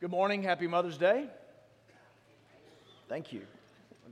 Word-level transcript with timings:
Good 0.00 0.12
morning. 0.12 0.44
Happy 0.44 0.68
Mother's 0.68 0.96
Day. 0.96 1.26
Thank 3.08 3.32
you. 3.32 3.42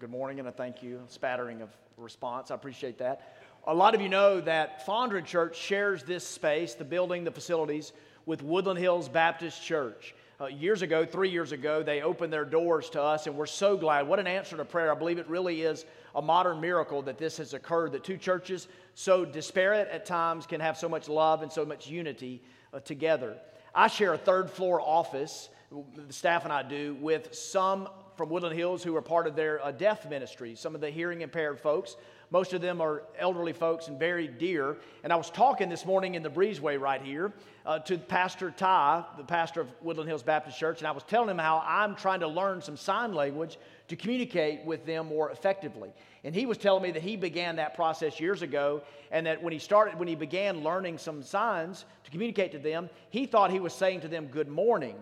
Good 0.01 0.11
morning 0.11 0.40
and 0.40 0.48
a 0.48 0.51
thank 0.51 0.82
you. 0.82 1.01
Spattering 1.06 1.62
of 1.62 1.69
response. 1.96 2.51
I 2.51 2.56
appreciate 2.56 2.98
that. 2.98 3.37
A 3.69 3.72
lot 3.72 3.95
of 3.95 4.01
you 4.01 4.09
know 4.09 4.41
that 4.41 4.85
Fondren 4.85 5.25
Church 5.25 5.57
shares 5.57 6.03
this 6.03 6.27
space, 6.27 6.75
the 6.75 6.85
building, 6.85 7.22
the 7.22 7.30
facilities, 7.30 7.93
with 8.27 8.43
Woodland 8.43 8.80
Hills 8.80 9.09
Baptist 9.09 9.62
Church. 9.62 10.17
Uh, 10.40 10.46
years 10.46 10.83
ago, 10.83 11.06
three 11.06 11.30
years 11.30 11.53
ago, 11.53 11.85
they 11.85 12.03
opened 12.03 12.32
their 12.32 12.44
doors 12.44 12.90
to 12.90 13.00
us, 13.00 13.28
and 13.28 13.37
we're 13.37 13.46
so 13.46 13.76
glad. 13.76 14.08
What 14.08 14.18
an 14.18 14.26
answer 14.26 14.56
to 14.56 14.64
prayer. 14.64 14.90
I 14.90 14.96
believe 14.96 15.18
it 15.18 15.28
really 15.28 15.62
is 15.62 15.84
a 16.16 16.20
modern 16.20 16.60
miracle 16.60 17.00
that 17.02 17.16
this 17.16 17.37
has 17.37 17.55
occurred, 17.55 17.92
that 17.92 18.02
two 18.02 18.16
churches, 18.16 18.66
so 18.96 19.24
disparate 19.24 19.87
at 19.91 20.05
times, 20.05 20.46
can 20.46 20.60
have 20.60 20.77
so 20.77 20.88
much 20.88 21.09
love 21.09 21.42
and 21.42 21.52
so 21.52 21.64
much 21.64 21.87
unity 21.87 22.42
uh, 22.74 22.80
together. 22.80 23.37
I 23.73 23.87
share 23.87 24.14
a 24.14 24.18
third 24.18 24.50
floor 24.50 24.80
office, 24.80 25.48
the 25.70 26.12
staff 26.12 26.45
and 26.45 26.52
I 26.52 26.62
do, 26.62 26.97
with 27.01 27.34
some 27.34 27.88
from 28.16 28.30
Woodland 28.30 28.56
Hills 28.56 28.83
who 28.83 28.97
are 28.97 29.02
part 29.02 29.27
of 29.27 29.37
their 29.37 29.62
uh, 29.65 29.70
deaf 29.70 30.09
ministry, 30.09 30.55
some 30.55 30.75
of 30.75 30.80
the 30.80 30.91
hearing 30.91 31.20
impaired 31.20 31.61
folks. 31.61 31.97
Most 32.30 32.55
of 32.55 32.61
them 32.61 32.80
are 32.80 33.02
elderly 33.19 33.52
folks 33.52 33.89
and 33.89 33.98
very 33.98 34.27
dear. 34.27 34.79
And 35.05 35.12
I 35.12 35.16
was 35.16 35.30
talking 35.30 35.69
this 35.69 35.84
morning 35.84 36.15
in 36.16 36.23
the 36.23 36.30
breezeway 36.30 36.80
right 36.80 37.01
here 37.01 37.33
uh, 37.65 37.79
to 37.80 37.98
Pastor 37.98 38.51
Ty, 38.51 39.05
the 39.16 39.23
pastor 39.23 39.61
of 39.61 39.69
Woodland 39.83 40.09
Hills 40.09 40.23
Baptist 40.23 40.59
Church, 40.59 40.79
and 40.79 40.89
I 40.89 40.92
was 40.92 41.05
telling 41.05 41.29
him 41.29 41.39
how 41.39 41.62
I'm 41.65 41.95
trying 41.95 42.20
to 42.20 42.27
learn 42.27 42.62
some 42.62 42.77
sign 42.77 43.12
language 43.14 43.59
to 43.89 43.97
communicate 43.97 44.64
with 44.64 44.84
them 44.87 45.06
more 45.06 45.30
effectively. 45.30 45.91
And 46.25 46.34
he 46.34 46.47
was 46.47 46.59
telling 46.59 46.83
me 46.83 46.91
that 46.92 47.03
he 47.03 47.17
began 47.17 47.56
that 47.56 47.75
process 47.75 48.19
years 48.19 48.42
ago, 48.42 48.83
and 49.12 49.27
that 49.27 49.41
when 49.41 49.53
he 49.53 49.61
started, 49.61 49.97
when 49.97 50.09
he 50.09 50.17
began 50.17 50.64
learning 50.64 50.98
some 50.98 51.23
signs 51.23 51.84
to 52.03 52.11
communicate 52.11 52.51
to 52.53 52.59
them, 52.59 52.91
he 53.11 53.27
thought 53.27 53.53
he 53.53 53.61
was 53.61 53.75
saying 53.75 54.01
to 54.01 54.09
them, 54.09 54.27
Good 54.27 54.48
morning 54.48 54.97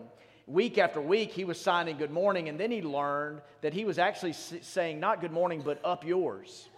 week 0.46 0.78
after 0.78 1.00
week, 1.00 1.32
he 1.32 1.44
was 1.44 1.60
signing 1.60 1.96
good 1.96 2.10
morning, 2.10 2.48
and 2.48 2.58
then 2.58 2.70
he 2.70 2.82
learned 2.82 3.40
that 3.62 3.72
he 3.72 3.84
was 3.84 3.98
actually 3.98 4.32
saying 4.32 5.00
not 5.00 5.20
good 5.20 5.32
morning, 5.32 5.62
but 5.64 5.80
up 5.84 6.04
yours. 6.04 6.68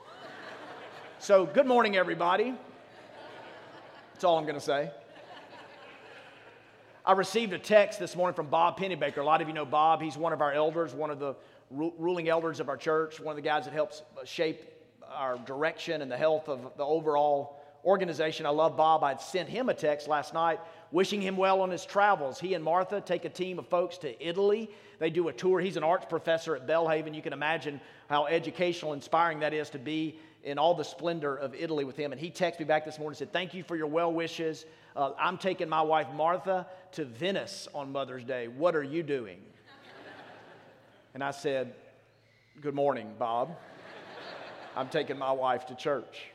so, 1.18 1.46
good 1.46 1.66
morning, 1.66 1.96
everybody. 1.96 2.54
That's 4.12 4.24
all 4.24 4.38
I'm 4.38 4.44
going 4.44 4.54
to 4.54 4.60
say. 4.60 4.90
I 7.04 7.12
received 7.12 7.52
a 7.52 7.58
text 7.58 8.00
this 8.00 8.16
morning 8.16 8.34
from 8.34 8.48
Bob 8.48 8.78
Pennybaker. 8.78 9.18
A 9.18 9.22
lot 9.22 9.40
of 9.40 9.46
you 9.46 9.54
know 9.54 9.64
Bob. 9.64 10.02
He's 10.02 10.16
one 10.16 10.32
of 10.32 10.40
our 10.40 10.52
elders, 10.52 10.92
one 10.92 11.10
of 11.10 11.20
the 11.20 11.36
ru- 11.70 11.92
ruling 11.98 12.28
elders 12.28 12.58
of 12.58 12.68
our 12.68 12.76
church, 12.76 13.20
one 13.20 13.32
of 13.32 13.36
the 13.36 13.48
guys 13.48 13.64
that 13.64 13.72
helps 13.72 14.02
uh, 14.20 14.24
shape 14.24 14.64
our 15.08 15.38
direction 15.38 16.02
and 16.02 16.10
the 16.10 16.16
health 16.16 16.48
of 16.48 16.76
the 16.76 16.84
overall 16.84 17.60
organization. 17.84 18.44
I 18.44 18.48
love 18.48 18.76
Bob. 18.76 19.04
I'd 19.04 19.20
sent 19.20 19.48
him 19.48 19.68
a 19.68 19.74
text 19.74 20.08
last 20.08 20.34
night 20.34 20.58
wishing 20.90 21.20
him 21.20 21.36
well 21.36 21.60
on 21.60 21.70
his 21.70 21.84
travels. 21.84 22.38
He 22.38 22.54
and 22.54 22.64
Martha 22.64 23.00
take 23.00 23.24
a 23.24 23.28
team 23.28 23.58
of 23.58 23.66
folks 23.68 23.98
to 23.98 24.26
Italy. 24.26 24.70
They 24.98 25.10
do 25.10 25.28
a 25.28 25.32
tour. 25.32 25.60
He's 25.60 25.76
an 25.76 25.82
arts 25.82 26.06
professor 26.08 26.56
at 26.56 26.66
Belhaven. 26.66 27.14
You 27.14 27.22
can 27.22 27.32
imagine 27.32 27.80
how 28.08 28.26
educational, 28.26 28.92
and 28.92 29.00
inspiring 29.00 29.40
that 29.40 29.52
is 29.52 29.70
to 29.70 29.78
be 29.78 30.18
in 30.44 30.58
all 30.58 30.74
the 30.74 30.84
splendor 30.84 31.34
of 31.36 31.54
Italy 31.54 31.84
with 31.84 31.96
him. 31.96 32.12
And 32.12 32.20
he 32.20 32.30
texted 32.30 32.60
me 32.60 32.64
back 32.66 32.84
this 32.84 32.98
morning 32.98 33.12
and 33.12 33.18
said, 33.18 33.32
Thank 33.32 33.52
you 33.52 33.62
for 33.62 33.76
your 33.76 33.88
well 33.88 34.12
wishes. 34.12 34.64
Uh, 34.94 35.10
I'm 35.18 35.38
taking 35.38 35.68
my 35.68 35.82
wife 35.82 36.06
Martha 36.14 36.66
to 36.92 37.04
Venice 37.04 37.68
on 37.74 37.92
Mother's 37.92 38.24
Day. 38.24 38.48
What 38.48 38.76
are 38.76 38.82
you 38.82 39.02
doing? 39.02 39.38
and 41.14 41.22
I 41.22 41.32
said, 41.32 41.74
Good 42.60 42.74
morning, 42.74 43.12
Bob. 43.18 43.56
I'm 44.76 44.88
taking 44.88 45.18
my 45.18 45.32
wife 45.32 45.66
to 45.66 45.74
church. 45.74 46.30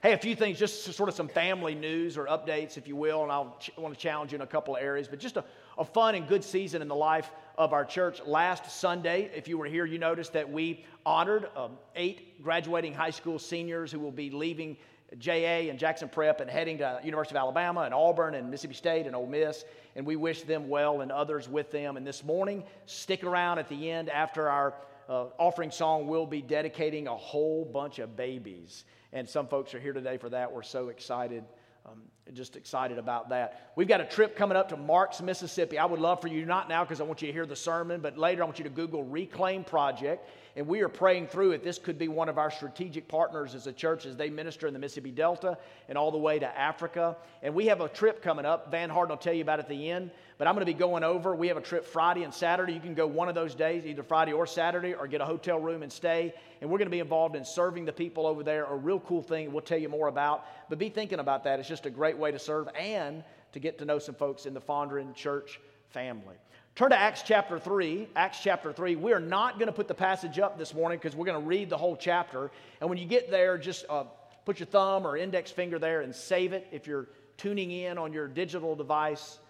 Hey, 0.00 0.12
a 0.12 0.18
few 0.18 0.36
things, 0.36 0.60
just 0.60 0.84
sort 0.84 1.08
of 1.08 1.16
some 1.16 1.26
family 1.26 1.74
news 1.74 2.16
or 2.16 2.26
updates, 2.26 2.78
if 2.78 2.86
you 2.86 2.94
will, 2.94 3.24
and 3.24 3.32
I'll 3.32 3.56
ch- 3.58 3.72
want 3.76 3.92
to 3.92 4.00
challenge 4.00 4.30
you 4.30 4.36
in 4.36 4.42
a 4.42 4.46
couple 4.46 4.76
of 4.76 4.80
areas, 4.82 5.08
but 5.08 5.18
just 5.18 5.36
a, 5.36 5.44
a 5.76 5.84
fun 5.84 6.14
and 6.14 6.28
good 6.28 6.44
season 6.44 6.82
in 6.82 6.86
the 6.86 6.94
life 6.94 7.32
of 7.56 7.72
our 7.72 7.84
church. 7.84 8.20
Last 8.24 8.70
Sunday, 8.70 9.28
if 9.34 9.48
you 9.48 9.58
were 9.58 9.66
here, 9.66 9.84
you 9.84 9.98
noticed 9.98 10.34
that 10.34 10.48
we 10.48 10.84
honored 11.04 11.48
um, 11.56 11.78
eight 11.96 12.40
graduating 12.44 12.94
high 12.94 13.10
school 13.10 13.40
seniors 13.40 13.90
who 13.90 13.98
will 13.98 14.12
be 14.12 14.30
leaving 14.30 14.76
JA 15.18 15.66
and 15.68 15.80
Jackson 15.80 16.08
Prep 16.08 16.40
and 16.40 16.48
heading 16.48 16.78
to 16.78 17.00
University 17.02 17.36
of 17.36 17.40
Alabama 17.40 17.80
and 17.80 17.92
Auburn 17.92 18.36
and 18.36 18.48
Mississippi 18.48 18.74
State 18.74 19.06
and 19.06 19.16
Ole 19.16 19.26
Miss. 19.26 19.64
And 19.96 20.06
we 20.06 20.14
wish 20.14 20.42
them 20.42 20.68
well 20.68 21.00
and 21.00 21.10
others 21.10 21.48
with 21.48 21.72
them. 21.72 21.96
And 21.96 22.06
this 22.06 22.22
morning, 22.22 22.62
stick 22.86 23.24
around 23.24 23.58
at 23.58 23.68
the 23.68 23.90
end 23.90 24.10
after 24.10 24.48
our 24.48 24.74
uh, 25.08 25.24
offering 25.38 25.72
song. 25.72 26.06
We'll 26.06 26.24
be 26.24 26.42
dedicating 26.42 27.08
a 27.08 27.16
whole 27.16 27.64
bunch 27.64 27.98
of 27.98 28.14
babies 28.14 28.84
and 29.12 29.28
some 29.28 29.46
folks 29.46 29.74
are 29.74 29.80
here 29.80 29.92
today 29.92 30.18
for 30.18 30.28
that. 30.30 30.52
We're 30.52 30.62
so 30.62 30.88
excited, 30.88 31.44
um, 31.86 32.02
just 32.34 32.56
excited 32.56 32.98
about 32.98 33.30
that. 33.30 33.72
We've 33.76 33.88
got 33.88 34.00
a 34.00 34.04
trip 34.04 34.36
coming 34.36 34.56
up 34.56 34.68
to 34.70 34.76
Marks, 34.76 35.20
Mississippi. 35.20 35.78
I 35.78 35.84
would 35.84 36.00
love 36.00 36.20
for 36.20 36.28
you, 36.28 36.44
not 36.44 36.68
now 36.68 36.84
because 36.84 37.00
I 37.00 37.04
want 37.04 37.22
you 37.22 37.28
to 37.28 37.32
hear 37.32 37.46
the 37.46 37.56
sermon, 37.56 38.00
but 38.00 38.18
later 38.18 38.42
I 38.42 38.46
want 38.46 38.58
you 38.58 38.64
to 38.64 38.70
Google 38.70 39.04
Reclaim 39.04 39.64
Project 39.64 40.28
and 40.58 40.66
we 40.66 40.80
are 40.80 40.88
praying 40.88 41.28
through 41.28 41.52
it. 41.52 41.62
This 41.62 41.78
could 41.78 41.98
be 41.98 42.08
one 42.08 42.28
of 42.28 42.36
our 42.36 42.50
strategic 42.50 43.06
partners 43.06 43.54
as 43.54 43.68
a 43.68 43.72
church 43.72 44.04
as 44.06 44.16
they 44.16 44.28
minister 44.28 44.66
in 44.66 44.72
the 44.72 44.80
Mississippi 44.80 45.12
Delta 45.12 45.56
and 45.88 45.96
all 45.96 46.10
the 46.10 46.18
way 46.18 46.40
to 46.40 46.58
Africa. 46.58 47.16
And 47.44 47.54
we 47.54 47.66
have 47.66 47.80
a 47.80 47.88
trip 47.88 48.22
coming 48.22 48.44
up. 48.44 48.68
Van 48.68 48.90
Harden 48.90 49.10
will 49.10 49.22
tell 49.22 49.32
you 49.32 49.42
about 49.42 49.60
it 49.60 49.62
at 49.62 49.68
the 49.68 49.88
end. 49.88 50.10
But 50.36 50.48
I'm 50.48 50.54
going 50.54 50.66
to 50.66 50.72
be 50.72 50.76
going 50.76 51.04
over. 51.04 51.32
We 51.36 51.46
have 51.46 51.56
a 51.56 51.60
trip 51.62 51.86
Friday 51.86 52.24
and 52.24 52.34
Saturday. 52.34 52.72
You 52.72 52.80
can 52.80 52.94
go 52.94 53.06
one 53.06 53.28
of 53.28 53.36
those 53.36 53.54
days, 53.54 53.86
either 53.86 54.02
Friday 54.02 54.32
or 54.32 54.48
Saturday, 54.48 54.94
or 54.94 55.06
get 55.06 55.20
a 55.20 55.24
hotel 55.24 55.60
room 55.60 55.84
and 55.84 55.92
stay. 55.92 56.34
And 56.60 56.68
we're 56.68 56.78
going 56.78 56.86
to 56.86 56.90
be 56.90 56.98
involved 56.98 57.36
in 57.36 57.44
serving 57.44 57.84
the 57.84 57.92
people 57.92 58.26
over 58.26 58.42
there. 58.42 58.64
A 58.64 58.74
real 58.74 58.98
cool 58.98 59.22
thing 59.22 59.52
we'll 59.52 59.62
tell 59.62 59.78
you 59.78 59.88
more 59.88 60.08
about. 60.08 60.44
But 60.68 60.80
be 60.80 60.88
thinking 60.88 61.20
about 61.20 61.44
that. 61.44 61.60
It's 61.60 61.68
just 61.68 61.86
a 61.86 61.90
great 61.90 62.17
way 62.18 62.30
to 62.30 62.38
serve 62.38 62.68
and 62.78 63.24
to 63.52 63.58
get 63.58 63.78
to 63.78 63.84
know 63.84 63.98
some 63.98 64.14
folks 64.14 64.46
in 64.46 64.54
the 64.54 64.60
Fondren 64.60 65.14
Church 65.14 65.60
family. 65.90 66.36
Turn 66.74 66.90
to 66.90 66.96
Acts 66.96 67.22
chapter 67.24 67.58
3. 67.58 68.08
Acts 68.14 68.38
chapter 68.40 68.72
3. 68.72 68.96
We 68.96 69.12
are 69.12 69.20
not 69.20 69.58
going 69.58 69.66
to 69.66 69.72
put 69.72 69.88
the 69.88 69.94
passage 69.94 70.38
up 70.38 70.58
this 70.58 70.74
morning 70.74 70.98
because 70.98 71.16
we're 71.16 71.26
going 71.26 71.42
to 71.42 71.46
read 71.46 71.70
the 71.70 71.76
whole 71.76 71.96
chapter. 71.96 72.50
And 72.80 72.88
when 72.88 72.98
you 72.98 73.04
get 73.04 73.30
there, 73.30 73.58
just 73.58 73.84
uh, 73.88 74.04
put 74.44 74.60
your 74.60 74.66
thumb 74.66 75.06
or 75.06 75.16
index 75.16 75.50
finger 75.50 75.78
there 75.78 76.02
and 76.02 76.14
save 76.14 76.52
it 76.52 76.68
if 76.70 76.86
you're 76.86 77.08
tuning 77.36 77.70
in 77.70 77.98
on 77.98 78.12
your 78.12 78.28
digital 78.28 78.76
device. 78.76 79.40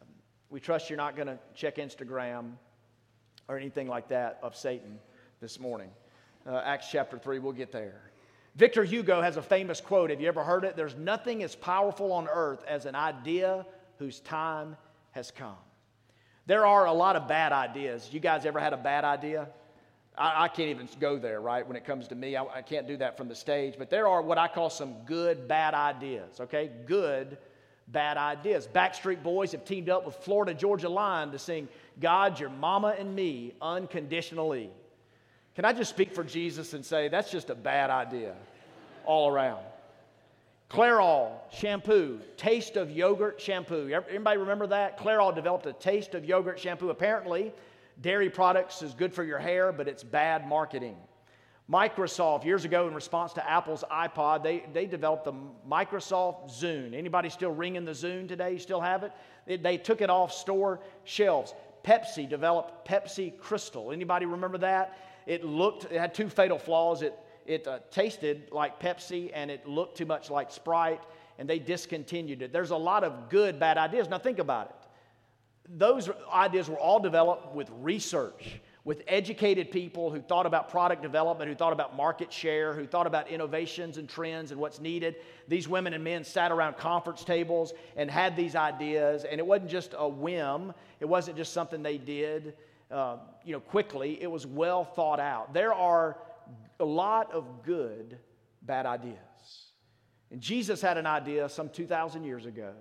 Um, 0.00 0.06
we 0.50 0.60
trust 0.60 0.88
you're 0.88 0.96
not 0.96 1.14
going 1.14 1.28
to 1.28 1.38
check 1.54 1.76
Instagram 1.76 2.52
or 3.48 3.58
anything 3.58 3.88
like 3.88 4.08
that 4.08 4.38
of 4.42 4.56
Satan 4.56 4.98
this 5.40 5.60
morning. 5.60 5.90
Uh, 6.46 6.62
Acts 6.64 6.88
chapter 6.90 7.18
3, 7.18 7.38
we'll 7.38 7.52
get 7.52 7.70
there. 7.70 8.10
Victor 8.58 8.82
Hugo 8.82 9.22
has 9.22 9.36
a 9.36 9.42
famous 9.42 9.80
quote. 9.80 10.10
Have 10.10 10.20
you 10.20 10.26
ever 10.26 10.42
heard 10.42 10.64
it? 10.64 10.74
There's 10.74 10.96
nothing 10.96 11.44
as 11.44 11.54
powerful 11.54 12.12
on 12.12 12.26
earth 12.26 12.64
as 12.66 12.86
an 12.86 12.96
idea 12.96 13.64
whose 14.00 14.18
time 14.18 14.76
has 15.12 15.30
come. 15.30 15.54
There 16.46 16.66
are 16.66 16.86
a 16.86 16.92
lot 16.92 17.14
of 17.14 17.28
bad 17.28 17.52
ideas. 17.52 18.08
You 18.10 18.18
guys 18.18 18.44
ever 18.44 18.58
had 18.58 18.72
a 18.72 18.76
bad 18.76 19.04
idea? 19.04 19.46
I, 20.16 20.44
I 20.44 20.48
can't 20.48 20.70
even 20.70 20.88
go 20.98 21.20
there, 21.20 21.40
right? 21.40 21.64
When 21.64 21.76
it 21.76 21.84
comes 21.84 22.08
to 22.08 22.16
me, 22.16 22.34
I, 22.34 22.42
I 22.46 22.62
can't 22.62 22.88
do 22.88 22.96
that 22.96 23.16
from 23.16 23.28
the 23.28 23.34
stage. 23.36 23.74
But 23.78 23.90
there 23.90 24.08
are 24.08 24.22
what 24.22 24.38
I 24.38 24.48
call 24.48 24.70
some 24.70 25.04
good 25.06 25.46
bad 25.46 25.74
ideas, 25.74 26.40
okay? 26.40 26.68
Good 26.84 27.38
bad 27.86 28.16
ideas. 28.16 28.66
Backstreet 28.66 29.22
Boys 29.22 29.52
have 29.52 29.64
teamed 29.64 29.88
up 29.88 30.04
with 30.04 30.16
Florida 30.16 30.52
Georgia 30.52 30.88
Line 30.88 31.30
to 31.30 31.38
sing 31.38 31.68
God, 32.00 32.40
Your 32.40 32.50
Mama, 32.50 32.96
and 32.98 33.14
Me 33.14 33.54
unconditionally. 33.62 34.72
Can 35.58 35.64
I 35.64 35.72
just 35.72 35.90
speak 35.90 36.12
for 36.12 36.22
Jesus 36.22 36.72
and 36.72 36.86
say 36.86 37.08
that's 37.08 37.32
just 37.32 37.50
a 37.50 37.54
bad 37.56 37.90
idea 37.90 38.36
all 39.04 39.28
around? 39.28 39.64
Clairol 40.70 41.32
shampoo, 41.50 42.20
taste 42.36 42.76
of 42.76 42.92
yogurt 42.92 43.40
shampoo. 43.40 43.92
Anybody 44.08 44.38
remember 44.38 44.68
that? 44.68 45.00
Clairol 45.00 45.34
developed 45.34 45.66
a 45.66 45.72
taste 45.72 46.14
of 46.14 46.24
yogurt 46.24 46.60
shampoo. 46.60 46.90
Apparently, 46.90 47.52
dairy 48.00 48.30
products 48.30 48.82
is 48.82 48.94
good 48.94 49.12
for 49.12 49.24
your 49.24 49.40
hair, 49.40 49.72
but 49.72 49.88
it's 49.88 50.04
bad 50.04 50.46
marketing. 50.46 50.94
Microsoft, 51.68 52.44
years 52.44 52.64
ago, 52.64 52.86
in 52.86 52.94
response 52.94 53.32
to 53.32 53.50
Apple's 53.50 53.82
iPod, 53.90 54.44
they, 54.44 54.64
they 54.72 54.86
developed 54.86 55.24
the 55.24 55.34
Microsoft 55.68 56.52
Zune. 56.52 56.94
Anybody 56.94 57.30
still 57.30 57.50
ringing 57.50 57.84
the 57.84 57.90
Zune 57.90 58.28
today? 58.28 58.52
You 58.52 58.60
still 58.60 58.80
have 58.80 59.02
it? 59.02 59.10
it? 59.48 59.64
They 59.64 59.76
took 59.76 60.02
it 60.02 60.08
off 60.08 60.32
store 60.32 60.78
shelves. 61.02 61.52
Pepsi 61.82 62.28
developed 62.28 62.86
Pepsi 62.86 63.36
Crystal. 63.38 63.90
Anybody 63.90 64.24
remember 64.24 64.58
that? 64.58 64.96
It 65.28 65.44
looked, 65.44 65.84
it 65.84 66.00
had 66.00 66.12
two 66.12 66.28
fatal 66.28 66.58
flaws. 66.58 67.02
It 67.02 67.16
it 67.48 67.66
uh, 67.66 67.78
tasted 67.90 68.50
like 68.52 68.78
Pepsi 68.78 69.30
and 69.32 69.50
it 69.50 69.66
looked 69.66 69.96
too 69.96 70.04
much 70.04 70.30
like 70.30 70.52
Sprite, 70.52 71.02
and 71.38 71.48
they 71.48 71.58
discontinued 71.58 72.42
it. 72.42 72.52
There's 72.52 72.70
a 72.70 72.76
lot 72.76 73.04
of 73.04 73.30
good, 73.30 73.58
bad 73.58 73.78
ideas. 73.78 74.08
Now, 74.08 74.18
think 74.18 74.38
about 74.38 74.68
it. 74.68 74.76
Those 75.78 76.10
ideas 76.32 76.68
were 76.68 76.78
all 76.78 77.00
developed 77.00 77.54
with 77.54 77.70
research, 77.80 78.60
with 78.84 79.02
educated 79.08 79.70
people 79.70 80.10
who 80.10 80.20
thought 80.20 80.44
about 80.44 80.70
product 80.70 81.00
development, 81.02 81.48
who 81.48 81.54
thought 81.56 81.72
about 81.72 81.96
market 81.96 82.30
share, 82.30 82.74
who 82.74 82.86
thought 82.86 83.06
about 83.06 83.28
innovations 83.28 83.96
and 83.96 84.08
trends 84.08 84.50
and 84.50 84.60
what's 84.60 84.78
needed. 84.78 85.16
These 85.46 85.68
women 85.68 85.94
and 85.94 86.04
men 86.04 86.24
sat 86.24 86.52
around 86.52 86.76
conference 86.76 87.24
tables 87.24 87.72
and 87.96 88.10
had 88.10 88.36
these 88.36 88.56
ideas, 88.56 89.24
and 89.24 89.40
it 89.40 89.46
wasn't 89.46 89.70
just 89.70 89.94
a 89.96 90.08
whim, 90.08 90.74
it 91.00 91.06
wasn't 91.06 91.38
just 91.38 91.54
something 91.54 91.82
they 91.82 91.98
did. 91.98 92.54
Uh, 92.90 93.16
you 93.44 93.52
know, 93.52 93.60
quickly, 93.60 94.18
it 94.20 94.30
was 94.30 94.46
well 94.46 94.84
thought 94.84 95.20
out. 95.20 95.52
There 95.52 95.74
are 95.74 96.16
a 96.80 96.84
lot 96.84 97.32
of 97.32 97.62
good, 97.62 98.18
bad 98.62 98.86
ideas. 98.86 99.18
And 100.30 100.40
Jesus 100.40 100.80
had 100.80 100.96
an 100.98 101.06
idea 101.06 101.48
some 101.48 101.68
2,000 101.68 102.24
years 102.24 102.46
ago, 102.46 102.72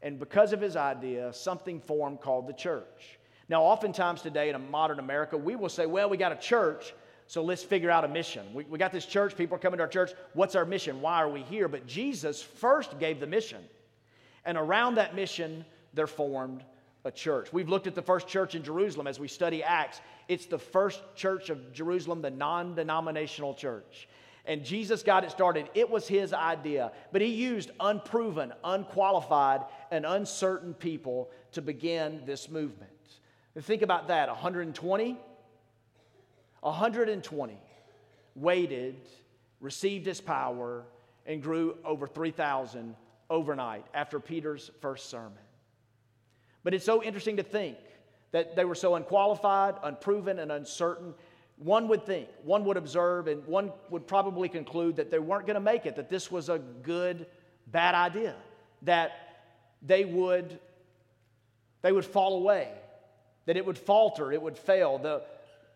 And 0.00 0.18
because 0.18 0.52
of 0.52 0.60
his 0.60 0.74
idea, 0.76 1.32
something 1.32 1.80
formed 1.80 2.20
called 2.20 2.46
the 2.46 2.52
church. 2.52 3.18
Now, 3.48 3.62
oftentimes 3.62 4.22
today 4.22 4.48
in 4.48 4.54
a 4.54 4.58
modern 4.58 4.98
America, 4.98 5.36
we 5.36 5.56
will 5.56 5.68
say, 5.68 5.86
well, 5.86 6.08
we 6.08 6.16
got 6.16 6.32
a 6.32 6.36
church, 6.36 6.94
so 7.26 7.42
let's 7.42 7.62
figure 7.62 7.90
out 7.90 8.04
a 8.04 8.08
mission. 8.08 8.46
We, 8.54 8.64
we 8.64 8.78
got 8.78 8.92
this 8.92 9.06
church, 9.06 9.36
people 9.36 9.56
are 9.56 9.60
coming 9.60 9.78
to 9.78 9.84
our 9.84 9.88
church. 9.88 10.12
What's 10.32 10.54
our 10.56 10.64
mission? 10.64 11.00
Why 11.00 11.22
are 11.22 11.28
we 11.28 11.42
here? 11.42 11.68
But 11.68 11.86
Jesus 11.86 12.42
first 12.42 12.98
gave 12.98 13.20
the 13.20 13.26
mission. 13.26 13.62
And 14.44 14.58
around 14.58 14.96
that 14.96 15.14
mission, 15.14 15.64
there 15.94 16.06
formed 16.06 16.64
a 17.04 17.10
church. 17.10 17.52
We've 17.52 17.68
looked 17.68 17.86
at 17.86 17.94
the 17.94 18.02
first 18.02 18.28
church 18.28 18.54
in 18.54 18.62
Jerusalem 18.62 19.06
as 19.06 19.18
we 19.18 19.28
study 19.28 19.62
Acts. 19.62 20.00
It's 20.28 20.46
the 20.46 20.58
first 20.58 21.02
church 21.14 21.50
of 21.50 21.72
Jerusalem, 21.72 22.22
the 22.22 22.30
non 22.30 22.74
denominational 22.74 23.54
church. 23.54 24.08
And 24.44 24.64
Jesus 24.64 25.02
got 25.02 25.24
it 25.24 25.30
started. 25.30 25.68
It 25.74 25.88
was 25.88 26.08
his 26.08 26.32
idea. 26.32 26.92
But 27.12 27.22
he 27.22 27.28
used 27.28 27.70
unproven, 27.78 28.52
unqualified, 28.64 29.62
and 29.90 30.04
uncertain 30.04 30.74
people 30.74 31.30
to 31.52 31.62
begin 31.62 32.22
this 32.26 32.48
movement. 32.48 32.90
And 33.54 33.64
think 33.64 33.82
about 33.82 34.08
that 34.08 34.28
120? 34.28 35.18
120 36.60 37.58
waited, 38.34 38.96
received 39.60 40.06
his 40.06 40.20
power, 40.20 40.84
and 41.26 41.42
grew 41.42 41.76
over 41.84 42.06
3,000 42.06 42.96
overnight 43.30 43.84
after 43.94 44.18
Peter's 44.18 44.70
first 44.80 45.08
sermon. 45.08 45.41
But 46.64 46.74
it's 46.74 46.84
so 46.84 47.02
interesting 47.02 47.36
to 47.36 47.42
think 47.42 47.78
that 48.30 48.56
they 48.56 48.64
were 48.64 48.74
so 48.74 48.94
unqualified, 48.94 49.74
unproven, 49.82 50.38
and 50.38 50.50
uncertain. 50.50 51.14
One 51.58 51.88
would 51.88 52.06
think, 52.06 52.28
one 52.42 52.64
would 52.64 52.76
observe, 52.76 53.28
and 53.28 53.46
one 53.46 53.72
would 53.90 54.06
probably 54.06 54.48
conclude 54.48 54.96
that 54.96 55.10
they 55.10 55.18
weren't 55.18 55.46
going 55.46 55.54
to 55.54 55.60
make 55.60 55.86
it, 55.86 55.96
that 55.96 56.08
this 56.08 56.30
was 56.30 56.48
a 56.48 56.58
good, 56.58 57.26
bad 57.66 57.94
idea, 57.94 58.34
that 58.82 59.12
they 59.82 60.04
would, 60.04 60.58
they 61.82 61.92
would 61.92 62.04
fall 62.04 62.38
away, 62.38 62.68
that 63.46 63.56
it 63.56 63.66
would 63.66 63.78
falter, 63.78 64.32
it 64.32 64.40
would 64.40 64.56
fail. 64.56 64.98
The, 64.98 65.22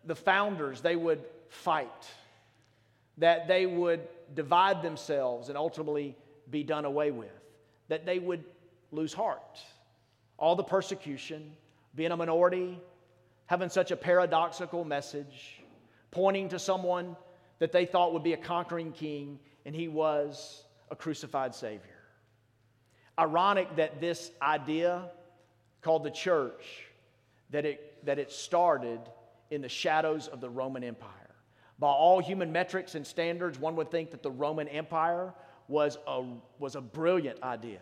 the 0.05 0.15
founders, 0.15 0.81
they 0.81 0.95
would 0.95 1.23
fight, 1.49 2.07
that 3.17 3.47
they 3.47 3.65
would 3.65 4.01
divide 4.33 4.81
themselves 4.81 5.49
and 5.49 5.57
ultimately 5.57 6.15
be 6.49 6.63
done 6.63 6.85
away 6.85 7.11
with, 7.11 7.29
that 7.87 8.05
they 8.05 8.19
would 8.19 8.43
lose 8.91 9.13
heart. 9.13 9.59
All 10.37 10.55
the 10.55 10.63
persecution, 10.63 11.51
being 11.95 12.11
a 12.11 12.17
minority, 12.17 12.79
having 13.47 13.69
such 13.69 13.91
a 13.91 13.95
paradoxical 13.95 14.83
message, 14.83 15.61
pointing 16.11 16.49
to 16.49 16.59
someone 16.59 17.15
that 17.59 17.71
they 17.71 17.85
thought 17.85 18.13
would 18.13 18.23
be 18.23 18.33
a 18.33 18.37
conquering 18.37 18.91
king, 18.91 19.39
and 19.65 19.75
he 19.75 19.87
was 19.87 20.63
a 20.91 20.95
crucified 20.95 21.55
Savior. 21.55 21.81
Ironic 23.19 23.75
that 23.77 23.99
this 23.99 24.31
idea 24.41 25.09
called 25.81 26.03
the 26.03 26.11
church, 26.11 26.83
that 27.49 27.65
it, 27.65 28.05
that 28.05 28.19
it 28.19 28.31
started 28.31 28.99
in 29.49 29.61
the 29.61 29.69
shadows 29.69 30.27
of 30.27 30.41
the 30.41 30.49
Roman 30.49 30.83
Empire. 30.83 31.11
By 31.79 31.87
all 31.87 32.19
human 32.19 32.51
metrics 32.51 32.95
and 32.95 33.05
standards, 33.05 33.59
one 33.59 33.75
would 33.75 33.91
think 33.91 34.11
that 34.11 34.23
the 34.23 34.31
Roman 34.31 34.67
Empire 34.67 35.33
was 35.67 35.97
a, 36.07 36.23
was 36.59 36.75
a 36.75 36.81
brilliant 36.81 37.41
idea. 37.43 37.79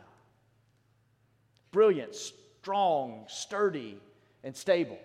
Brilliant, 1.71 2.15
strong, 2.65 3.23
sturdy, 3.27 3.95
and 4.43 4.55
stable. 4.55 4.97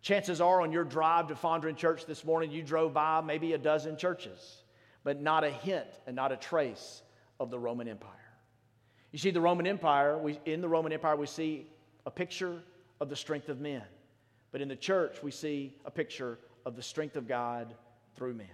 Chances 0.00 0.40
are 0.40 0.62
on 0.62 0.72
your 0.72 0.82
drive 0.82 1.28
to 1.28 1.34
Fondren 1.34 1.76
Church 1.76 2.06
this 2.06 2.24
morning, 2.24 2.50
you 2.50 2.62
drove 2.62 2.94
by 2.94 3.20
maybe 3.20 3.52
a 3.52 3.58
dozen 3.58 3.98
churches, 3.98 4.62
but 5.04 5.20
not 5.20 5.44
a 5.44 5.50
hint 5.50 5.84
and 6.06 6.16
not 6.16 6.32
a 6.32 6.38
trace 6.38 7.02
of 7.38 7.50
the 7.50 7.58
Roman 7.58 7.86
Empire. 7.86 8.32
You 9.12 9.18
see, 9.18 9.30
the 9.30 9.42
Roman 9.42 9.66
Empire, 9.66 10.16
we, 10.16 10.40
in 10.46 10.62
the 10.62 10.70
Roman 10.70 10.90
Empire, 10.90 11.16
we 11.16 11.26
see 11.26 11.66
a 12.06 12.10
picture 12.10 12.62
of 12.98 13.10
the 13.10 13.16
strength 13.16 13.50
of 13.50 13.60
men. 13.60 13.82
But 14.50 14.62
in 14.62 14.68
the 14.68 14.74
church, 14.74 15.22
we 15.22 15.32
see 15.32 15.74
a 15.84 15.90
picture 15.90 16.38
of 16.64 16.76
the 16.76 16.82
strength 16.82 17.16
of 17.16 17.28
God 17.28 17.74
through 18.16 18.32
men. 18.32 18.46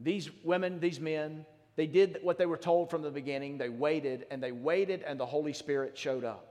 These 0.00 0.30
women, 0.42 0.80
these 0.80 0.98
men, 0.98 1.46
they 1.76 1.86
did 1.86 2.18
what 2.22 2.38
they 2.38 2.46
were 2.46 2.56
told 2.56 2.90
from 2.90 3.02
the 3.02 3.10
beginning. 3.12 3.56
They 3.56 3.68
waited 3.68 4.26
and 4.32 4.42
they 4.42 4.50
waited, 4.50 5.04
and 5.06 5.20
the 5.20 5.26
Holy 5.26 5.52
Spirit 5.52 5.96
showed 5.96 6.24
up. 6.24 6.50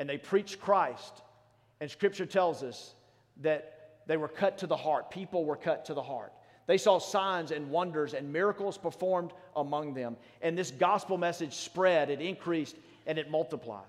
And 0.00 0.08
they 0.08 0.18
preached 0.18 0.60
Christ. 0.60 1.22
And 1.80 1.88
Scripture 1.88 2.26
tells 2.26 2.64
us 2.64 2.94
that 3.42 4.00
they 4.08 4.16
were 4.16 4.28
cut 4.28 4.58
to 4.58 4.66
the 4.66 4.76
heart. 4.76 5.12
People 5.12 5.44
were 5.44 5.56
cut 5.56 5.84
to 5.84 5.94
the 5.94 6.02
heart. 6.02 6.32
They 6.66 6.78
saw 6.78 6.98
signs 6.98 7.52
and 7.52 7.70
wonders 7.70 8.14
and 8.14 8.32
miracles 8.32 8.76
performed 8.76 9.32
among 9.54 9.94
them. 9.94 10.16
And 10.42 10.58
this 10.58 10.72
gospel 10.72 11.16
message 11.16 11.54
spread, 11.54 12.10
it 12.10 12.20
increased, 12.20 12.74
and 13.06 13.18
it 13.18 13.30
multiplied 13.30 13.84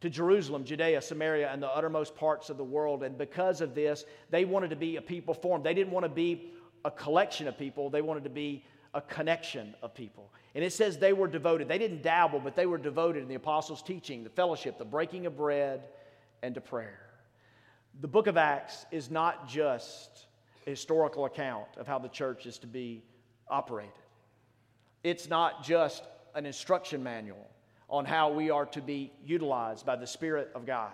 to 0.00 0.10
Jerusalem, 0.10 0.64
Judea, 0.64 1.00
Samaria, 1.00 1.50
and 1.50 1.62
the 1.62 1.68
uttermost 1.68 2.14
parts 2.14 2.50
of 2.50 2.56
the 2.56 2.64
world. 2.64 3.02
And 3.02 3.16
because 3.16 3.60
of 3.60 3.74
this, 3.74 4.04
they 4.30 4.44
wanted 4.44 4.70
to 4.70 4.76
be 4.76 4.96
a 4.96 5.02
people 5.02 5.34
formed. 5.34 5.64
They 5.64 5.74
didn't 5.74 5.92
want 5.92 6.04
to 6.04 6.10
be 6.10 6.52
a 6.84 6.90
collection 6.90 7.48
of 7.48 7.58
people, 7.58 7.90
they 7.90 8.02
wanted 8.02 8.22
to 8.24 8.30
be 8.30 8.64
a 8.96 9.02
connection 9.02 9.74
of 9.82 9.94
people. 9.94 10.32
And 10.54 10.64
it 10.64 10.72
says 10.72 10.96
they 10.96 11.12
were 11.12 11.28
devoted. 11.28 11.68
They 11.68 11.76
didn't 11.76 12.02
dabble, 12.02 12.40
but 12.40 12.56
they 12.56 12.64
were 12.64 12.78
devoted 12.78 13.22
in 13.22 13.28
the 13.28 13.34
apostles' 13.34 13.82
teaching, 13.82 14.24
the 14.24 14.30
fellowship, 14.30 14.78
the 14.78 14.86
breaking 14.86 15.26
of 15.26 15.36
bread, 15.36 15.82
and 16.42 16.54
to 16.54 16.62
prayer. 16.62 17.02
The 18.00 18.08
book 18.08 18.26
of 18.26 18.38
Acts 18.38 18.86
is 18.90 19.10
not 19.10 19.48
just 19.48 20.26
a 20.66 20.70
historical 20.70 21.26
account 21.26 21.66
of 21.76 21.86
how 21.86 21.98
the 21.98 22.08
church 22.08 22.46
is 22.46 22.56
to 22.58 22.66
be 22.66 23.02
operated, 23.48 23.92
it's 25.04 25.28
not 25.28 25.62
just 25.62 26.02
an 26.34 26.46
instruction 26.46 27.02
manual 27.02 27.46
on 27.88 28.06
how 28.06 28.32
we 28.32 28.50
are 28.50 28.66
to 28.66 28.80
be 28.80 29.12
utilized 29.24 29.84
by 29.84 29.94
the 29.94 30.06
Spirit 30.06 30.50
of 30.54 30.66
God. 30.66 30.90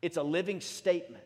It's 0.00 0.16
a 0.16 0.22
living 0.22 0.60
statement 0.60 1.24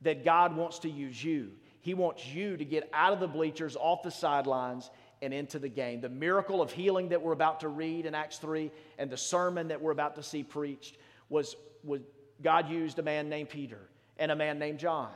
that 0.00 0.24
God 0.24 0.56
wants 0.56 0.78
to 0.80 0.90
use 0.90 1.22
you. 1.22 1.52
He 1.86 1.94
wants 1.94 2.26
you 2.26 2.56
to 2.56 2.64
get 2.64 2.90
out 2.92 3.12
of 3.12 3.20
the 3.20 3.28
bleachers, 3.28 3.76
off 3.76 4.02
the 4.02 4.10
sidelines, 4.10 4.90
and 5.26 5.34
into 5.34 5.58
the 5.58 5.68
game. 5.68 6.00
The 6.00 6.08
miracle 6.08 6.62
of 6.62 6.72
healing 6.72 7.10
that 7.10 7.20
we're 7.20 7.32
about 7.32 7.60
to 7.60 7.68
read 7.68 8.06
in 8.06 8.14
Acts 8.14 8.38
3 8.38 8.70
and 8.96 9.10
the 9.10 9.16
sermon 9.16 9.68
that 9.68 9.82
we're 9.82 9.90
about 9.90 10.14
to 10.14 10.22
see 10.22 10.42
preached 10.42 10.96
was, 11.28 11.56
was 11.84 12.00
God 12.42 12.70
used 12.70 12.98
a 12.98 13.02
man 13.02 13.28
named 13.28 13.50
Peter 13.50 13.80
and 14.18 14.30
a 14.30 14.36
man 14.36 14.58
named 14.58 14.78
John. 14.78 15.10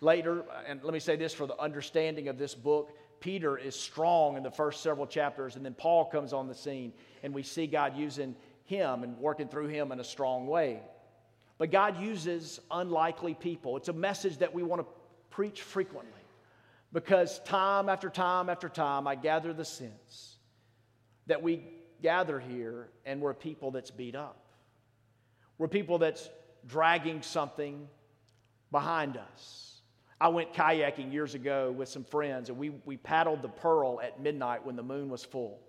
Later, 0.00 0.44
and 0.66 0.82
let 0.84 0.94
me 0.94 1.00
say 1.00 1.16
this 1.16 1.34
for 1.34 1.46
the 1.46 1.58
understanding 1.60 2.28
of 2.28 2.38
this 2.38 2.54
book, 2.54 2.96
Peter 3.18 3.58
is 3.58 3.74
strong 3.74 4.36
in 4.36 4.44
the 4.44 4.50
first 4.50 4.80
several 4.80 5.08
chapters, 5.08 5.56
and 5.56 5.64
then 5.64 5.74
Paul 5.74 6.04
comes 6.04 6.32
on 6.32 6.46
the 6.46 6.54
scene, 6.54 6.92
and 7.24 7.34
we 7.34 7.42
see 7.42 7.66
God 7.66 7.96
using 7.96 8.36
him 8.64 9.02
and 9.02 9.18
working 9.18 9.48
through 9.48 9.66
him 9.66 9.90
in 9.90 9.98
a 9.98 10.04
strong 10.04 10.46
way. 10.46 10.80
But 11.58 11.72
God 11.72 12.00
uses 12.00 12.60
unlikely 12.70 13.34
people. 13.34 13.76
It's 13.76 13.88
a 13.88 13.92
message 13.92 14.38
that 14.38 14.54
we 14.54 14.62
want 14.62 14.82
to 14.82 14.88
preach 15.30 15.62
frequently 15.62 16.17
because 16.92 17.40
time 17.40 17.88
after 17.88 18.08
time 18.08 18.48
after 18.48 18.68
time, 18.68 19.06
I 19.06 19.14
gather 19.14 19.52
the 19.52 19.64
sense 19.64 20.36
that 21.26 21.42
we 21.42 21.62
gather 22.02 22.38
here 22.38 22.88
and 23.04 23.20
we're 23.20 23.34
people 23.34 23.70
that's 23.70 23.90
beat 23.90 24.14
up. 24.14 24.46
We're 25.58 25.68
people 25.68 25.98
that's 25.98 26.28
dragging 26.66 27.22
something 27.22 27.88
behind 28.70 29.16
us. 29.16 29.80
I 30.20 30.28
went 30.28 30.52
kayaking 30.52 31.12
years 31.12 31.34
ago 31.34 31.70
with 31.70 31.88
some 31.88 32.04
friends, 32.04 32.48
and 32.48 32.58
we, 32.58 32.70
we 32.84 32.96
paddled 32.96 33.42
the 33.42 33.48
Pearl 33.48 34.00
at 34.00 34.20
midnight 34.20 34.64
when 34.64 34.74
the 34.74 34.82
moon 34.82 35.08
was 35.08 35.24
full. 35.24 35.60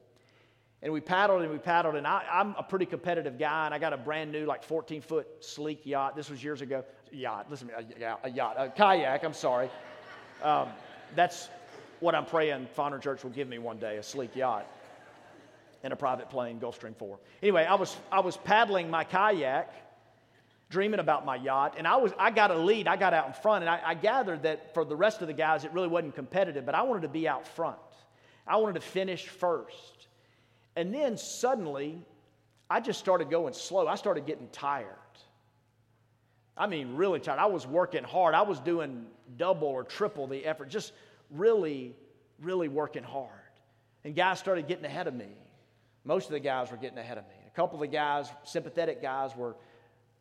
And 0.81 0.93
we 0.93 1.01
paddled 1.01 1.41
and 1.41 1.51
we 1.51 1.57
paddled, 1.57 1.95
and 1.95 2.07
I, 2.07 2.23
am 2.31 2.55
a 2.57 2.63
pretty 2.63 2.85
competitive 2.85 3.37
guy, 3.37 3.65
and 3.65 3.75
I 3.75 3.79
got 3.79 3.93
a 3.93 3.97
brand 3.97 4.31
new, 4.31 4.45
like 4.45 4.63
14 4.63 5.01
foot 5.01 5.27
sleek 5.41 5.85
yacht. 5.85 6.15
This 6.15 6.29
was 6.29 6.43
years 6.43 6.61
ago. 6.61 6.83
Yacht, 7.11 7.47
listen 7.49 7.69
a, 7.75 8.17
a 8.23 8.29
yacht, 8.29 8.55
a 8.57 8.69
kayak, 8.69 9.23
I'm 9.23 9.33
sorry. 9.33 9.69
Um, 10.41 10.69
that's 11.15 11.49
what 11.99 12.15
I'm 12.15 12.25
praying 12.25 12.67
Fondren 12.77 13.01
Church 13.01 13.23
will 13.23 13.31
give 13.31 13.47
me 13.47 13.57
one 13.57 13.77
day 13.77 13.97
a 13.97 14.03
sleek 14.03 14.35
yacht 14.35 14.65
and 15.83 15.93
a 15.93 15.95
private 15.95 16.29
plane, 16.29 16.59
Gulfstream 16.59 16.95
4. 16.95 17.17
Anyway, 17.41 17.65
I 17.65 17.75
was, 17.75 17.95
I 18.11 18.19
was 18.19 18.37
paddling 18.37 18.89
my 18.89 19.03
kayak 19.03 19.73
dreaming 20.69 20.99
about 20.99 21.25
my 21.25 21.35
yacht. 21.35 21.75
And 21.77 21.87
I, 21.87 21.97
was, 21.97 22.13
I 22.17 22.31
got 22.31 22.51
a 22.51 22.57
lead, 22.57 22.87
I 22.87 22.95
got 22.95 23.13
out 23.13 23.27
in 23.27 23.33
front, 23.33 23.63
and 23.63 23.69
I, 23.69 23.81
I 23.83 23.93
gathered 23.95 24.43
that 24.43 24.73
for 24.73 24.85
the 24.85 24.95
rest 24.95 25.21
of 25.21 25.27
the 25.27 25.33
guys, 25.33 25.65
it 25.65 25.73
really 25.73 25.87
wasn't 25.87 26.15
competitive, 26.15 26.65
but 26.65 26.75
I 26.75 26.83
wanted 26.83 27.01
to 27.01 27.09
be 27.09 27.27
out 27.27 27.47
front. 27.47 27.77
I 28.47 28.57
wanted 28.57 28.73
to 28.73 28.81
finish 28.81 29.27
first. 29.27 30.07
And 30.75 30.93
then 30.93 31.17
suddenly, 31.17 32.01
I 32.69 32.79
just 32.79 32.99
started 32.99 33.29
going 33.29 33.53
slow. 33.53 33.87
I 33.87 33.95
started 33.95 34.25
getting 34.25 34.47
tired. 34.51 34.85
I 36.59 36.67
mean, 36.67 36.95
really 36.95 37.21
tired. 37.21 37.39
I 37.39 37.45
was 37.45 37.65
working 37.65 38.03
hard. 38.03 38.35
I 38.35 38.41
was 38.41 38.59
doing 38.59 39.05
double 39.37 39.69
or 39.69 39.85
triple 39.85 40.27
the 40.27 40.45
effort, 40.45 40.67
just 40.67 40.91
really, 41.31 41.95
really 42.41 42.67
working 42.67 43.03
hard. 43.03 43.29
And 44.03 44.13
guys 44.13 44.39
started 44.39 44.67
getting 44.67 44.85
ahead 44.85 45.07
of 45.07 45.13
me. 45.13 45.29
Most 46.03 46.25
of 46.25 46.31
the 46.33 46.39
guys 46.39 46.69
were 46.69 46.77
getting 46.77 46.97
ahead 46.97 47.17
of 47.17 47.23
me. 47.25 47.35
A 47.47 47.55
couple 47.55 47.75
of 47.75 47.81
the 47.81 47.95
guys, 47.95 48.29
sympathetic 48.43 49.01
guys, 49.01 49.35
were 49.35 49.55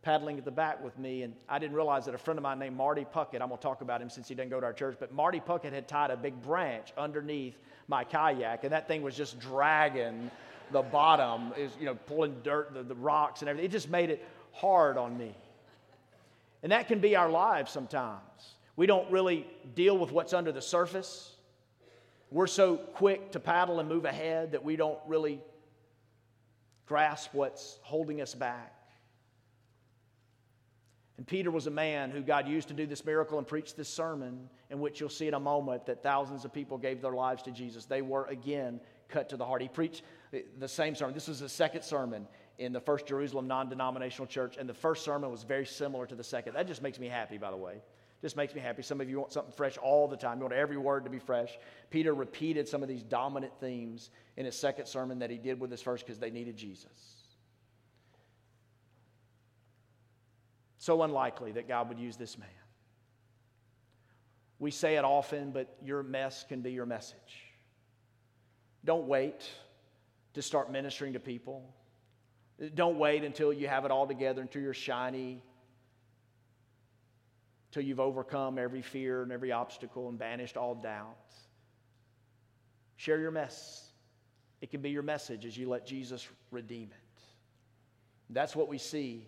paddling 0.02 0.38
at 0.38 0.44
the 0.44 0.50
back 0.50 0.82
with 0.82 0.96
me, 0.96 1.22
and 1.22 1.34
I 1.48 1.58
didn't 1.58 1.74
realize 1.74 2.04
that 2.06 2.14
a 2.14 2.18
friend 2.18 2.38
of 2.38 2.42
mine 2.42 2.60
named 2.60 2.76
Marty 2.76 3.04
Puckett, 3.04 3.42
I'm 3.42 3.48
going 3.48 3.58
to 3.58 3.62
talk 3.62 3.80
about 3.80 4.00
him 4.00 4.08
since 4.08 4.28
he 4.28 4.34
doesn't 4.34 4.50
go 4.50 4.60
to 4.60 4.66
our 4.66 4.72
church, 4.72 4.96
but 5.00 5.12
Marty 5.12 5.40
Puckett 5.40 5.72
had 5.72 5.88
tied 5.88 6.10
a 6.10 6.16
big 6.16 6.40
branch 6.40 6.92
underneath 6.96 7.58
my 7.88 8.04
kayak, 8.04 8.62
and 8.62 8.72
that 8.72 8.86
thing 8.86 9.02
was 9.02 9.16
just 9.16 9.40
dragging 9.40 10.30
the 10.70 10.82
bottom, 10.82 11.52
is, 11.56 11.72
you 11.80 11.86
know, 11.86 11.94
pulling 11.94 12.36
dirt, 12.44 12.74
the, 12.74 12.82
the 12.82 12.94
rocks 12.94 13.40
and 13.40 13.48
everything. 13.48 13.68
It 13.68 13.72
just 13.72 13.90
made 13.90 14.10
it 14.10 14.24
hard 14.52 14.96
on 14.96 15.18
me. 15.18 15.34
And 16.62 16.72
that 16.72 16.88
can 16.88 17.00
be 17.00 17.16
our 17.16 17.30
lives 17.30 17.70
sometimes. 17.70 18.56
We 18.76 18.86
don't 18.86 19.10
really 19.10 19.46
deal 19.74 19.96
with 19.96 20.12
what's 20.12 20.32
under 20.32 20.52
the 20.52 20.62
surface. 20.62 21.36
We're 22.30 22.46
so 22.46 22.76
quick 22.76 23.32
to 23.32 23.40
paddle 23.40 23.80
and 23.80 23.88
move 23.88 24.04
ahead 24.04 24.52
that 24.52 24.64
we 24.64 24.76
don't 24.76 24.98
really 25.06 25.40
grasp 26.86 27.30
what's 27.32 27.78
holding 27.82 28.20
us 28.20 28.34
back. 28.34 28.74
And 31.16 31.26
Peter 31.26 31.50
was 31.50 31.66
a 31.66 31.70
man 31.70 32.10
who 32.10 32.20
God 32.20 32.46
used 32.46 32.68
to 32.68 32.74
do 32.74 32.86
this 32.86 33.04
miracle 33.04 33.38
and 33.38 33.46
preach 33.46 33.74
this 33.74 33.88
sermon, 33.88 34.48
in 34.70 34.78
which 34.78 35.00
you'll 35.00 35.08
see 35.08 35.26
in 35.26 35.34
a 35.34 35.40
moment 35.40 35.86
that 35.86 36.02
thousands 36.02 36.44
of 36.44 36.52
people 36.52 36.78
gave 36.78 37.02
their 37.02 37.12
lives 37.12 37.42
to 37.42 37.50
Jesus. 37.50 37.86
They 37.86 38.02
were 38.02 38.26
again 38.26 38.80
cut 39.08 39.28
to 39.30 39.36
the 39.36 39.44
heart. 39.44 39.60
He 39.60 39.68
preached 39.68 40.02
the 40.58 40.68
same 40.68 40.94
sermon. 40.94 41.14
This 41.14 41.26
was 41.26 41.40
the 41.40 41.48
second 41.48 41.82
sermon 41.82 42.28
in 42.58 42.72
the 42.72 42.80
First 42.80 43.06
Jerusalem 43.06 43.46
non 43.46 43.68
denominational 43.68 44.26
church, 44.26 44.56
and 44.56 44.68
the 44.68 44.74
first 44.74 45.04
sermon 45.04 45.30
was 45.30 45.44
very 45.44 45.64
similar 45.66 46.06
to 46.06 46.14
the 46.14 46.24
second. 46.24 46.54
That 46.54 46.66
just 46.66 46.82
makes 46.82 46.98
me 46.98 47.08
happy, 47.08 47.38
by 47.38 47.50
the 47.50 47.56
way. 47.56 47.80
Just 48.20 48.36
makes 48.36 48.52
me 48.52 48.60
happy. 48.60 48.82
Some 48.82 49.00
of 49.00 49.08
you 49.08 49.20
want 49.20 49.32
something 49.32 49.52
fresh 49.52 49.78
all 49.78 50.08
the 50.08 50.16
time. 50.16 50.38
You 50.38 50.42
want 50.44 50.54
every 50.54 50.76
word 50.76 51.04
to 51.04 51.10
be 51.10 51.20
fresh. 51.20 51.56
Peter 51.88 52.14
repeated 52.14 52.66
some 52.66 52.82
of 52.82 52.88
these 52.88 53.04
dominant 53.04 53.52
themes 53.60 54.10
in 54.36 54.44
his 54.44 54.58
second 54.58 54.86
sermon 54.86 55.20
that 55.20 55.30
he 55.30 55.38
did 55.38 55.60
with 55.60 55.70
his 55.70 55.80
first 55.80 56.04
because 56.04 56.18
they 56.18 56.30
needed 56.30 56.56
Jesus. 56.56 56.90
So 60.78 61.02
unlikely 61.02 61.52
that 61.52 61.68
God 61.68 61.88
would 61.90 61.98
use 61.98 62.16
this 62.16 62.36
man. 62.38 62.48
We 64.58 64.72
say 64.72 64.96
it 64.96 65.04
often, 65.04 65.52
but 65.52 65.76
your 65.84 66.02
mess 66.02 66.44
can 66.48 66.60
be 66.60 66.72
your 66.72 66.86
message. 66.86 67.44
Don't 68.84 69.06
wait 69.06 69.48
to 70.34 70.42
start 70.42 70.72
ministering 70.72 71.12
to 71.12 71.20
people. 71.20 71.72
Don't 72.74 72.98
wait 72.98 73.22
until 73.22 73.52
you 73.52 73.68
have 73.68 73.84
it 73.84 73.90
all 73.90 74.06
together, 74.06 74.42
until 74.42 74.62
you're 74.62 74.74
shiny, 74.74 75.42
until 77.70 77.82
you've 77.82 78.00
overcome 78.00 78.58
every 78.58 78.82
fear 78.82 79.22
and 79.22 79.30
every 79.30 79.52
obstacle 79.52 80.08
and 80.08 80.18
banished 80.18 80.56
all 80.56 80.74
doubt. 80.74 81.16
Share 82.96 83.20
your 83.20 83.30
mess. 83.30 83.92
It 84.60 84.70
can 84.70 84.80
be 84.80 84.90
your 84.90 85.04
message 85.04 85.46
as 85.46 85.56
you 85.56 85.68
let 85.68 85.86
Jesus 85.86 86.26
redeem 86.50 86.90
it. 86.90 87.22
That's 88.30 88.56
what 88.56 88.68
we 88.68 88.78
see 88.78 89.26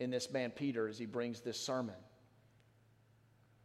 in 0.00 0.10
this 0.10 0.30
man, 0.30 0.50
Peter, 0.50 0.88
as 0.88 0.98
he 0.98 1.06
brings 1.06 1.40
this 1.40 1.58
sermon. 1.58 1.94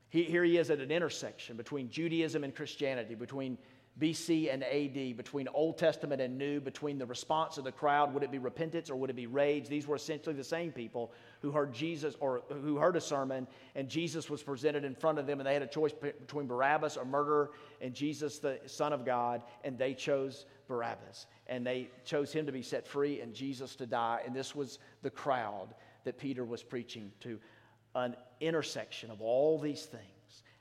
He, 0.10 0.24
here 0.24 0.43
he 0.43 0.58
is 0.58 0.70
at 0.70 0.79
an 0.79 0.91
intersection 0.91 1.58
between 1.58 1.89
Judaism 1.89 2.43
and 2.43 2.53
Christianity, 2.55 3.15
between 3.15 3.58
BC 4.00 4.51
and 4.51 4.63
AD, 4.63 5.17
between 5.17 5.48
Old 5.53 5.77
Testament 5.77 6.21
and 6.21 6.38
New, 6.38 6.62
between 6.62 6.98
the 6.98 7.05
response 7.05 7.57
of 7.57 7.65
the 7.65 7.71
crowd. 7.71 8.13
Would 8.13 8.24
it 8.24 8.31
be 8.31 8.39
repentance 8.39 8.89
or 8.89 8.95
would 8.95 9.10
it 9.10 9.15
be 9.15 9.27
rage? 9.27 9.67
These 9.67 9.86
were 9.86 9.95
essentially 9.95 10.33
the 10.33 10.43
same 10.43 10.71
people 10.71 11.12
who 11.41 11.51
heard 11.51 11.74
Jesus 11.74 12.15
or 12.19 12.41
who 12.50 12.77
heard 12.77 12.95
a 12.95 13.01
sermon, 13.01 13.48
and 13.75 13.89
Jesus 13.89 14.29
was 14.29 14.41
presented 14.41 14.86
in 14.86 14.95
front 14.95 15.19
of 15.19 15.27
them, 15.27 15.39
and 15.39 15.48
they 15.48 15.53
had 15.53 15.62
a 15.62 15.67
choice 15.67 15.91
between 15.91 16.48
Barabbas, 16.48 16.98
a 16.98 17.05
murderer, 17.05 17.51
and 17.81 17.93
Jesus, 17.93 18.39
the 18.39 18.60
Son 18.65 18.93
of 18.93 19.05
God, 19.05 19.43
and 19.63 19.77
they 19.77 19.93
chose 19.93 20.45
Barabbas. 20.67 21.27
And 21.48 21.67
they 21.67 21.89
chose 22.05 22.31
him 22.31 22.45
to 22.45 22.51
be 22.51 22.62
set 22.62 22.88
free 22.88 23.19
and 23.19 23.33
Jesus 23.33 23.75
to 23.75 23.86
die. 23.86 24.21
And 24.25 24.33
this 24.33 24.55
was 24.55 24.79
the 25.01 25.10
crowd 25.10 25.75
that 26.05 26.17
Peter 26.17 26.45
was 26.45 26.63
preaching 26.63 27.12
to 27.19 27.39
an 27.93 28.15
intersection 28.39 29.12
of 29.12 29.21
all 29.21 29.60
these 29.60 29.83
things. 29.86 30.03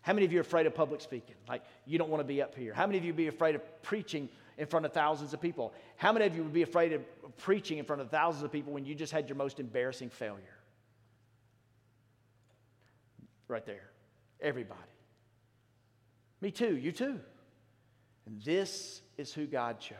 How 0.02 0.12
many 0.12 0.24
of 0.24 0.32
you 0.32 0.38
are 0.38 0.42
afraid 0.42 0.66
of 0.66 0.74
public 0.74 1.00
speaking? 1.00 1.34
Like, 1.48 1.62
you 1.86 1.98
don't 1.98 2.08
want 2.08 2.20
to 2.20 2.26
be 2.26 2.40
up 2.40 2.54
here. 2.54 2.72
How 2.72 2.86
many 2.86 2.98
of 2.98 3.04
you 3.04 3.12
be 3.12 3.28
afraid 3.28 3.54
of 3.54 3.82
preaching 3.82 4.28
in 4.56 4.66
front 4.66 4.86
of 4.86 4.92
thousands 4.92 5.34
of 5.34 5.40
people? 5.40 5.74
How 5.96 6.12
many 6.12 6.26
of 6.26 6.34
you 6.34 6.42
would 6.42 6.52
be 6.52 6.62
afraid 6.62 6.92
of 6.92 7.02
preaching 7.36 7.78
in 7.78 7.84
front 7.84 8.00
of 8.00 8.10
thousands 8.10 8.44
of 8.44 8.52
people 8.52 8.72
when 8.72 8.84
you 8.84 8.94
just 8.94 9.12
had 9.12 9.28
your 9.28 9.36
most 9.36 9.60
embarrassing 9.60 10.10
failure? 10.10 10.56
Right 13.48 13.66
there. 13.66 13.90
Everybody. 14.40 14.80
Me 16.40 16.50
too. 16.50 16.76
You 16.76 16.92
too. 16.92 17.20
And 18.26 18.40
this 18.42 19.02
is 19.18 19.34
who 19.34 19.46
God 19.46 19.80
chose. 19.80 19.98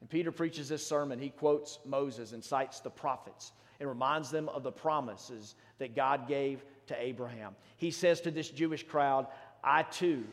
And 0.00 0.10
Peter 0.10 0.30
preaches 0.30 0.68
this 0.68 0.86
sermon. 0.86 1.18
He 1.18 1.30
quotes 1.30 1.78
Moses 1.84 2.32
and 2.32 2.44
cites 2.44 2.80
the 2.80 2.90
prophets 2.90 3.52
and 3.80 3.88
reminds 3.88 4.30
them 4.30 4.48
of 4.50 4.62
the 4.62 4.70
promises 4.70 5.54
that 5.78 5.96
God 5.96 6.28
gave 6.28 6.62
to 6.86 7.00
Abraham. 7.00 7.54
He 7.76 7.90
says 7.90 8.20
to 8.22 8.30
this 8.30 8.50
Jewish 8.50 8.86
crowd, 8.86 9.26
I 9.62 9.82
too 9.82 10.24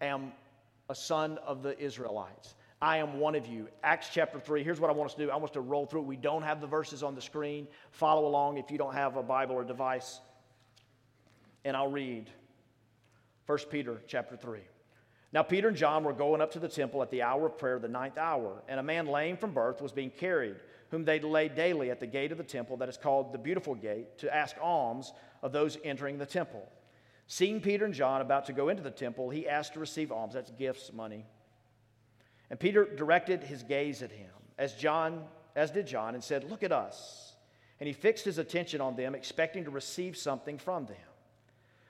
am 0.00 0.32
a 0.88 0.94
son 0.94 1.38
of 1.46 1.62
the 1.62 1.78
Israelites. 1.78 2.54
I 2.80 2.98
am 2.98 3.18
one 3.18 3.34
of 3.34 3.46
you. 3.46 3.68
Acts 3.82 4.08
chapter 4.12 4.38
3. 4.38 4.62
Here's 4.62 4.80
what 4.80 4.90
I 4.90 4.92
want 4.92 5.10
us 5.10 5.14
to 5.14 5.24
do 5.24 5.30
I 5.30 5.34
want 5.34 5.50
us 5.50 5.54
to 5.54 5.60
roll 5.60 5.86
through. 5.86 6.02
We 6.02 6.16
don't 6.16 6.42
have 6.42 6.60
the 6.60 6.66
verses 6.66 7.02
on 7.02 7.14
the 7.14 7.22
screen. 7.22 7.66
Follow 7.90 8.26
along 8.26 8.58
if 8.58 8.70
you 8.70 8.78
don't 8.78 8.94
have 8.94 9.16
a 9.16 9.22
Bible 9.22 9.54
or 9.54 9.64
device. 9.64 10.20
And 11.64 11.76
I'll 11.76 11.90
read 11.90 12.30
1 13.46 13.58
Peter 13.70 14.02
chapter 14.06 14.36
3. 14.36 14.60
Now, 15.32 15.42
Peter 15.42 15.68
and 15.68 15.76
John 15.76 16.04
were 16.04 16.12
going 16.12 16.40
up 16.40 16.52
to 16.52 16.58
the 16.58 16.68
temple 16.68 17.02
at 17.02 17.10
the 17.10 17.22
hour 17.22 17.46
of 17.46 17.58
prayer, 17.58 17.78
the 17.78 17.88
ninth 17.88 18.16
hour, 18.16 18.62
and 18.68 18.78
a 18.78 18.82
man 18.82 19.06
lame 19.06 19.36
from 19.36 19.52
birth 19.52 19.82
was 19.82 19.92
being 19.92 20.10
carried, 20.10 20.56
whom 20.90 21.04
they 21.04 21.18
laid 21.18 21.54
daily 21.54 21.90
at 21.90 22.00
the 22.00 22.06
gate 22.06 22.32
of 22.32 22.38
the 22.38 22.44
temple 22.44 22.76
that 22.76 22.88
is 22.88 22.96
called 22.96 23.32
the 23.32 23.38
Beautiful 23.38 23.74
Gate, 23.74 24.18
to 24.18 24.34
ask 24.34 24.56
alms 24.62 25.12
of 25.46 25.52
those 25.52 25.78
entering 25.84 26.18
the 26.18 26.26
temple. 26.26 26.68
Seeing 27.28 27.60
Peter 27.60 27.84
and 27.84 27.94
John 27.94 28.20
about 28.20 28.46
to 28.46 28.52
go 28.52 28.68
into 28.68 28.82
the 28.82 28.90
temple, 28.90 29.30
he 29.30 29.48
asked 29.48 29.74
to 29.74 29.80
receive 29.80 30.10
alms. 30.10 30.34
That's 30.34 30.50
gifts, 30.50 30.92
money. 30.92 31.24
And 32.50 32.58
Peter 32.58 32.84
directed 32.84 33.44
his 33.44 33.62
gaze 33.62 34.02
at 34.02 34.10
him, 34.10 34.30
as 34.58 34.74
John, 34.74 35.24
as 35.54 35.70
did 35.70 35.86
John, 35.86 36.14
and 36.14 36.22
said, 36.22 36.50
Look 36.50 36.64
at 36.64 36.72
us. 36.72 37.34
And 37.78 37.86
he 37.86 37.92
fixed 37.92 38.24
his 38.24 38.38
attention 38.38 38.80
on 38.80 38.96
them, 38.96 39.14
expecting 39.14 39.64
to 39.64 39.70
receive 39.70 40.16
something 40.16 40.58
from 40.58 40.86
them. 40.86 40.96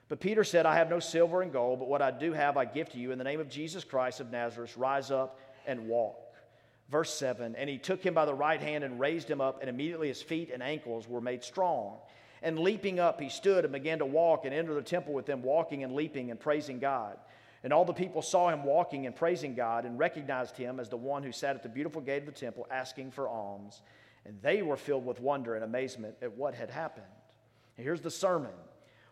But 0.09 0.21
Peter 0.21 0.45
said, 0.45 0.67
I 0.67 0.77
have 0.77 0.91
no 0.91 1.01
silver 1.01 1.43
and 1.43 1.53
gold, 1.53 1.79
but 1.79 1.89
what 1.89 2.03
I 2.03 2.11
do 2.11 2.33
have 2.33 2.57
I 2.57 2.65
give 2.67 2.91
to 2.91 2.99
you. 2.99 3.11
In 3.11 3.19
the 3.19 3.25
name 3.25 3.41
of 3.41 3.49
Jesus 3.49 3.85
Christ 3.85 4.21
of 4.21 4.31
Nazareth, 4.31 4.77
rise 4.77 5.11
up 5.11 5.41
and 5.67 5.89
walk. 5.89 6.19
Verse 6.91 7.13
7 7.15 7.55
And 7.57 7.71
he 7.71 7.79
took 7.79 8.05
him 8.05 8.15
by 8.15 8.25
the 8.25 8.35
right 8.35 8.61
hand 8.61 8.85
and 8.85 9.01
raised 9.01 9.31
him 9.31 9.41
up, 9.41 9.61
and 9.61 9.71
immediately 9.71 10.09
his 10.09 10.23
feet 10.23 10.51
and 10.53 10.63
ankles 10.63 11.09
were 11.09 11.21
made 11.21 11.43
strong. 11.43 11.99
And 12.43 12.59
leaping 12.59 13.01
up, 13.01 13.21
he 13.21 13.29
stood 13.29 13.65
and 13.65 13.73
began 13.73 13.99
to 13.99 14.07
walk 14.07 14.45
and 14.45 14.55
enter 14.55 14.75
the 14.75 14.83
temple 14.83 15.15
with 15.15 15.27
them, 15.27 15.43
walking 15.43 15.85
and 15.85 15.95
leaping 15.95 16.31
and 16.31 16.39
praising 16.39 16.79
God. 16.79 17.17
And 17.63 17.73
all 17.73 17.85
the 17.85 17.93
people 17.93 18.23
saw 18.23 18.51
him 18.51 18.63
walking 18.65 19.07
and 19.07 19.17
praising 19.17 19.55
God 19.55 19.85
and 19.85 19.99
recognized 19.99 20.57
him 20.57 20.79
as 20.79 20.89
the 20.89 20.97
one 20.97 21.23
who 21.23 21.33
sat 21.33 21.57
at 21.57 21.63
the 21.63 21.69
beautiful 21.69 22.01
gate 22.01 22.21
of 22.21 22.27
the 22.27 22.33
temple 22.33 22.67
asking 22.71 23.11
for 23.11 23.29
alms. 23.29 23.83
And 24.25 24.41
they 24.43 24.63
were 24.63 24.77
filled 24.77 25.07
with 25.07 25.21
wonder 25.21 25.55
and 25.55 25.65
amazement 25.65 26.17
at 26.23 26.37
what 26.37 26.55
had 26.55 26.71
happened. 26.71 27.07
And 27.77 27.85
here's 27.85 28.03
the 28.03 28.11
sermon. 28.11 28.53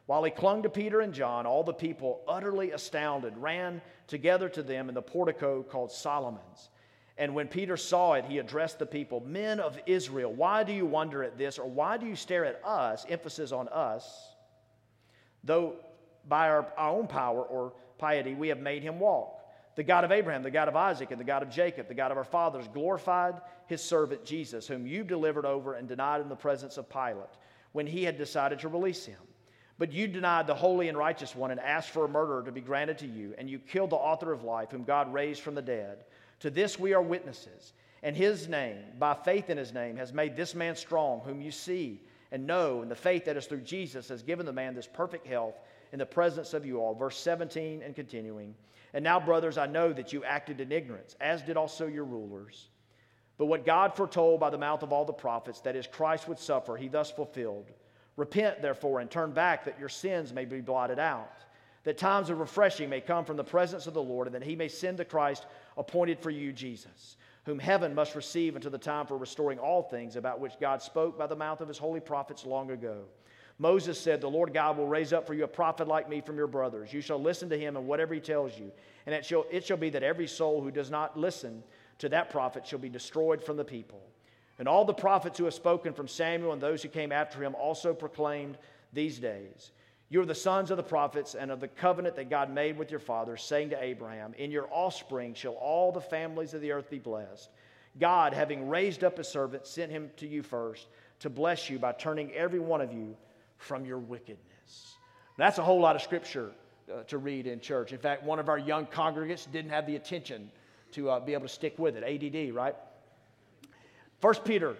While 0.06 0.22
he 0.24 0.30
clung 0.30 0.64
to 0.64 0.68
Peter 0.68 1.00
and 1.00 1.14
John, 1.14 1.46
all 1.46 1.64
the 1.64 1.72
people, 1.72 2.20
utterly 2.28 2.72
astounded, 2.72 3.36
ran 3.38 3.80
together 4.06 4.48
to 4.50 4.62
them 4.62 4.88
in 4.88 4.94
the 4.94 5.02
portico 5.02 5.62
called 5.62 5.90
Solomon's. 5.90 6.68
And 7.16 7.34
when 7.34 7.46
Peter 7.46 7.76
saw 7.76 8.14
it, 8.14 8.24
he 8.24 8.38
addressed 8.38 8.78
the 8.78 8.86
people 8.86 9.20
Men 9.20 9.60
of 9.60 9.78
Israel, 9.86 10.32
why 10.32 10.64
do 10.64 10.72
you 10.72 10.84
wonder 10.84 11.22
at 11.22 11.38
this, 11.38 11.58
or 11.58 11.68
why 11.68 11.96
do 11.96 12.06
you 12.06 12.16
stare 12.16 12.44
at 12.44 12.60
us, 12.64 13.06
emphasis 13.08 13.52
on 13.52 13.68
us, 13.68 14.30
though 15.44 15.76
by 16.26 16.48
our, 16.48 16.66
our 16.76 16.90
own 16.90 17.06
power 17.06 17.42
or 17.42 17.74
piety 17.98 18.34
we 18.34 18.48
have 18.48 18.60
made 18.60 18.82
him 18.82 18.98
walk? 18.98 19.40
The 19.76 19.82
God 19.82 20.04
of 20.04 20.12
Abraham, 20.12 20.42
the 20.42 20.50
God 20.50 20.68
of 20.68 20.76
Isaac, 20.76 21.10
and 21.10 21.20
the 21.20 21.24
God 21.24 21.42
of 21.42 21.50
Jacob, 21.50 21.88
the 21.88 21.94
God 21.94 22.10
of 22.10 22.16
our 22.16 22.24
fathers, 22.24 22.68
glorified 22.72 23.40
his 23.66 23.82
servant 23.82 24.24
Jesus, 24.24 24.66
whom 24.66 24.86
you 24.86 25.02
delivered 25.02 25.46
over 25.46 25.74
and 25.74 25.88
denied 25.88 26.20
in 26.20 26.28
the 26.28 26.36
presence 26.36 26.76
of 26.76 26.88
Pilate 26.88 27.28
when 27.72 27.86
he 27.86 28.04
had 28.04 28.16
decided 28.16 28.60
to 28.60 28.68
release 28.68 29.04
him. 29.04 29.18
But 29.76 29.92
you 29.92 30.06
denied 30.06 30.46
the 30.46 30.54
holy 30.54 30.88
and 30.88 30.96
righteous 30.96 31.34
one 31.34 31.50
and 31.50 31.58
asked 31.58 31.90
for 31.90 32.04
a 32.04 32.08
murderer 32.08 32.44
to 32.44 32.52
be 32.52 32.60
granted 32.60 32.98
to 32.98 33.06
you, 33.06 33.34
and 33.36 33.50
you 33.50 33.58
killed 33.58 33.90
the 33.90 33.96
author 33.96 34.32
of 34.32 34.44
life, 34.44 34.70
whom 34.70 34.84
God 34.84 35.12
raised 35.12 35.40
from 35.40 35.56
the 35.56 35.62
dead. 35.62 36.04
To 36.40 36.50
this 36.50 36.78
we 36.78 36.94
are 36.94 37.02
witnesses. 37.02 37.72
And 38.02 38.14
his 38.16 38.48
name, 38.48 38.78
by 38.98 39.14
faith 39.14 39.48
in 39.48 39.56
his 39.56 39.72
name, 39.72 39.96
has 39.96 40.12
made 40.12 40.36
this 40.36 40.54
man 40.54 40.76
strong, 40.76 41.20
whom 41.20 41.40
you 41.40 41.50
see 41.50 42.02
and 42.32 42.46
know, 42.46 42.82
and 42.82 42.90
the 42.90 42.96
faith 42.96 43.24
that 43.24 43.36
is 43.36 43.46
through 43.46 43.62
Jesus 43.62 44.08
has 44.08 44.22
given 44.22 44.44
the 44.44 44.52
man 44.52 44.74
this 44.74 44.88
perfect 44.92 45.26
health 45.26 45.54
in 45.92 45.98
the 45.98 46.06
presence 46.06 46.52
of 46.52 46.66
you 46.66 46.80
all. 46.80 46.94
Verse 46.94 47.16
17 47.16 47.82
and 47.82 47.94
continuing. 47.94 48.54
And 48.92 49.02
now, 49.02 49.18
brothers, 49.18 49.56
I 49.56 49.66
know 49.66 49.92
that 49.92 50.12
you 50.12 50.24
acted 50.24 50.60
in 50.60 50.70
ignorance, 50.70 51.16
as 51.20 51.42
did 51.42 51.56
also 51.56 51.86
your 51.86 52.04
rulers. 52.04 52.68
But 53.38 53.46
what 53.46 53.66
God 53.66 53.96
foretold 53.96 54.38
by 54.38 54.50
the 54.50 54.58
mouth 54.58 54.82
of 54.82 54.92
all 54.92 55.04
the 55.04 55.12
prophets, 55.12 55.60
that 55.62 55.76
is, 55.76 55.86
Christ 55.86 56.28
would 56.28 56.38
suffer, 56.38 56.76
he 56.76 56.88
thus 56.88 57.10
fulfilled. 57.10 57.70
Repent, 58.16 58.62
therefore, 58.62 59.00
and 59.00 59.10
turn 59.10 59.32
back 59.32 59.64
that 59.64 59.78
your 59.78 59.88
sins 59.88 60.32
may 60.32 60.44
be 60.44 60.60
blotted 60.60 61.00
out, 61.00 61.44
that 61.82 61.98
times 61.98 62.30
of 62.30 62.38
refreshing 62.38 62.88
may 62.88 63.00
come 63.00 63.24
from 63.24 63.36
the 63.36 63.42
presence 63.42 63.86
of 63.86 63.94
the 63.94 64.02
Lord, 64.02 64.28
and 64.28 64.34
that 64.34 64.44
he 64.44 64.54
may 64.54 64.68
send 64.68 64.98
the 64.98 65.04
Christ 65.04 65.46
appointed 65.76 66.18
for 66.20 66.30
you, 66.30 66.52
Jesus, 66.52 67.16
whom 67.44 67.58
heaven 67.58 67.94
must 67.94 68.14
receive 68.14 68.56
until 68.56 68.70
the 68.70 68.78
time 68.78 69.06
for 69.06 69.16
restoring 69.16 69.58
all 69.58 69.82
things 69.82 70.16
about 70.16 70.40
which 70.40 70.58
God 70.60 70.82
spoke 70.82 71.18
by 71.18 71.26
the 71.26 71.36
mouth 71.36 71.60
of 71.60 71.68
his 71.68 71.78
holy 71.78 72.00
prophets 72.00 72.46
long 72.46 72.70
ago. 72.70 73.04
Moses 73.58 74.00
said, 74.00 74.20
The 74.20 74.28
Lord 74.28 74.52
God 74.52 74.76
will 74.76 74.86
raise 74.86 75.12
up 75.12 75.26
for 75.26 75.34
you 75.34 75.44
a 75.44 75.48
prophet 75.48 75.86
like 75.86 76.08
me 76.08 76.20
from 76.20 76.36
your 76.36 76.46
brothers. 76.46 76.92
You 76.92 77.00
shall 77.00 77.20
listen 77.20 77.48
to 77.50 77.58
him 77.58 77.76
and 77.76 77.86
whatever 77.86 78.14
he 78.14 78.20
tells 78.20 78.58
you. 78.58 78.72
And 79.06 79.14
it 79.14 79.24
shall, 79.24 79.46
it 79.50 79.64
shall 79.64 79.76
be 79.76 79.90
that 79.90 80.02
every 80.02 80.26
soul 80.26 80.60
who 80.60 80.70
does 80.70 80.90
not 80.90 81.16
listen 81.16 81.62
to 81.98 82.08
that 82.08 82.30
prophet 82.30 82.66
shall 82.66 82.80
be 82.80 82.88
destroyed 82.88 83.42
from 83.42 83.56
the 83.56 83.64
people. 83.64 84.02
And 84.58 84.68
all 84.68 84.84
the 84.84 84.94
prophets 84.94 85.38
who 85.38 85.44
have 85.44 85.54
spoken 85.54 85.92
from 85.92 86.08
Samuel 86.08 86.52
and 86.52 86.60
those 86.60 86.82
who 86.82 86.88
came 86.88 87.12
after 87.12 87.42
him 87.42 87.54
also 87.54 87.92
proclaimed 87.92 88.58
these 88.92 89.18
days. 89.18 89.72
You 90.08 90.20
are 90.20 90.26
the 90.26 90.34
sons 90.34 90.70
of 90.70 90.76
the 90.76 90.82
prophets 90.82 91.34
and 91.34 91.50
of 91.50 91.60
the 91.60 91.68
covenant 91.68 92.16
that 92.16 92.30
God 92.30 92.50
made 92.50 92.76
with 92.76 92.90
your 92.90 93.00
fathers, 93.00 93.42
saying 93.42 93.70
to 93.70 93.82
Abraham, 93.82 94.34
In 94.38 94.50
your 94.50 94.68
offspring 94.70 95.34
shall 95.34 95.54
all 95.54 95.92
the 95.92 96.00
families 96.00 96.54
of 96.54 96.60
the 96.60 96.72
earth 96.72 96.90
be 96.90 96.98
blessed. 96.98 97.48
God, 97.98 98.34
having 98.34 98.68
raised 98.68 99.04
up 99.04 99.18
a 99.18 99.24
servant, 99.24 99.66
sent 99.66 99.90
him 99.90 100.10
to 100.16 100.26
you 100.26 100.42
first 100.42 100.86
to 101.20 101.30
bless 101.30 101.70
you 101.70 101.78
by 101.78 101.92
turning 101.92 102.32
every 102.32 102.58
one 102.58 102.80
of 102.80 102.92
you 102.92 103.16
from 103.56 103.84
your 103.86 103.98
wickedness. 103.98 104.96
That's 105.36 105.58
a 105.58 105.62
whole 105.62 105.80
lot 105.80 105.96
of 105.96 106.02
scripture 106.02 106.52
uh, 106.92 107.02
to 107.04 107.18
read 107.18 107.46
in 107.46 107.60
church. 107.60 107.92
In 107.92 107.98
fact, 107.98 108.22
one 108.22 108.38
of 108.38 108.48
our 108.48 108.58
young 108.58 108.86
congregants 108.86 109.50
didn't 109.50 109.70
have 109.70 109.86
the 109.86 109.96
attention 109.96 110.50
to 110.92 111.10
uh, 111.10 111.20
be 111.20 111.32
able 111.32 111.46
to 111.46 111.52
stick 111.52 111.78
with 111.78 111.96
it. 111.96 112.04
ADD, 112.04 112.54
right? 112.54 112.74
First 114.20 114.44
Peter, 114.44 114.76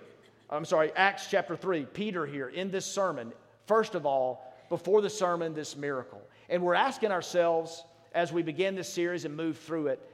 I'm 0.51 0.65
sorry, 0.65 0.93
Acts 0.95 1.29
chapter 1.31 1.57
3, 1.57 1.87
Peter 1.87 2.27
here 2.27 2.49
in 2.49 2.71
this 2.71 2.87
sermon, 2.87 3.33
first 3.67 3.95
of 3.95 4.07
all, 4.07 4.44
before 4.69 5.01
the 5.01 5.11
sermon, 5.11 5.55
this 5.55 5.77
miracle. 5.77 6.23
And 6.49 6.63
we're 6.63 6.75
asking 6.75 7.11
ourselves 7.11 7.85
as 8.15 8.33
we 8.33 8.43
begin 8.43 8.75
this 8.75 8.89
series 8.89 9.25
and 9.25 9.37
move 9.37 9.59
through 9.59 9.89
it, 9.89 10.11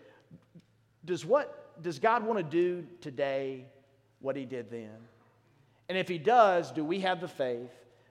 does 1.05 1.25
what 1.25 1.83
does 1.83 1.99
God 1.99 2.25
want 2.25 2.39
to 2.39 2.45
do 2.45 2.87
today 3.01 3.67
what 4.21 4.37
he 4.37 4.45
did 4.45 4.71
then? 4.71 4.97
And 5.89 5.97
if 5.97 6.09
he 6.09 6.19
does, 6.19 6.71
do 6.71 6.85
we 6.85 7.01
have 7.01 7.21
the 7.21 7.29
faith 7.29 7.71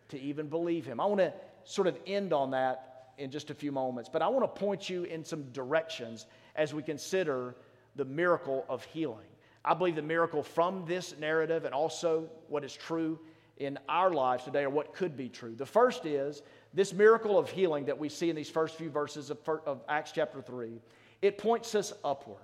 to 0.09 0.19
even 0.19 0.47
believe 0.47 0.85
him? 0.85 0.99
I 0.99 1.05
want 1.05 1.19
to 1.19 1.33
sort 1.63 1.87
of 1.87 1.97
end 2.07 2.33
on 2.33 2.51
that 2.51 3.13
in 3.17 3.29
just 3.29 3.51
a 3.51 3.53
few 3.53 3.71
moments, 3.71 4.09
but 4.11 4.21
I 4.21 4.27
want 4.27 4.43
to 4.43 4.59
point 4.59 4.89
you 4.89 5.03
in 5.03 5.23
some 5.23 5.43
directions 5.51 6.25
as 6.55 6.73
we 6.73 6.81
consider 6.81 7.55
the 7.95 8.05
miracle 8.05 8.65
of 8.69 8.83
healing. 8.85 9.27
I 9.63 9.73
believe 9.73 9.95
the 9.95 10.01
miracle 10.01 10.41
from 10.41 10.85
this 10.85 11.15
narrative 11.19 11.65
and 11.65 11.73
also 11.73 12.29
what 12.47 12.63
is 12.63 12.73
true 12.73 13.19
in 13.59 13.77
our 13.87 14.09
lives 14.11 14.45
today 14.45 14.63
or 14.63 14.69
what 14.69 14.93
could 14.93 15.15
be 15.15 15.29
true. 15.29 15.53
The 15.53 15.65
first 15.65 16.05
is 16.05 16.41
this 16.73 16.93
miracle 16.93 17.37
of 17.37 17.49
healing 17.49 17.85
that 17.85 17.97
we 17.97 18.09
see 18.09 18.29
in 18.29 18.35
these 18.35 18.49
first 18.49 18.75
few 18.75 18.89
verses 18.89 19.29
of, 19.29 19.37
of 19.65 19.83
Acts 19.87 20.11
chapter 20.13 20.41
3. 20.41 20.81
It 21.21 21.37
points 21.37 21.75
us 21.75 21.93
upward. 22.03 22.37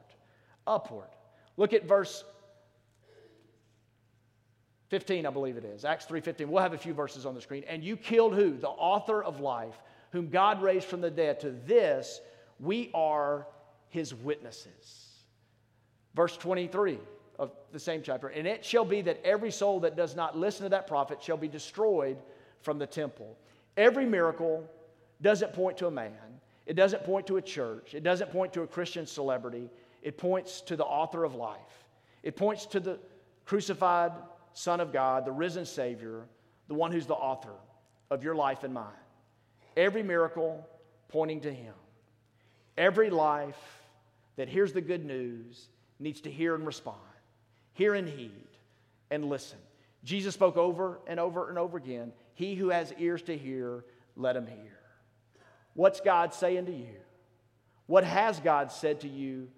Upward. 0.68 1.08
Look 1.58 1.74
at 1.74 1.86
verse 1.86 2.26
15, 4.90 5.26
I 5.26 5.30
believe 5.30 5.58
it 5.58 5.66
is. 5.66 5.84
Acts 5.84 6.06
3:15. 6.06 6.48
We'll 6.48 6.62
have 6.62 6.74
a 6.74 6.78
few 6.78 6.94
verses 6.94 7.26
on 7.26 7.34
the 7.34 7.42
screen. 7.42 7.64
And 7.68 7.84
you 7.84 7.98
killed 7.98 8.36
who? 8.36 8.56
The 8.56 8.70
author 8.70 9.24
of 9.24 9.40
life, 9.40 9.82
whom 10.12 10.30
God 10.30 10.62
raised 10.62 10.86
from 10.86 11.02
the 11.02 11.10
dead. 11.10 11.40
To 11.40 11.52
this 11.52 12.22
we 12.60 12.92
are 12.94 13.48
his 13.90 14.14
witnesses. 14.14 15.10
Verse 16.14 16.38
23 16.38 17.00
of 17.38 17.52
the 17.72 17.80
same 17.80 18.02
chapter. 18.02 18.28
And 18.28 18.48
it 18.48 18.64
shall 18.64 18.86
be 18.86 19.02
that 19.02 19.22
every 19.24 19.52
soul 19.52 19.80
that 19.82 19.96
does 19.96 20.16
not 20.16 20.38
listen 20.38 20.64
to 20.64 20.70
that 20.70 20.88
prophet 20.88 21.22
shall 21.22 21.38
be 21.38 21.48
destroyed 21.48 22.18
from 22.62 22.80
the 22.80 22.88
temple. 22.88 23.38
Every 23.78 24.06
miracle 24.06 24.70
doesn't 25.22 25.54
point 25.54 25.78
to 25.78 25.88
a 25.88 25.92
man, 25.92 26.14
it 26.66 26.76
doesn't 26.76 27.04
point 27.04 27.28
to 27.28 27.38
a 27.38 27.42
church, 27.42 27.94
it 27.94 28.04
doesn't 28.04 28.32
point 28.32 28.54
to 28.54 28.62
a 28.62 28.68
Christian 28.68 29.06
celebrity. 29.06 29.70
It 30.02 30.20
points 30.20 30.62
to 30.62 30.76
the 30.76 30.86
author 30.86 31.24
of 31.24 31.34
life, 31.36 31.86
it 32.22 32.36
points 32.36 32.66
to 32.68 32.80
the 32.80 33.00
crucified 33.46 34.12
Son 34.54 34.80
of 34.80 34.94
God, 34.94 35.26
the 35.26 35.32
risen 35.32 35.66
Savior, 35.66 36.26
the 36.68 36.74
one 36.74 36.92
who's 36.92 37.06
the 37.06 37.14
author 37.14 37.54
of 38.10 38.24
your 38.24 38.36
life 38.36 38.64
and 38.64 38.74
mine. 38.74 38.86
Every 39.76 40.04
miracle 40.04 40.66
pointing 41.10 41.42
to 41.42 41.54
Him. 41.54 41.74
Every 42.78 43.10
life 43.10 43.60
that 44.36 44.48
hears 44.48 44.74
the 44.74 44.82
good 44.82 45.06
news 45.06 45.68
needs 46.00 46.22
to 46.22 46.32
hear 46.32 46.56
and 46.56 46.66
respond, 46.66 46.98
hear 47.76 47.94
and 47.94 48.10
heed, 48.10 48.32
and 49.10 49.26
listen. 49.26 49.60
Jesus 50.04 50.34
spoke 50.34 50.58
over 50.58 51.00
and 51.08 51.20
over 51.20 51.50
and 51.50 51.58
over 51.58 51.78
again 51.78 52.12
He 52.34 52.56
who 52.56 52.70
has 52.70 52.94
ears 52.98 53.22
to 53.24 53.38
hear, 53.38 53.86
let 54.16 54.36
him 54.36 54.48
hear. 54.48 54.80
What's 55.74 56.02
God 56.02 56.34
saying 56.34 56.66
to 56.66 56.74
you? 56.74 56.96
What 57.88 58.04
has 58.04 58.40
God 58.40 58.72
said 58.72 59.02
to 59.02 59.08
you 59.08 59.50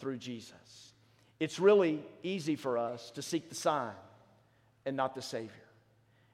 through 0.00 0.16
Jesus? 0.16 0.92
It's 1.38 1.58
really 1.58 2.02
easy 2.22 2.56
for 2.56 2.78
us 2.78 3.10
to 3.12 3.22
seek 3.22 3.48
the 3.48 3.54
sign 3.54 3.92
and 4.84 4.96
not 4.96 5.14
the 5.14 5.22
Savior. 5.22 5.50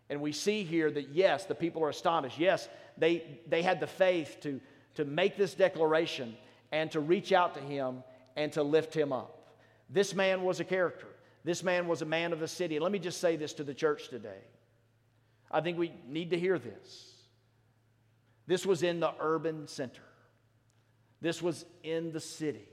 And 0.09 0.21
we 0.21 0.33
see 0.33 0.63
here 0.63 0.91
that, 0.91 1.11
yes, 1.11 1.45
the 1.45 1.55
people 1.55 1.83
are 1.85 1.89
astonished. 1.89 2.39
Yes, 2.39 2.69
they, 2.97 3.41
they 3.49 3.63
had 3.63 3.81
the 3.81 3.87
faith 3.87 4.39
to, 4.43 4.61
to 4.95 5.05
make 5.05 5.37
this 5.37 5.55
declaration 5.55 6.37
and 6.71 6.91
to 6.93 7.01
reach 7.01 7.33
out 7.33 7.55
to 7.55 7.61
him 7.61 8.05
and 8.37 8.53
to 8.53 8.63
lift 8.63 8.95
him 8.95 9.13
up. 9.13 9.57
This 9.91 10.15
man 10.15 10.43
was 10.43 10.61
a 10.61 10.65
character. 10.65 11.09
This 11.45 11.63
man 11.63 11.89
was 11.89 12.03
a 12.03 12.07
man 12.07 12.33
of 12.33 12.41
the 12.41 12.49
city. 12.49 12.79
Let 12.79 12.93
me 12.93 12.99
just 12.99 13.21
say 13.21 13.37
this 13.37 13.53
to 13.55 13.65
the 13.65 13.75
church 13.75 14.09
today. 14.09 14.43
I 15.51 15.61
think 15.61 15.79
we 15.79 15.93
need 16.09 16.31
to 16.31 16.39
hear 16.39 16.59
this. 16.59 17.13
This 18.47 18.65
was 18.67 18.83
in 18.83 19.01
the 19.01 19.13
urban 19.21 19.67
center, 19.67 20.03
this 21.21 21.43
was 21.43 21.65
in 21.83 22.13
the 22.13 22.21
city. 22.21 22.69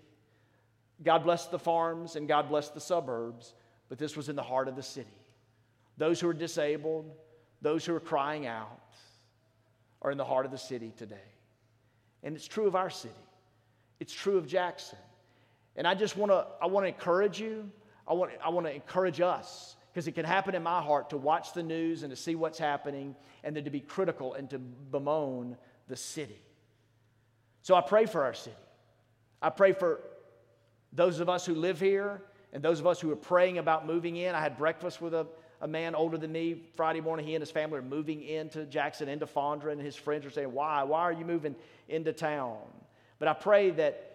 God 1.02 1.24
bless 1.24 1.46
the 1.46 1.60
farms 1.60 2.18
and 2.18 2.28
God 2.28 2.50
bless 2.50 2.70
the 2.70 2.82
suburbs, 2.82 3.54
but 3.88 3.98
this 3.98 4.18
was 4.18 4.28
in 4.28 4.36
the 4.36 4.44
heart 4.44 4.68
of 4.68 4.76
the 4.76 4.84
city. 4.84 5.08
Those 5.98 6.20
who 6.20 6.28
are 6.28 6.34
disabled, 6.34 7.10
those 7.62 7.86
who 7.86 7.96
are 7.96 8.02
crying 8.02 8.46
out, 8.46 8.82
are 10.02 10.12
in 10.12 10.18
the 10.18 10.26
heart 10.26 10.46
of 10.46 10.52
the 10.52 10.58
city 10.58 10.94
today. 10.98 11.16
And 12.22 12.36
it's 12.36 12.48
true 12.48 12.68
of 12.68 12.76
our 12.76 12.90
city, 12.90 13.14
it's 14.00 14.14
true 14.14 14.38
of 14.38 14.48
Jackson. 14.48 15.00
And 15.76 15.88
I 15.88 15.96
just 15.96 16.18
want 16.18 16.32
to 16.32 16.46
I 16.62 16.66
want 16.66 16.84
to 16.84 16.90
encourage 16.90 17.40
you. 17.40 17.72
I 18.10 18.14
want, 18.14 18.32
I 18.44 18.50
want 18.50 18.66
to 18.66 18.74
encourage 18.74 19.22
us 19.22 19.76
because 19.94 20.08
it 20.08 20.14
can 20.14 20.26
happen 20.26 20.56
in 20.56 20.64
my 20.64 20.82
heart 20.82 21.12
to 21.12 21.18
watch 21.18 21.54
the 21.54 21.62
news 21.62 22.04
and 22.04 22.10
to 22.10 22.16
see 22.16 22.36
what's 22.36 22.58
happening 22.58 23.16
and 23.44 23.56
then 23.56 23.64
to 23.66 23.70
be 23.70 23.80
critical 23.80 24.34
and 24.34 24.50
to 24.50 24.58
bemoan 24.60 25.58
the 25.88 25.96
city. 25.96 26.42
So 27.62 27.76
I 27.76 27.82
pray 27.82 28.06
for 28.06 28.24
our 28.24 28.34
city. 28.34 28.56
I 29.42 29.50
pray 29.50 29.74
for 29.74 30.02
those 30.92 31.20
of 31.20 31.30
us 31.30 31.46
who 31.46 31.54
live 31.54 31.80
here 31.80 32.22
and 32.52 32.64
those 32.64 32.80
of 32.80 32.88
us 32.88 33.00
who 33.00 33.12
are 33.12 33.16
praying 33.16 33.60
about 33.60 33.86
moving 33.86 34.16
in. 34.16 34.34
I 34.34 34.42
had 34.42 34.58
breakfast 34.58 35.02
with 35.02 35.14
a, 35.14 35.28
a 35.62 35.68
man 35.68 35.94
older 35.94 36.18
than 36.18 36.32
me 36.32 36.64
Friday 36.76 37.02
morning. 37.02 37.28
He 37.28 37.36
and 37.36 37.42
his 37.42 37.52
family 37.52 37.78
are 37.78 37.84
moving 37.84 38.24
into 38.24 38.66
Jackson, 38.66 39.08
into 39.08 39.28
Fondren, 39.28 39.74
and 39.74 39.82
his 39.82 39.96
friends 39.96 40.26
are 40.26 40.32
saying, 40.32 40.52
Why? 40.52 40.84
Why 40.84 41.02
are 41.02 41.14
you 41.14 41.26
moving 41.26 41.56
into 41.88 42.12
town? 42.12 42.58
But 43.20 43.28
I 43.28 43.34
pray 43.34 43.70
that 43.72 44.09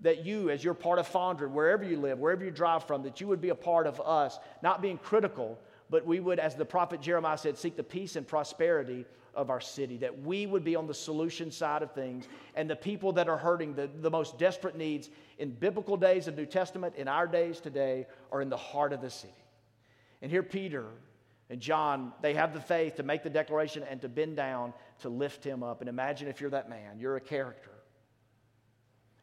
that 0.00 0.24
you, 0.24 0.50
as 0.50 0.62
you're 0.62 0.74
part 0.74 0.98
of 0.98 1.08
Fondren, 1.08 1.50
wherever 1.50 1.84
you 1.84 1.98
live, 1.98 2.18
wherever 2.18 2.44
you 2.44 2.50
drive 2.50 2.84
from, 2.84 3.02
that 3.02 3.20
you 3.20 3.26
would 3.26 3.40
be 3.40 3.48
a 3.48 3.54
part 3.54 3.86
of 3.86 4.00
us, 4.00 4.38
not 4.62 4.80
being 4.80 4.98
critical, 4.98 5.58
but 5.90 6.06
we 6.06 6.20
would, 6.20 6.38
as 6.38 6.54
the 6.54 6.64
prophet 6.64 7.00
Jeremiah 7.00 7.38
said, 7.38 7.58
seek 7.58 7.76
the 7.76 7.82
peace 7.82 8.16
and 8.16 8.26
prosperity 8.26 9.04
of 9.34 9.50
our 9.50 9.60
city, 9.60 9.96
that 9.98 10.22
we 10.22 10.46
would 10.46 10.64
be 10.64 10.76
on 10.76 10.86
the 10.86 10.94
solution 10.94 11.50
side 11.50 11.82
of 11.82 11.92
things, 11.92 12.28
and 12.54 12.68
the 12.68 12.76
people 12.76 13.12
that 13.12 13.28
are 13.28 13.36
hurting, 13.36 13.74
the, 13.74 13.88
the 14.00 14.10
most 14.10 14.38
desperate 14.38 14.76
needs 14.76 15.10
in 15.38 15.50
biblical 15.50 15.96
days 15.96 16.28
of 16.28 16.36
New 16.36 16.46
Testament, 16.46 16.94
in 16.96 17.08
our 17.08 17.26
days 17.26 17.60
today, 17.60 18.06
are 18.32 18.40
in 18.40 18.48
the 18.48 18.56
heart 18.56 18.92
of 18.92 19.00
the 19.00 19.10
city. 19.10 19.32
And 20.22 20.30
here, 20.30 20.42
Peter 20.42 20.86
and 21.50 21.60
John, 21.60 22.12
they 22.20 22.34
have 22.34 22.52
the 22.52 22.60
faith 22.60 22.96
to 22.96 23.02
make 23.02 23.22
the 23.22 23.30
declaration 23.30 23.84
and 23.88 24.00
to 24.02 24.08
bend 24.08 24.36
down 24.36 24.74
to 25.00 25.08
lift 25.08 25.44
him 25.44 25.62
up. 25.62 25.80
And 25.80 25.88
imagine 25.88 26.28
if 26.28 26.40
you're 26.40 26.50
that 26.50 26.68
man, 26.68 26.98
you're 26.98 27.16
a 27.16 27.20
character. 27.20 27.70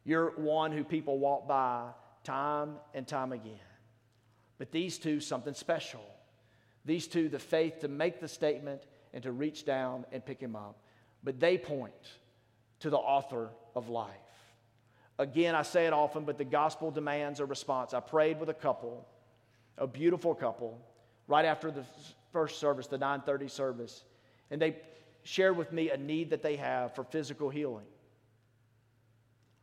You're 0.06 0.30
one 0.36 0.70
who 0.70 0.84
people 0.84 1.18
walk 1.18 1.48
by 1.48 1.88
time 2.22 2.76
and 2.94 3.06
time 3.08 3.32
again. 3.32 3.58
But 4.56 4.70
these 4.70 4.98
two, 4.98 5.18
something 5.18 5.52
special. 5.52 6.00
These 6.84 7.08
two, 7.08 7.28
the 7.28 7.40
faith 7.40 7.80
to 7.80 7.88
make 7.88 8.20
the 8.20 8.28
statement 8.28 8.82
and 9.12 9.24
to 9.24 9.32
reach 9.32 9.66
down 9.66 10.06
and 10.12 10.24
pick 10.24 10.40
him 10.40 10.54
up. 10.54 10.78
But 11.24 11.40
they 11.40 11.58
point 11.58 11.92
to 12.80 12.88
the 12.88 12.96
author 12.96 13.50
of 13.74 13.88
life. 13.88 14.14
Again, 15.18 15.56
I 15.56 15.62
say 15.62 15.86
it 15.86 15.92
often, 15.92 16.24
but 16.24 16.38
the 16.38 16.44
gospel 16.44 16.92
demands 16.92 17.40
a 17.40 17.44
response. 17.44 17.92
I 17.92 17.98
prayed 17.98 18.38
with 18.38 18.48
a 18.48 18.54
couple, 18.54 19.08
a 19.76 19.88
beautiful 19.88 20.36
couple, 20.36 20.78
right 21.26 21.44
after 21.44 21.72
the 21.72 21.84
first 22.32 22.60
service, 22.60 22.86
the 22.86 22.98
9:30 22.98 23.50
service, 23.50 24.04
and 24.52 24.62
they 24.62 24.76
shared 25.24 25.56
with 25.56 25.72
me 25.72 25.90
a 25.90 25.96
need 25.96 26.30
that 26.30 26.42
they 26.42 26.54
have 26.54 26.94
for 26.94 27.02
physical 27.02 27.50
healing 27.50 27.86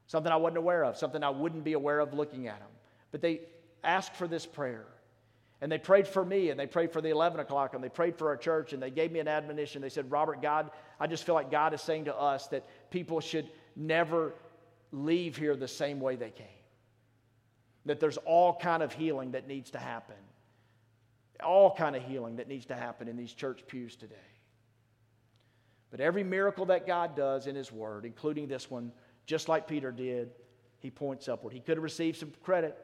something 0.07 0.31
I 0.31 0.37
wasn't 0.37 0.57
aware 0.57 0.83
of, 0.83 0.97
something 0.97 1.23
I 1.23 1.29
wouldn't 1.29 1.63
be 1.63 1.73
aware 1.73 1.99
of 1.99 2.13
looking 2.13 2.47
at 2.47 2.59
them. 2.59 2.69
But 3.11 3.21
they 3.21 3.41
asked 3.83 4.15
for 4.15 4.27
this 4.27 4.45
prayer. 4.45 4.85
And 5.61 5.71
they 5.71 5.77
prayed 5.77 6.09
for 6.09 6.25
me, 6.25 6.49
and 6.49 6.59
they 6.59 6.67
prayed 6.67 6.91
for 6.91 6.99
the 6.99 7.09
11 7.09 7.39
o'clock, 7.39 7.73
and 7.73 7.81
they 7.81 7.87
prayed 7.87 8.17
for 8.17 8.27
our 8.27 8.35
church, 8.35 8.73
and 8.73 8.83
they 8.83 8.89
gave 8.89 9.13
me 9.13 9.19
an 9.19 9.29
admonition. 9.29 9.81
They 9.81 9.87
said, 9.87 10.11
Robert, 10.11 10.41
God, 10.41 10.71
I 10.99 11.07
just 11.07 11.23
feel 11.23 11.35
like 11.35 11.49
God 11.49 11.73
is 11.73 11.81
saying 11.81 12.05
to 12.05 12.15
us 12.15 12.47
that 12.47 12.65
people 12.89 13.21
should 13.21 13.47
never 13.75 14.33
leave 14.91 15.37
here 15.37 15.55
the 15.55 15.67
same 15.69 16.01
way 16.01 16.17
they 16.17 16.31
came. 16.31 16.47
That 17.85 18.01
there's 18.01 18.17
all 18.17 18.55
kind 18.55 18.83
of 18.83 18.91
healing 18.91 19.31
that 19.31 19.47
needs 19.47 19.71
to 19.71 19.79
happen. 19.79 20.17
All 21.41 21.73
kind 21.73 21.95
of 21.95 22.03
healing 22.03 22.35
that 22.37 22.49
needs 22.49 22.65
to 22.65 22.75
happen 22.75 23.07
in 23.07 23.15
these 23.15 23.33
church 23.33 23.63
pews 23.65 23.95
today. 23.95 24.15
But 25.91 26.01
every 26.01 26.23
miracle 26.23 26.65
that 26.65 26.85
God 26.85 27.15
does 27.15 27.47
in 27.47 27.55
His 27.55 27.71
Word, 27.71 28.03
including 28.03 28.47
this 28.47 28.69
one, 28.69 28.91
just 29.25 29.47
like 29.47 29.67
Peter 29.67 29.91
did, 29.91 30.31
he 30.79 30.89
points 30.89 31.27
upward. 31.27 31.53
He 31.53 31.59
could 31.59 31.77
have 31.77 31.83
received 31.83 32.17
some 32.17 32.31
credit, 32.43 32.77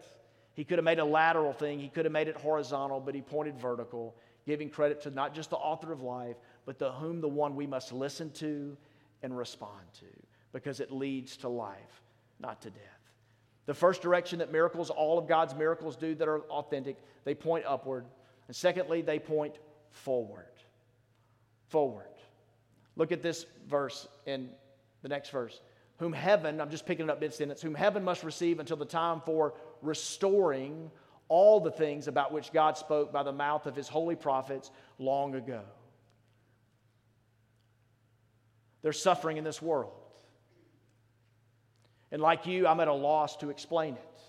He 0.53 0.65
could 0.65 0.77
have 0.77 0.85
made 0.85 0.99
a 0.99 1.05
lateral 1.05 1.53
thing, 1.53 1.79
he 1.79 1.87
could 1.87 2.03
have 2.03 2.11
made 2.11 2.27
it 2.27 2.35
horizontal, 2.35 2.99
but 2.99 3.15
he 3.15 3.21
pointed 3.21 3.57
vertical, 3.57 4.15
giving 4.45 4.69
credit 4.69 5.01
to 5.03 5.09
not 5.09 5.33
just 5.33 5.49
the 5.49 5.55
author 5.55 5.93
of 5.93 6.01
life, 6.01 6.35
but 6.65 6.77
to 6.79 6.91
whom 6.91 7.21
the 7.21 7.29
one 7.29 7.55
we 7.55 7.65
must 7.65 7.93
listen 7.93 8.29
to 8.31 8.75
and 9.23 9.37
respond 9.37 9.85
to, 9.99 10.05
because 10.51 10.81
it 10.81 10.91
leads 10.91 11.37
to 11.37 11.47
life, 11.47 12.01
not 12.41 12.61
to 12.61 12.69
death. 12.69 12.83
The 13.67 13.73
first 13.73 14.01
direction 14.01 14.39
that 14.39 14.51
miracles, 14.51 14.89
all 14.89 15.17
of 15.17 15.27
God's 15.27 15.55
miracles 15.55 15.95
do 15.95 16.15
that 16.15 16.27
are 16.27 16.39
authentic, 16.49 16.97
they 17.23 17.35
point 17.35 17.65
upward. 17.65 18.03
And 18.47 18.55
secondly, 18.55 19.01
they 19.01 19.19
point 19.19 19.55
forward. 19.91 20.45
Forward. 21.67 22.07
Look 22.95 23.11
at 23.11 23.21
this 23.21 23.45
verse 23.67 24.07
in 24.25 24.49
the 25.03 25.07
next 25.07 25.29
verse. 25.29 25.61
Whom 25.99 26.13
heaven, 26.13 26.59
I'm 26.61 26.69
just 26.69 26.85
picking 26.85 27.05
it 27.05 27.11
up 27.11 27.19
mid 27.19 27.33
sentence, 27.33 27.61
whom 27.61 27.75
heaven 27.75 28.03
must 28.03 28.23
receive 28.23 28.59
until 28.59 28.77
the 28.77 28.85
time 28.85 29.21
for 29.25 29.53
restoring 29.81 30.89
all 31.27 31.59
the 31.59 31.71
things 31.71 32.07
about 32.07 32.31
which 32.31 32.51
God 32.51 32.77
spoke 32.77 33.13
by 33.13 33.23
the 33.23 33.31
mouth 33.31 33.65
of 33.67 33.75
his 33.75 33.87
holy 33.87 34.15
prophets 34.15 34.71
long 34.97 35.35
ago. 35.35 35.61
There's 38.81 39.01
suffering 39.01 39.37
in 39.37 39.43
this 39.43 39.61
world. 39.61 39.91
And 42.11 42.21
like 42.21 42.47
you, 42.47 42.65
I'm 42.65 42.79
at 42.79 42.87
a 42.87 42.93
loss 42.93 43.35
to 43.37 43.49
explain 43.49 43.95
it. 43.95 44.21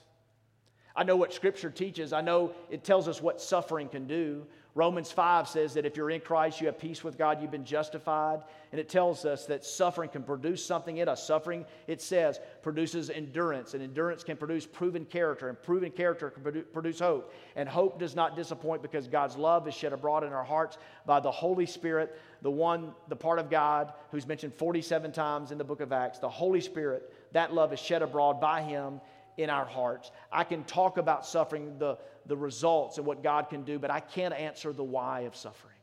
I 0.95 1.05
know 1.05 1.17
what 1.17 1.33
Scripture 1.33 1.71
teaches. 1.71 2.13
I 2.13 2.21
know 2.21 2.53
it 2.69 2.85
tells 2.85 3.09
us 3.09 3.23
what 3.23 3.41
suffering 3.41 3.89
can 3.89 4.07
do. 4.07 4.47
Romans 4.75 5.11
5 5.11 5.49
says 5.49 5.75
that 5.75 5.85
if 5.85 5.97
you're 5.97 6.11
in 6.11 6.21
Christ, 6.21 6.61
you 6.61 6.69
have 6.69 6.79
peace 6.79 7.03
with 7.03 7.19
God, 7.19 7.43
you've 7.43 7.51
been 7.51 7.65
justified. 7.65 8.43
And 8.71 8.81
it 8.81 8.89
tells 8.89 9.25
us 9.25 9.47
that 9.47 9.65
suffering 9.65 10.11
can 10.11 10.23
produce 10.23 10.65
something 10.65 10.99
in 10.99 11.09
us. 11.09 11.27
Suffering, 11.27 11.67
it 11.89 12.01
says, 12.01 12.39
produces 12.63 13.11
endurance, 13.11 13.75
and 13.75 13.83
endurance 13.83 14.23
can 14.23 14.37
produce 14.37 14.67
proven 14.67 15.05
character, 15.05 15.49
and 15.49 15.61
proven 15.61 15.91
character 15.91 16.31
can 16.31 16.65
produce 16.73 17.01
hope. 17.01 17.35
And 17.57 17.69
hope 17.69 17.99
does 17.99 18.15
not 18.15 18.37
disappoint 18.37 18.81
because 18.81 19.09
God's 19.09 19.37
love 19.37 19.67
is 19.67 19.75
shed 19.75 19.93
abroad 19.93 20.23
in 20.23 20.33
our 20.33 20.45
hearts 20.45 20.79
by 21.05 21.19
the 21.19 21.33
Holy 21.33 21.67
Spirit, 21.67 22.17
the 22.43 22.51
one, 22.51 22.95
the 23.09 23.17
part 23.17 23.41
of 23.41 23.51
God 23.51 23.93
who's 24.13 24.27
mentioned 24.27 24.55
47 24.55 25.11
times 25.11 25.51
in 25.51 25.59
the 25.59 25.65
book 25.65 25.81
of 25.81 25.93
Acts. 25.93 26.21
The 26.21 26.29
Holy 26.29 26.61
Spirit, 26.61 27.13
that 27.33 27.53
love 27.53 27.73
is 27.73 27.81
shed 27.81 28.03
abroad 28.03 28.41
by 28.41 28.63
Him 28.63 29.01
in 29.37 29.51
our 29.51 29.65
hearts. 29.65 30.11
I 30.33 30.45
can 30.45 30.65
talk 30.65 30.99
about 30.99 31.27
suffering, 31.27 31.79
the, 31.79 31.99
the 32.27 32.37
results, 32.37 32.99
and 32.99 33.07
what 33.07 33.23
God 33.23 33.49
can 33.49 33.63
do, 33.63 33.79
but 33.79 33.91
I 33.91 34.01
can't 34.01 34.35
answer 34.35 34.73
the 34.73 34.85
why 34.85 35.21
of 35.21 35.37
suffering. 35.37 35.75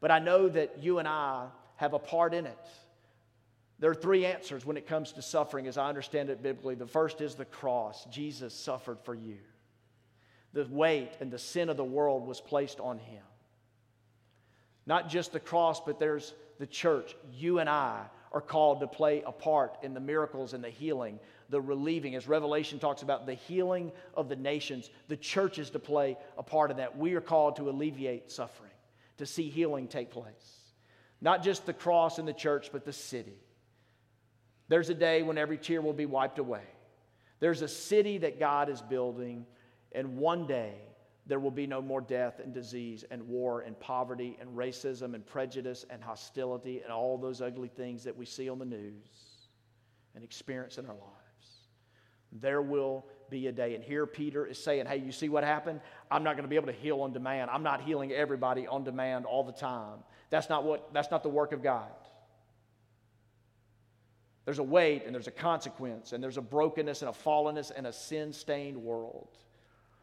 But 0.00 0.10
I 0.10 0.18
know 0.18 0.48
that 0.48 0.82
you 0.82 0.98
and 0.98 1.08
I 1.08 1.46
have 1.76 1.94
a 1.94 1.98
part 1.98 2.34
in 2.34 2.46
it. 2.46 2.58
There 3.78 3.90
are 3.90 3.94
three 3.94 4.24
answers 4.24 4.64
when 4.64 4.76
it 4.76 4.86
comes 4.86 5.12
to 5.12 5.22
suffering, 5.22 5.66
as 5.66 5.76
I 5.76 5.88
understand 5.88 6.30
it 6.30 6.42
biblically. 6.42 6.74
The 6.74 6.86
first 6.86 7.20
is 7.20 7.34
the 7.34 7.44
cross. 7.44 8.04
Jesus 8.06 8.54
suffered 8.54 8.98
for 9.02 9.14
you. 9.14 9.38
The 10.52 10.66
weight 10.70 11.12
and 11.20 11.30
the 11.30 11.38
sin 11.38 11.68
of 11.68 11.76
the 11.76 11.84
world 11.84 12.26
was 12.26 12.40
placed 12.40 12.80
on 12.80 12.98
him. 12.98 13.22
Not 14.86 15.08
just 15.08 15.32
the 15.32 15.40
cross, 15.40 15.80
but 15.80 15.98
there's 15.98 16.34
the 16.58 16.66
church. 16.66 17.16
You 17.32 17.58
and 17.58 17.68
I 17.68 18.04
are 18.34 18.42
called 18.42 18.80
to 18.80 18.86
play 18.86 19.22
a 19.24 19.32
part 19.32 19.78
in 19.82 19.94
the 19.94 20.00
miracles 20.00 20.52
and 20.52 20.62
the 20.62 20.68
healing 20.68 21.18
the 21.50 21.60
relieving. 21.60 22.14
As 22.14 22.26
Revelation 22.26 22.78
talks 22.78 23.02
about 23.02 23.26
the 23.26 23.34
healing 23.34 23.92
of 24.14 24.28
the 24.28 24.36
nations, 24.36 24.90
the 25.08 25.16
church 25.16 25.58
is 25.58 25.70
to 25.70 25.78
play 25.78 26.16
a 26.36 26.42
part 26.42 26.70
of 26.70 26.78
that. 26.78 26.96
We 26.96 27.14
are 27.14 27.20
called 27.20 27.56
to 27.56 27.70
alleviate 27.70 28.30
suffering, 28.30 28.70
to 29.18 29.26
see 29.26 29.48
healing 29.48 29.88
take 29.88 30.10
place. 30.10 30.58
Not 31.20 31.42
just 31.42 31.66
the 31.66 31.72
cross 31.72 32.18
and 32.18 32.26
the 32.26 32.32
church, 32.32 32.70
but 32.72 32.84
the 32.84 32.92
city. 32.92 33.38
There's 34.68 34.90
a 34.90 34.94
day 34.94 35.22
when 35.22 35.38
every 35.38 35.58
tear 35.58 35.80
will 35.80 35.92
be 35.92 36.06
wiped 36.06 36.38
away. 36.38 36.64
There's 37.40 37.62
a 37.62 37.68
city 37.68 38.18
that 38.18 38.38
God 38.38 38.68
is 38.68 38.80
building, 38.80 39.46
and 39.92 40.16
one 40.16 40.46
day 40.46 40.74
there 41.26 41.40
will 41.40 41.50
be 41.50 41.66
no 41.66 41.80
more 41.80 42.00
death 42.00 42.40
and 42.42 42.52
disease 42.52 43.04
and 43.10 43.22
war 43.26 43.62
and 43.62 43.78
poverty 43.80 44.36
and 44.40 44.50
racism 44.50 45.14
and 45.14 45.26
prejudice 45.26 45.86
and 45.88 46.02
hostility 46.02 46.82
and 46.82 46.92
all 46.92 47.16
those 47.16 47.40
ugly 47.40 47.68
things 47.68 48.04
that 48.04 48.16
we 48.16 48.26
see 48.26 48.48
on 48.48 48.58
the 48.58 48.64
news 48.64 49.08
and 50.14 50.22
experience 50.22 50.76
in 50.76 50.84
our 50.86 50.92
lives. 50.92 51.14
There 52.32 52.60
will 52.60 53.06
be 53.30 53.46
a 53.46 53.52
day. 53.52 53.74
And 53.74 53.82
here 53.82 54.06
Peter 54.06 54.44
is 54.44 54.62
saying, 54.62 54.86
Hey, 54.86 54.98
you 54.98 55.12
see 55.12 55.28
what 55.28 55.44
happened? 55.44 55.80
I'm 56.10 56.24
not 56.24 56.32
going 56.32 56.44
to 56.44 56.48
be 56.48 56.56
able 56.56 56.66
to 56.66 56.72
heal 56.72 57.00
on 57.00 57.12
demand. 57.12 57.50
I'm 57.50 57.62
not 57.62 57.80
healing 57.80 58.12
everybody 58.12 58.66
on 58.66 58.84
demand 58.84 59.24
all 59.24 59.44
the 59.44 59.52
time. 59.52 60.00
That's 60.30 60.48
not, 60.50 60.64
what, 60.64 60.92
that's 60.92 61.10
not 61.10 61.22
the 61.22 61.28
work 61.28 61.52
of 61.52 61.62
God. 61.62 61.90
There's 64.44 64.58
a 64.58 64.64
weight 64.64 65.04
and 65.06 65.14
there's 65.14 65.26
a 65.26 65.32
consequence 65.32 66.12
and 66.12 66.22
there's 66.22 66.36
a 66.36 66.42
brokenness 66.42 67.00
and 67.00 67.08
a 67.08 67.12
fallenness 67.12 67.72
and 67.74 67.86
a 67.86 67.92
sin 67.92 68.32
stained 68.32 68.76
world. 68.76 69.38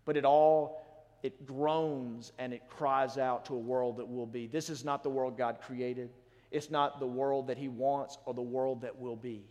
But 0.04 0.18
it 0.18 0.26
all, 0.26 0.81
it 1.24 1.46
groans 1.46 2.32
and 2.40 2.54
it 2.54 2.64
cries 2.68 3.18
out 3.18 3.46
to 3.46 3.56
a 3.56 3.60
world 3.60 3.98
that 3.98 4.08
will 4.08 4.26
be. 4.26 4.48
This 4.48 4.70
is 4.70 4.84
not 4.84 5.04
the 5.04 5.10
world 5.10 5.38
God 5.38 5.60
created. 5.62 6.10
It's 6.50 6.70
not 6.70 7.00
the 7.00 7.08
world 7.08 7.48
that 7.48 7.58
He 7.58 7.68
wants 7.68 8.18
or 8.26 8.34
the 8.34 8.42
world 8.42 8.82
that 8.82 9.00
will 9.00 9.16
be. 9.16 9.46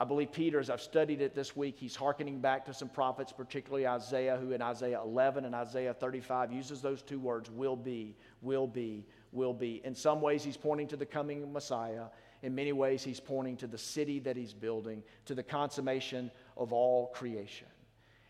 I 0.00 0.04
believe 0.04 0.32
Peter, 0.32 0.58
as 0.58 0.70
I've 0.70 0.80
studied 0.80 1.20
it 1.20 1.36
this 1.36 1.54
week, 1.54 1.76
he's 1.78 1.94
hearkening 1.94 2.40
back 2.40 2.66
to 2.66 2.74
some 2.74 2.88
prophets, 2.88 3.32
particularly 3.32 3.86
Isaiah, 3.86 4.36
who 4.36 4.50
in 4.50 4.60
Isaiah 4.60 5.00
11 5.00 5.44
and 5.44 5.54
Isaiah 5.54 5.94
35 5.94 6.52
uses 6.52 6.82
those 6.82 7.00
two 7.00 7.20
words 7.20 7.48
will 7.48 7.76
be, 7.76 8.16
will 8.42 8.66
be, 8.66 9.06
will 9.30 9.54
be. 9.54 9.80
In 9.84 9.94
some 9.94 10.20
ways, 10.20 10.42
he's 10.42 10.56
pointing 10.56 10.88
to 10.88 10.96
the 10.96 11.06
coming 11.06 11.52
Messiah. 11.52 12.06
In 12.42 12.56
many 12.56 12.72
ways, 12.72 13.04
he's 13.04 13.20
pointing 13.20 13.56
to 13.58 13.68
the 13.68 13.78
city 13.78 14.18
that 14.20 14.36
he's 14.36 14.52
building, 14.52 15.02
to 15.26 15.34
the 15.34 15.44
consummation 15.44 16.30
of 16.56 16.72
all 16.72 17.12
creation. 17.14 17.68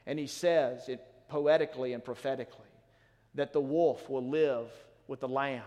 And 0.07 0.19
he 0.19 0.27
says 0.27 0.91
it 0.91 1.03
poetically 1.35 1.95
and 1.95 2.05
prophetically 2.05 2.71
that 3.35 3.53
the 3.53 3.61
wolf 3.61 4.09
will 4.09 4.29
live 4.29 4.71
with 5.09 5.19
the 5.19 5.27
lamb, 5.29 5.65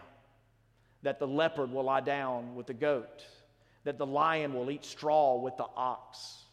that 1.02 1.20
the 1.20 1.28
leopard 1.28 1.70
will 1.70 1.84
lie 1.84 2.00
down 2.00 2.56
with 2.56 2.68
the 2.68 2.74
goat 2.74 3.26
that 3.88 3.98
the 3.98 4.06
lion 4.06 4.54
will 4.54 4.70
eat 4.70 4.84
straw 4.84 5.38
with 5.38 5.56
the 5.56 5.66
ox, 5.78 6.44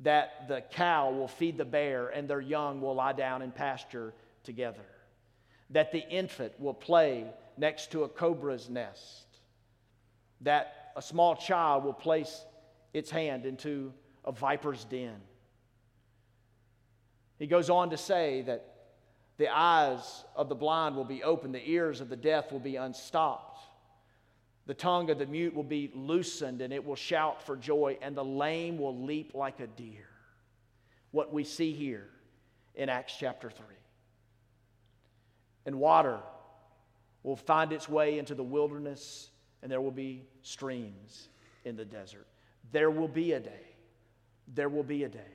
that 0.00 0.46
the 0.46 0.62
cow 0.72 1.10
will 1.10 1.26
feed 1.26 1.56
the 1.56 1.64
bear, 1.64 2.08
and 2.08 2.28
their 2.28 2.42
young 2.42 2.82
will 2.82 2.94
lie 2.94 3.14
down 3.14 3.40
in 3.40 3.50
pasture 3.50 4.12
together, 4.44 4.84
that 5.70 5.90
the 5.90 6.06
infant 6.10 6.52
will 6.60 6.74
play 6.74 7.24
next 7.56 7.92
to 7.92 8.04
a 8.04 8.08
cobra's 8.10 8.68
nest, 8.68 9.24
that 10.42 10.92
a 10.96 11.00
small 11.00 11.34
child 11.34 11.82
will 11.82 11.94
place 11.94 12.44
its 12.92 13.10
hand 13.10 13.46
into 13.46 13.90
a 14.26 14.32
viper's 14.32 14.84
den. 14.84 15.16
He 17.40 17.48
goes 17.48 17.70
on 17.70 17.90
to 17.90 17.96
say 17.96 18.42
that 18.42 18.64
the 19.36 19.48
eyes 19.48 20.24
of 20.36 20.48
the 20.48 20.54
blind 20.54 20.94
will 20.94 21.04
be 21.04 21.24
opened, 21.24 21.56
the 21.56 21.68
ears 21.68 22.00
of 22.00 22.08
the 22.08 22.16
deaf 22.16 22.52
will 22.52 22.60
be 22.60 22.76
unstopped 22.76 23.50
the 24.70 24.74
tongue 24.74 25.10
of 25.10 25.18
the 25.18 25.26
mute 25.26 25.52
will 25.52 25.64
be 25.64 25.90
loosened 25.96 26.60
and 26.60 26.72
it 26.72 26.84
will 26.84 26.94
shout 26.94 27.42
for 27.42 27.56
joy, 27.56 27.98
and 28.02 28.16
the 28.16 28.24
lame 28.24 28.78
will 28.78 28.96
leap 28.96 29.34
like 29.34 29.58
a 29.58 29.66
deer. 29.66 30.06
What 31.10 31.32
we 31.32 31.42
see 31.42 31.72
here 31.72 32.08
in 32.76 32.88
Acts 32.88 33.16
chapter 33.18 33.50
3. 33.50 33.66
And 35.66 35.80
water 35.80 36.20
will 37.24 37.34
find 37.34 37.72
its 37.72 37.88
way 37.88 38.20
into 38.20 38.36
the 38.36 38.44
wilderness, 38.44 39.30
and 39.60 39.72
there 39.72 39.80
will 39.80 39.90
be 39.90 40.22
streams 40.42 41.30
in 41.64 41.74
the 41.74 41.84
desert. 41.84 42.28
There 42.70 42.92
will 42.92 43.08
be 43.08 43.32
a 43.32 43.40
day. 43.40 43.74
There 44.54 44.68
will 44.68 44.84
be 44.84 45.02
a 45.02 45.08
day. 45.08 45.34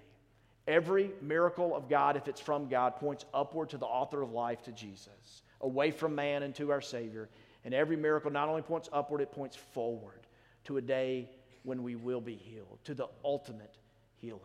Every 0.67 1.11
miracle 1.21 1.75
of 1.75 1.87
God, 1.87 2.17
if 2.17 2.27
it's 2.27 2.41
from 2.41 2.67
God, 2.67 2.95
points 2.95 3.25
upward 3.33 3.69
to 3.69 3.77
the 3.77 3.85
author 3.85 4.21
of 4.21 4.31
life, 4.31 4.63
to 4.63 4.71
Jesus, 4.71 5.43
away 5.61 5.91
from 5.91 6.15
man 6.15 6.43
and 6.43 6.55
to 6.55 6.71
our 6.71 6.81
Savior. 6.81 7.29
And 7.63 7.73
every 7.73 7.95
miracle 7.95 8.31
not 8.31 8.49
only 8.49 8.61
points 8.61 8.89
upward, 8.91 9.21
it 9.21 9.31
points 9.31 9.55
forward 9.55 10.27
to 10.65 10.77
a 10.77 10.81
day 10.81 11.29
when 11.63 11.83
we 11.83 11.95
will 11.95 12.21
be 12.21 12.35
healed, 12.35 12.79
to 12.85 12.93
the 12.93 13.07
ultimate 13.23 13.77
healing. 14.17 14.41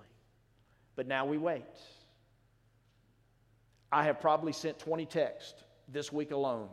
But 0.97 1.07
now 1.07 1.25
we 1.25 1.39
wait. 1.39 1.65
I 3.93 4.05
have 4.05 4.21
probably 4.21 4.53
sent 4.53 4.79
20 4.79 5.07
texts 5.07 5.65
this 5.89 6.13
week 6.13 6.31
alone 6.31 6.69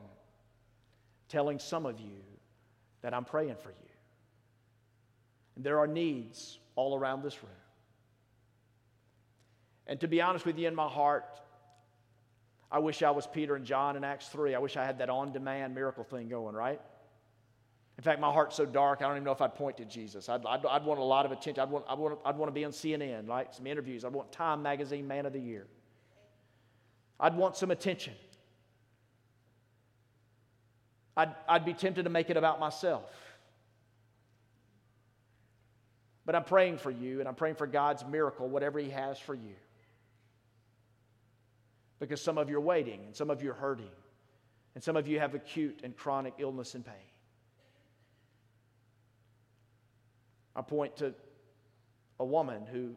telling 1.29 1.59
some 1.59 1.85
of 1.85 1.99
you 1.99 2.21
that 3.01 3.13
I'm 3.13 3.25
praying 3.25 3.55
for 3.55 3.69
you. 3.69 3.89
And 5.55 5.63
there 5.63 5.79
are 5.79 5.87
needs 5.87 6.59
all 6.75 6.97
around 6.97 7.23
this 7.23 7.41
room. 7.43 7.51
And 9.87 9.99
to 10.01 10.07
be 10.07 10.21
honest 10.21 10.45
with 10.45 10.57
you, 10.59 10.67
in 10.67 10.75
my 10.75 10.87
heart, 10.87 11.25
I 12.71 12.79
wish 12.79 13.01
I 13.01 13.11
was 13.11 13.25
Peter 13.25 13.55
and 13.55 13.65
John 13.65 13.95
in 13.95 14.03
Acts 14.03 14.27
3. 14.27 14.53
I 14.53 14.59
wish 14.59 14.75
I 14.75 14.85
had 14.85 14.99
that 14.99 15.09
on 15.09 15.31
demand 15.31 15.73
miracle 15.73 16.03
thing 16.03 16.27
going, 16.27 16.53
right? 16.53 16.81
In 17.97 18.03
fact, 18.03 18.19
my 18.19 18.31
heart's 18.31 18.55
so 18.55 18.65
dark, 18.65 19.01
I 19.01 19.07
don't 19.07 19.13
even 19.13 19.23
know 19.23 19.31
if 19.31 19.41
I'd 19.41 19.55
point 19.55 19.77
to 19.77 19.85
Jesus. 19.85 20.29
I'd, 20.29 20.45
I'd, 20.45 20.65
I'd 20.65 20.85
want 20.85 20.99
a 20.99 21.03
lot 21.03 21.25
of 21.25 21.31
attention. 21.31 21.61
I'd 21.61 21.71
want, 21.71 21.85
I'd, 21.89 21.97
want, 21.97 22.19
I'd 22.25 22.37
want 22.37 22.49
to 22.49 22.53
be 22.53 22.63
on 22.63 22.71
CNN, 22.71 23.27
right? 23.27 23.53
Some 23.55 23.65
interviews. 23.65 24.05
I'd 24.05 24.13
want 24.13 24.31
Time 24.31 24.61
Magazine 24.61 25.07
Man 25.07 25.25
of 25.25 25.33
the 25.33 25.39
Year. 25.39 25.65
I'd 27.19 27.35
want 27.35 27.55
some 27.55 27.71
attention. 27.71 28.13
I'd, 31.15 31.33
I'd 31.49 31.65
be 31.65 31.73
tempted 31.73 32.03
to 32.03 32.09
make 32.11 32.29
it 32.29 32.37
about 32.37 32.59
myself. 32.59 33.11
But 36.23 36.35
I'm 36.35 36.43
praying 36.43 36.77
for 36.77 36.91
you, 36.91 37.19
and 37.19 37.27
I'm 37.27 37.35
praying 37.35 37.55
for 37.55 37.65
God's 37.65 38.05
miracle, 38.05 38.47
whatever 38.47 38.77
He 38.77 38.89
has 38.91 39.17
for 39.17 39.33
you. 39.33 39.55
Because 41.99 42.21
some 42.21 42.37
of 42.37 42.49
you 42.49 42.57
are 42.57 42.61
waiting 42.61 43.01
and 43.05 43.15
some 43.15 43.29
of 43.29 43.41
you 43.41 43.51
are 43.51 43.55
hurting 43.55 43.89
and 44.75 44.83
some 44.83 44.95
of 44.95 45.07
you 45.07 45.19
have 45.19 45.33
acute 45.33 45.81
and 45.83 45.95
chronic 45.97 46.33
illness 46.37 46.75
and 46.75 46.85
pain. 46.85 46.93
I 50.55 50.61
point 50.61 50.97
to 50.97 51.13
a 52.19 52.25
woman 52.25 52.65
who 52.65 52.95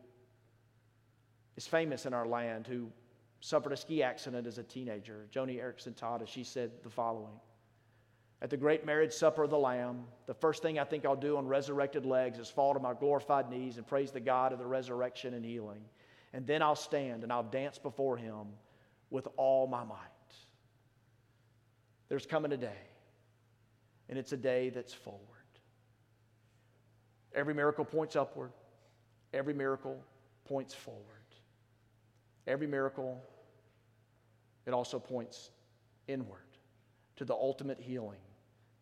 is 1.56 1.66
famous 1.66 2.06
in 2.06 2.14
our 2.14 2.26
land 2.26 2.66
who 2.66 2.88
suffered 3.40 3.72
a 3.72 3.76
ski 3.76 4.02
accident 4.02 4.46
as 4.46 4.58
a 4.58 4.62
teenager. 4.62 5.26
Joni 5.32 5.58
Eareckson 5.58 5.94
Tada, 5.94 6.26
she 6.26 6.44
said 6.44 6.70
the 6.82 6.90
following 6.90 7.38
At 8.42 8.50
the 8.50 8.56
great 8.56 8.84
marriage 8.84 9.12
supper 9.12 9.44
of 9.44 9.50
the 9.50 9.58
Lamb, 9.58 10.04
the 10.26 10.34
first 10.34 10.62
thing 10.62 10.78
I 10.78 10.84
think 10.84 11.04
I'll 11.04 11.16
do 11.16 11.36
on 11.36 11.46
resurrected 11.46 12.06
legs 12.06 12.38
is 12.38 12.48
fall 12.48 12.74
to 12.74 12.80
my 12.80 12.94
glorified 12.94 13.50
knees 13.50 13.76
and 13.76 13.86
praise 13.86 14.10
the 14.10 14.20
God 14.20 14.52
of 14.52 14.58
the 14.58 14.66
resurrection 14.66 15.34
and 15.34 15.44
healing. 15.44 15.80
And 16.32 16.46
then 16.46 16.62
I'll 16.62 16.76
stand 16.76 17.24
and 17.24 17.32
I'll 17.32 17.42
dance 17.42 17.78
before 17.78 18.16
him 18.16 18.46
with 19.11 19.29
all 19.37 19.66
my 19.66 19.85
might. 19.85 19.96
There's 22.09 22.27
coming 22.27 22.53
a 22.53 22.57
day, 22.57 22.83
and 24.09 24.18
it's 24.18 24.33
a 24.33 24.37
day 24.37 24.70
that's 24.70 24.92
forward. 24.92 25.20
Every 27.35 27.55
miracle 27.55 27.85
points 27.85 28.16
upward, 28.16 28.51
every 29.33 29.55
miracle 29.55 30.03
points 30.44 30.75
forward. 30.75 31.05
Every 32.46 32.66
miracle, 32.66 33.20
it 34.66 34.75
also 34.75 34.99
points 34.99 35.51
inward 36.09 36.38
to 37.16 37.25
the 37.25 37.35
ultimate 37.35 37.79
healing 37.79 38.18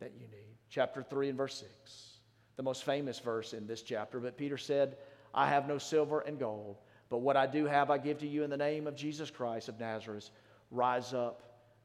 that 0.00 0.12
you 0.14 0.26
need. 0.28 0.56
Chapter 0.70 1.02
3 1.02 1.30
and 1.30 1.36
verse 1.36 1.58
6, 1.82 2.20
the 2.56 2.62
most 2.62 2.84
famous 2.84 3.18
verse 3.18 3.52
in 3.52 3.66
this 3.66 3.82
chapter. 3.82 4.20
But 4.20 4.38
Peter 4.38 4.56
said, 4.56 4.96
I 5.34 5.48
have 5.48 5.68
no 5.68 5.76
silver 5.76 6.20
and 6.20 6.38
gold, 6.38 6.78
but 7.10 7.18
what 7.18 7.36
I 7.36 7.46
do 7.46 7.66
have 7.66 7.90
I 7.90 7.98
give 7.98 8.18
to 8.18 8.26
you 8.26 8.44
in 8.44 8.50
the 8.50 8.56
name 8.56 8.86
of 8.86 8.94
Jesus 8.94 9.30
Christ 9.30 9.68
of 9.68 9.80
Nazareth. 9.80 10.30
Rise 10.70 11.14
up 11.14 11.42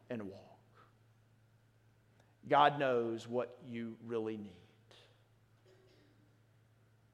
and 0.09 0.23
walk. 0.23 0.39
God 2.49 2.77
knows 2.77 3.27
what 3.27 3.57
you 3.69 3.95
really 4.05 4.35
need. 4.35 4.51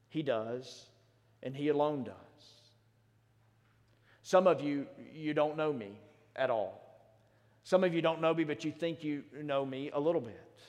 He 0.08 0.22
does, 0.22 0.86
and 1.42 1.54
He 1.54 1.68
alone 1.68 2.02
does. 2.02 2.14
Some 4.22 4.46
of 4.46 4.60
you, 4.60 4.86
you 5.14 5.34
don't 5.34 5.56
know 5.56 5.72
me 5.72 5.92
at 6.34 6.50
all. 6.50 6.80
Some 7.62 7.84
of 7.84 7.94
you 7.94 8.02
don't 8.02 8.20
know 8.20 8.34
me, 8.34 8.42
but 8.42 8.64
you 8.64 8.72
think 8.72 9.04
you 9.04 9.22
know 9.40 9.64
me 9.64 9.90
a 9.92 10.00
little 10.00 10.20
bit. 10.20 10.60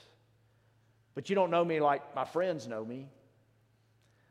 But 1.14 1.28
you 1.28 1.34
don't 1.34 1.50
know 1.50 1.64
me 1.64 1.80
like 1.80 2.14
my 2.14 2.24
friends 2.24 2.68
know 2.68 2.84
me. 2.84 3.08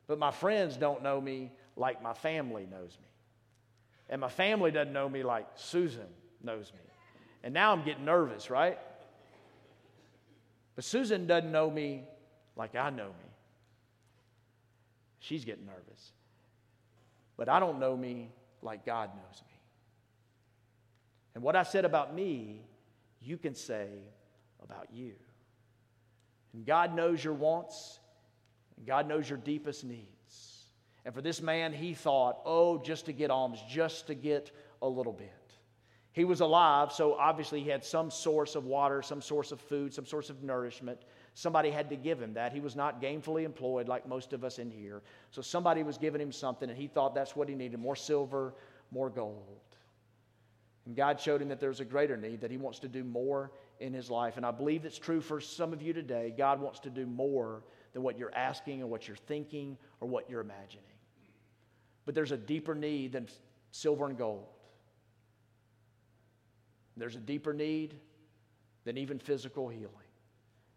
But 0.07 0.17
my 0.17 0.31
friends 0.31 0.77
don't 0.77 1.03
know 1.03 1.19
me 1.19 1.51
like 1.81 2.01
my 2.03 2.13
family 2.13 2.67
knows 2.69 2.97
me. 3.01 3.07
And 4.07 4.21
my 4.21 4.29
family 4.29 4.71
doesn't 4.71 4.93
know 4.93 5.09
me 5.09 5.23
like 5.23 5.47
Susan 5.55 6.05
knows 6.43 6.71
me. 6.71 6.79
And 7.43 7.53
now 7.53 7.71
I'm 7.71 7.83
getting 7.83 8.05
nervous, 8.05 8.51
right? 8.51 8.77
But 10.75 10.85
Susan 10.85 11.25
doesn't 11.25 11.51
know 11.51 11.69
me 11.71 12.03
like 12.55 12.75
I 12.75 12.91
know 12.91 13.07
me. 13.07 13.29
She's 15.19 15.43
getting 15.43 15.65
nervous. 15.65 16.11
But 17.35 17.49
I 17.49 17.59
don't 17.59 17.79
know 17.79 17.97
me 17.97 18.29
like 18.61 18.85
God 18.85 19.09
knows 19.09 19.41
me. 19.47 19.55
And 21.33 21.43
what 21.43 21.55
I 21.55 21.63
said 21.63 21.85
about 21.85 22.13
me, 22.13 22.61
you 23.21 23.37
can 23.37 23.55
say 23.55 23.87
about 24.61 24.87
you. 24.93 25.13
And 26.53 26.63
God 26.63 26.93
knows 26.93 27.23
your 27.23 27.33
wants, 27.33 27.99
and 28.77 28.85
God 28.85 29.07
knows 29.07 29.27
your 29.27 29.39
deepest 29.39 29.83
needs. 29.83 30.20
And 31.05 31.13
for 31.13 31.21
this 31.21 31.41
man, 31.41 31.73
he 31.73 31.93
thought, 31.93 32.39
oh, 32.45 32.77
just 32.77 33.05
to 33.07 33.13
get 33.13 33.31
alms, 33.31 33.59
just 33.69 34.07
to 34.07 34.15
get 34.15 34.51
a 34.81 34.87
little 34.87 35.13
bit. 35.13 35.33
He 36.13 36.25
was 36.25 36.41
alive, 36.41 36.91
so 36.91 37.13
obviously 37.13 37.61
he 37.61 37.69
had 37.69 37.85
some 37.85 38.11
source 38.11 38.55
of 38.55 38.65
water, 38.65 39.01
some 39.01 39.21
source 39.21 39.53
of 39.53 39.61
food, 39.61 39.93
some 39.93 40.05
source 40.05 40.29
of 40.29 40.43
nourishment. 40.43 40.99
Somebody 41.35 41.71
had 41.71 41.89
to 41.89 41.95
give 41.95 42.21
him 42.21 42.33
that. 42.33 42.51
He 42.51 42.59
was 42.59 42.75
not 42.75 43.01
gainfully 43.01 43.45
employed 43.45 43.87
like 43.87 44.05
most 44.05 44.33
of 44.33 44.43
us 44.43 44.59
in 44.59 44.69
here. 44.69 45.01
So 45.31 45.41
somebody 45.41 45.83
was 45.83 45.97
giving 45.97 46.19
him 46.19 46.33
something, 46.33 46.69
and 46.69 46.77
he 46.77 46.87
thought 46.87 47.15
that's 47.15 47.35
what 47.35 47.47
he 47.47 47.55
needed 47.55 47.79
more 47.79 47.95
silver, 47.95 48.53
more 48.91 49.09
gold. 49.09 49.61
And 50.85 50.95
God 50.95 51.19
showed 51.19 51.41
him 51.41 51.47
that 51.47 51.61
there's 51.61 51.79
a 51.79 51.85
greater 51.85 52.17
need, 52.17 52.41
that 52.41 52.51
he 52.51 52.57
wants 52.57 52.79
to 52.79 52.89
do 52.89 53.05
more 53.05 53.51
in 53.79 53.93
his 53.93 54.09
life. 54.09 54.35
And 54.35 54.45
I 54.45 54.51
believe 54.51 54.83
it's 54.83 54.99
true 54.99 55.21
for 55.21 55.39
some 55.39 55.71
of 55.71 55.81
you 55.81 55.93
today. 55.93 56.33
God 56.37 56.59
wants 56.59 56.81
to 56.81 56.89
do 56.89 57.05
more 57.05 57.63
than 57.93 58.03
what 58.03 58.17
you're 58.17 58.35
asking 58.35 58.81
or 58.81 58.87
what 58.87 59.07
you're 59.07 59.15
thinking 59.15 59.77
or 60.01 60.09
what 60.09 60.29
you're 60.29 60.41
imagining. 60.41 60.83
But 62.05 62.15
there's 62.15 62.31
a 62.31 62.37
deeper 62.37 62.75
need 62.75 63.13
than 63.13 63.27
silver 63.71 64.05
and 64.05 64.17
gold. 64.17 64.47
There's 66.97 67.15
a 67.15 67.19
deeper 67.19 67.53
need 67.53 67.95
than 68.83 68.97
even 68.97 69.19
physical 69.19 69.69
healing, 69.69 69.89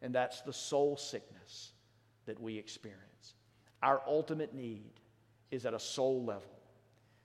and 0.02 0.14
that's 0.14 0.42
the 0.42 0.52
soul 0.52 0.96
sickness 0.96 1.72
that 2.26 2.40
we 2.40 2.56
experience. 2.56 3.34
Our 3.82 4.00
ultimate 4.06 4.54
need 4.54 4.92
is 5.50 5.66
at 5.66 5.74
a 5.74 5.78
soul 5.78 6.24
level. 6.24 6.48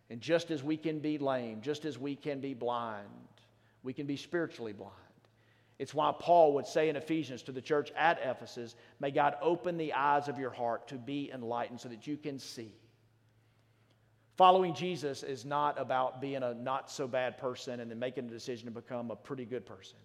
And 0.10 0.20
just 0.20 0.52
as 0.52 0.64
we 0.64 0.76
can 0.76 1.00
be 1.00 1.18
lame, 1.18 1.62
just 1.62 1.86
as 1.86 2.00
we 2.00 2.16
can 2.16 2.40
be 2.40 2.54
blind, 2.54 3.08
we 3.84 3.94
can 3.94 4.08
be 4.08 4.18
spiritually 4.18 4.74
blind. 4.74 4.94
It's 5.78 5.94
why 5.94 6.14
Paul 6.20 6.54
would 6.56 6.68
say 6.68 6.90
in 6.90 6.98
Ephesians 6.98 7.44
to 7.44 7.54
the 7.54 7.62
church 7.62 7.92
at 7.96 8.20
Ephesus, 8.22 8.76
May 9.00 9.12
God 9.12 9.36
open 9.42 9.78
the 9.78 9.94
eyes 9.94 10.28
of 10.28 10.38
your 10.38 10.50
heart 10.50 10.88
to 10.90 10.96
be 10.96 11.32
enlightened 11.34 11.80
so 11.80 11.88
that 11.90 12.06
you 12.06 12.18
can 12.18 12.38
see. 12.40 12.74
Following 14.39 14.73
Jesus 14.73 15.21
is 15.21 15.43
not 15.43 15.78
about 15.78 16.21
being 16.21 16.43
a 16.43 16.54
not 16.54 16.89
so 16.89 17.10
bad 17.10 17.38
person 17.38 17.82
and 17.82 17.91
then 17.91 17.99
making 17.99 18.23
a 18.23 18.30
decision 18.30 18.67
to 18.67 18.71
become 18.71 19.12
a 19.12 19.15
pretty 19.17 19.43
good 19.43 19.65
person. 19.65 19.97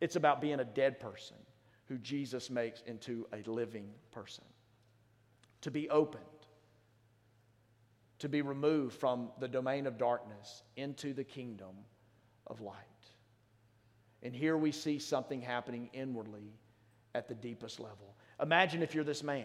It's 0.00 0.16
about 0.16 0.40
being 0.40 0.60
a 0.60 0.64
dead 0.64 0.98
person 0.98 1.36
who 1.84 1.98
Jesus 1.98 2.48
makes 2.48 2.80
into 2.86 3.26
a 3.30 3.46
living 3.46 3.90
person. 4.10 4.44
To 5.60 5.70
be 5.70 5.90
opened 5.90 6.24
to 8.20 8.28
be 8.30 8.40
removed 8.40 8.98
from 8.98 9.28
the 9.38 9.48
domain 9.48 9.86
of 9.86 9.98
darkness 9.98 10.62
into 10.76 11.12
the 11.12 11.24
kingdom 11.24 11.76
of 12.46 12.62
light. 12.62 12.76
And 14.22 14.34
here 14.34 14.56
we 14.56 14.72
see 14.72 14.98
something 14.98 15.42
happening 15.42 15.90
inwardly 15.92 16.54
at 17.14 17.28
the 17.28 17.34
deepest 17.34 17.80
level. 17.80 18.16
Imagine 18.40 18.82
if 18.82 18.94
you're 18.94 19.04
this 19.04 19.22
man. 19.22 19.44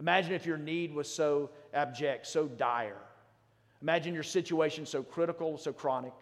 Imagine 0.00 0.32
if 0.32 0.46
your 0.46 0.56
need 0.56 0.94
was 0.94 1.12
so 1.12 1.50
abject, 1.74 2.26
so 2.26 2.46
dire. 2.46 3.02
Imagine 3.80 4.14
your 4.14 4.22
situation 4.22 4.86
so 4.86 5.02
critical, 5.02 5.56
so 5.56 5.72
chronic. 5.72 6.12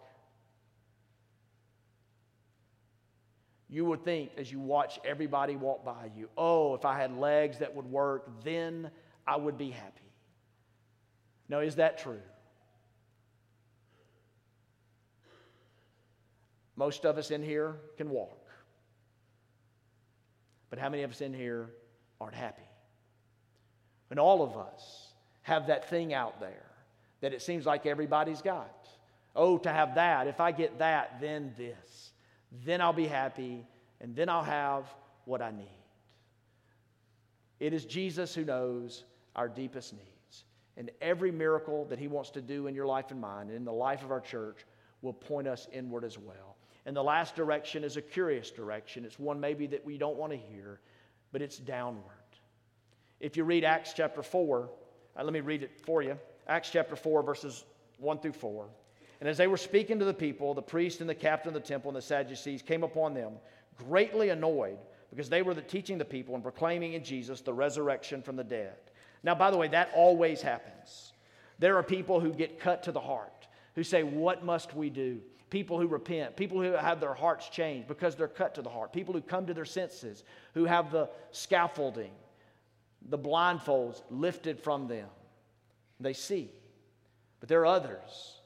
You 3.69 3.83
would 3.85 4.03
think 4.05 4.31
as 4.37 4.51
you 4.51 4.59
watch 4.59 4.99
everybody 5.03 5.55
walk 5.55 5.83
by 5.83 6.11
you, 6.15 6.29
oh, 6.37 6.75
if 6.75 6.85
I 6.85 6.97
had 6.97 7.17
legs 7.17 7.59
that 7.59 7.75
would 7.75 7.85
work, 7.85 8.43
then 8.43 8.91
I 9.25 9.35
would 9.35 9.57
be 9.57 9.71
happy. 9.71 10.01
Now, 11.49 11.59
is 11.59 11.75
that 11.75 11.97
true? 11.97 12.21
Most 16.75 17.05
of 17.05 17.17
us 17.17 17.31
in 17.31 17.41
here 17.41 17.77
can 17.97 18.09
walk. 18.09 18.47
But 20.69 20.79
how 20.79 20.89
many 20.89 21.03
of 21.03 21.11
us 21.11 21.21
in 21.21 21.33
here 21.33 21.71
aren't 22.21 22.35
happy? 22.35 22.61
And 24.11 24.19
all 24.19 24.43
of 24.43 24.55
us 24.55 25.13
have 25.41 25.67
that 25.67 25.89
thing 25.89 26.13
out 26.13 26.39
there 26.39 26.66
that 27.21 27.33
it 27.33 27.41
seems 27.41 27.65
like 27.65 27.85
everybody's 27.85 28.41
got. 28.41 28.87
Oh, 29.35 29.57
to 29.59 29.69
have 29.71 29.95
that. 29.95 30.27
If 30.27 30.39
I 30.39 30.51
get 30.51 30.79
that, 30.79 31.19
then 31.21 31.53
this. 31.57 32.11
Then 32.65 32.81
I'll 32.81 32.93
be 32.93 33.07
happy, 33.07 33.65
and 34.01 34.15
then 34.15 34.29
I'll 34.29 34.43
have 34.43 34.85
what 35.25 35.41
I 35.41 35.51
need. 35.51 35.67
It 37.59 37.73
is 37.73 37.85
Jesus 37.85 38.33
who 38.33 38.45
knows 38.45 39.03
our 39.35 39.47
deepest 39.47 39.93
needs. 39.93 40.03
and 40.75 40.91
every 41.01 41.31
miracle 41.31 41.85
that 41.85 41.97
He 41.97 42.07
wants 42.07 42.29
to 42.31 42.41
do 42.41 42.67
in 42.67 42.75
your 42.75 42.85
life 42.85 43.09
and 43.09 43.19
mine, 43.19 43.47
and 43.47 43.55
in 43.55 43.65
the 43.65 43.73
life 43.73 44.03
of 44.03 44.11
our 44.11 44.19
church, 44.19 44.63
will 45.01 45.13
point 45.13 45.47
us 45.47 45.67
inward 45.73 46.03
as 46.03 46.19
well. 46.19 46.55
And 46.85 46.95
the 46.95 47.03
last 47.03 47.35
direction 47.35 47.83
is 47.83 47.97
a 47.97 48.01
curious 48.01 48.51
direction. 48.51 49.03
It's 49.03 49.17
one 49.17 49.39
maybe 49.39 49.65
that 49.67 49.83
we 49.83 49.97
don't 49.97 50.17
want 50.17 50.33
to 50.33 50.37
hear, 50.37 50.79
but 51.31 51.41
it's 51.41 51.57
downward. 51.57 52.03
If 53.19 53.35
you 53.35 53.43
read 53.43 53.63
Acts 53.63 53.93
chapter 53.93 54.21
4, 54.21 54.69
uh, 55.17 55.23
let 55.23 55.33
me 55.33 55.39
read 55.39 55.63
it 55.63 55.81
for 55.83 56.03
you. 56.03 56.17
Acts 56.47 56.69
chapter 56.71 56.95
4, 56.95 57.23
verses 57.23 57.65
1 57.99 58.19
through 58.19 58.33
4. 58.33 58.67
And 59.19 59.27
as 59.27 59.37
they 59.37 59.47
were 59.47 59.57
speaking 59.57 59.99
to 59.99 60.05
the 60.05 60.13
people, 60.13 60.53
the 60.53 60.61
priest 60.61 61.01
and 61.01 61.09
the 61.09 61.15
captain 61.15 61.49
of 61.49 61.53
the 61.53 61.67
temple 61.67 61.89
and 61.89 61.97
the 61.97 62.01
Sadducees 62.01 62.61
came 62.61 62.83
upon 62.83 63.13
them, 63.13 63.33
greatly 63.87 64.29
annoyed, 64.29 64.77
because 65.09 65.29
they 65.29 65.41
were 65.41 65.53
the, 65.53 65.61
teaching 65.61 65.97
the 65.97 66.05
people 66.05 66.35
and 66.35 66.43
proclaiming 66.43 66.93
in 66.93 67.03
Jesus 67.03 67.41
the 67.41 67.53
resurrection 67.53 68.21
from 68.21 68.35
the 68.35 68.43
dead. 68.43 68.75
Now, 69.23 69.35
by 69.35 69.51
the 69.51 69.57
way, 69.57 69.67
that 69.69 69.91
always 69.95 70.41
happens. 70.41 71.13
There 71.59 71.77
are 71.77 71.83
people 71.83 72.19
who 72.19 72.31
get 72.31 72.59
cut 72.59 72.83
to 72.83 72.91
the 72.91 72.99
heart, 72.99 73.47
who 73.75 73.83
say, 73.83 74.03
What 74.03 74.45
must 74.45 74.75
we 74.75 74.89
do? 74.89 75.19
People 75.49 75.79
who 75.79 75.87
repent, 75.87 76.35
people 76.35 76.61
who 76.61 76.73
have 76.73 76.99
their 76.99 77.13
hearts 77.13 77.47
changed 77.49 77.87
because 77.87 78.15
they're 78.15 78.27
cut 78.27 78.55
to 78.55 78.61
the 78.61 78.69
heart, 78.69 78.91
people 78.91 79.13
who 79.13 79.21
come 79.21 79.45
to 79.47 79.53
their 79.53 79.65
senses, 79.65 80.23
who 80.53 80.65
have 80.65 80.91
the 80.91 81.09
scaffolding, 81.31 82.11
the 83.09 83.17
blindfolds 83.17 84.01
lifted 84.11 84.59
from 84.59 84.87
them. 84.87 85.07
They 85.99 86.13
see. 86.13 86.51
But 87.39 87.49
there 87.49 87.61
are 87.61 87.65
others 87.65 88.39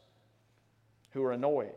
who 1.12 1.24
are 1.24 1.32
annoyed. 1.32 1.72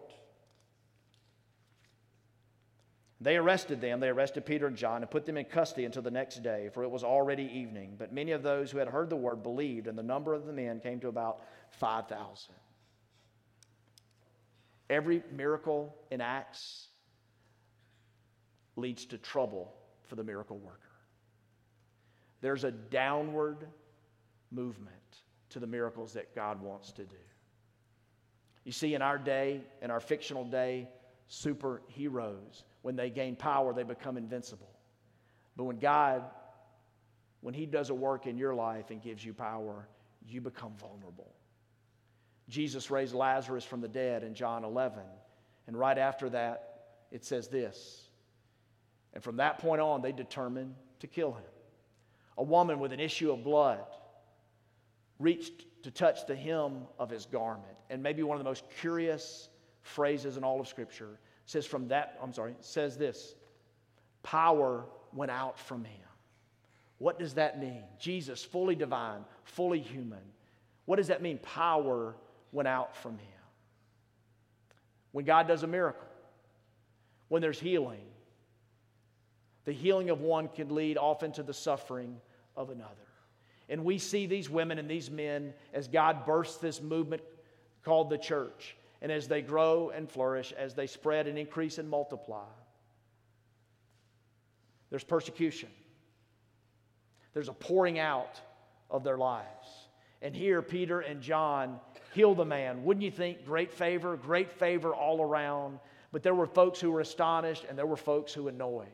They 3.20 3.36
arrested 3.36 3.80
them, 3.80 4.00
they 4.00 4.08
arrested 4.08 4.44
Peter 4.44 4.66
and 4.66 4.76
John, 4.76 5.02
and 5.02 5.10
put 5.10 5.24
them 5.24 5.38
in 5.38 5.46
custody 5.46 5.86
until 5.86 6.02
the 6.02 6.10
next 6.10 6.42
day, 6.42 6.68
for 6.74 6.82
it 6.82 6.90
was 6.90 7.02
already 7.02 7.44
evening. 7.44 7.94
But 7.96 8.12
many 8.12 8.32
of 8.32 8.42
those 8.42 8.70
who 8.70 8.78
had 8.78 8.88
heard 8.88 9.08
the 9.08 9.16
word 9.16 9.42
believed, 9.42 9.86
and 9.86 9.96
the 9.96 10.02
number 10.02 10.34
of 10.34 10.44
the 10.44 10.52
men 10.52 10.78
came 10.80 11.00
to 11.00 11.08
about 11.08 11.40
5,000. 11.70 12.54
Every 14.90 15.22
miracle 15.32 15.96
in 16.10 16.20
Acts 16.20 16.88
leads 18.76 19.06
to 19.06 19.16
trouble 19.18 19.74
for 20.02 20.16
the 20.16 20.24
miracle 20.24 20.58
worker. 20.58 20.80
There's 22.42 22.64
a 22.64 22.72
downward 22.72 23.66
movement 24.50 25.22
to 25.54 25.60
the 25.60 25.66
miracles 25.68 26.12
that 26.14 26.34
God 26.34 26.60
wants 26.60 26.90
to 26.92 27.04
do. 27.04 27.16
You 28.64 28.72
see, 28.72 28.94
in 28.94 29.02
our 29.02 29.18
day, 29.18 29.60
in 29.82 29.90
our 29.92 30.00
fictional 30.00 30.44
day, 30.44 30.88
superheroes, 31.30 32.64
when 32.82 32.96
they 32.96 33.08
gain 33.08 33.36
power, 33.36 33.72
they 33.72 33.84
become 33.84 34.16
invincible. 34.16 34.70
But 35.56 35.64
when 35.64 35.78
God, 35.78 36.24
when 37.40 37.54
He 37.54 37.66
does 37.66 37.90
a 37.90 37.94
work 37.94 38.26
in 38.26 38.36
your 38.36 38.52
life 38.52 38.90
and 38.90 39.00
gives 39.00 39.24
you 39.24 39.32
power, 39.32 39.86
you 40.26 40.40
become 40.40 40.72
vulnerable. 40.76 41.32
Jesus 42.48 42.90
raised 42.90 43.14
Lazarus 43.14 43.64
from 43.64 43.80
the 43.80 43.86
dead 43.86 44.24
in 44.24 44.34
John 44.34 44.64
11. 44.64 45.04
And 45.68 45.78
right 45.78 45.96
after 45.96 46.28
that, 46.30 46.80
it 47.12 47.24
says 47.24 47.46
this. 47.46 48.08
And 49.12 49.22
from 49.22 49.36
that 49.36 49.58
point 49.58 49.80
on, 49.80 50.02
they 50.02 50.10
determined 50.10 50.74
to 50.98 51.06
kill 51.06 51.32
him. 51.32 51.44
A 52.38 52.42
woman 52.42 52.80
with 52.80 52.92
an 52.92 52.98
issue 52.98 53.30
of 53.30 53.44
blood 53.44 53.84
reached 55.18 55.64
to 55.82 55.90
touch 55.90 56.26
the 56.26 56.34
hem 56.34 56.82
of 56.98 57.10
his 57.10 57.26
garment. 57.26 57.76
And 57.90 58.02
maybe 58.02 58.22
one 58.22 58.36
of 58.36 58.42
the 58.42 58.48
most 58.48 58.64
curious 58.80 59.48
phrases 59.82 60.36
in 60.36 60.44
all 60.44 60.60
of 60.60 60.68
Scripture 60.68 61.18
says 61.46 61.66
from 61.66 61.88
that, 61.88 62.18
I'm 62.22 62.32
sorry, 62.32 62.54
says 62.60 62.96
this 62.96 63.34
power 64.22 64.86
went 65.12 65.30
out 65.30 65.58
from 65.58 65.84
him. 65.84 66.00
What 66.98 67.18
does 67.18 67.34
that 67.34 67.60
mean? 67.60 67.82
Jesus, 67.98 68.42
fully 68.42 68.74
divine, 68.74 69.24
fully 69.44 69.80
human. 69.80 70.22
What 70.86 70.96
does 70.96 71.08
that 71.08 71.22
mean? 71.22 71.38
Power 71.38 72.16
went 72.52 72.68
out 72.68 72.96
from 72.96 73.18
him. 73.18 73.28
When 75.12 75.24
God 75.24 75.46
does 75.46 75.62
a 75.62 75.66
miracle, 75.66 76.06
when 77.28 77.42
there's 77.42 77.60
healing, 77.60 78.06
the 79.64 79.72
healing 79.72 80.10
of 80.10 80.20
one 80.20 80.48
can 80.48 80.74
lead 80.74 80.96
often 80.96 81.32
to 81.32 81.42
the 81.42 81.54
suffering 81.54 82.16
of 82.56 82.70
another. 82.70 83.03
And 83.68 83.84
we 83.84 83.98
see 83.98 84.26
these 84.26 84.50
women 84.50 84.78
and 84.78 84.90
these 84.90 85.10
men 85.10 85.54
as 85.72 85.88
God 85.88 86.26
bursts 86.26 86.58
this 86.58 86.82
movement 86.82 87.22
called 87.84 88.10
the 88.10 88.18
church. 88.18 88.76
And 89.00 89.10
as 89.10 89.28
they 89.28 89.42
grow 89.42 89.90
and 89.90 90.10
flourish, 90.10 90.52
as 90.52 90.74
they 90.74 90.86
spread 90.86 91.26
and 91.26 91.38
increase 91.38 91.78
and 91.78 91.88
multiply, 91.88 92.46
there's 94.90 95.04
persecution. 95.04 95.68
There's 97.32 97.48
a 97.48 97.52
pouring 97.52 97.98
out 97.98 98.40
of 98.90 99.02
their 99.02 99.18
lives. 99.18 99.68
And 100.22 100.34
here, 100.34 100.62
Peter 100.62 101.00
and 101.00 101.20
John 101.20 101.80
heal 102.14 102.34
the 102.34 102.44
man. 102.44 102.84
Wouldn't 102.84 103.04
you 103.04 103.10
think? 103.10 103.44
Great 103.44 103.72
favor, 103.72 104.16
great 104.16 104.52
favor 104.52 104.94
all 104.94 105.20
around. 105.20 105.80
But 106.12 106.22
there 106.22 106.34
were 106.34 106.46
folks 106.46 106.80
who 106.80 106.92
were 106.92 107.00
astonished 107.00 107.66
and 107.68 107.76
there 107.76 107.86
were 107.86 107.96
folks 107.96 108.32
who 108.32 108.48
annoyed. 108.48 108.86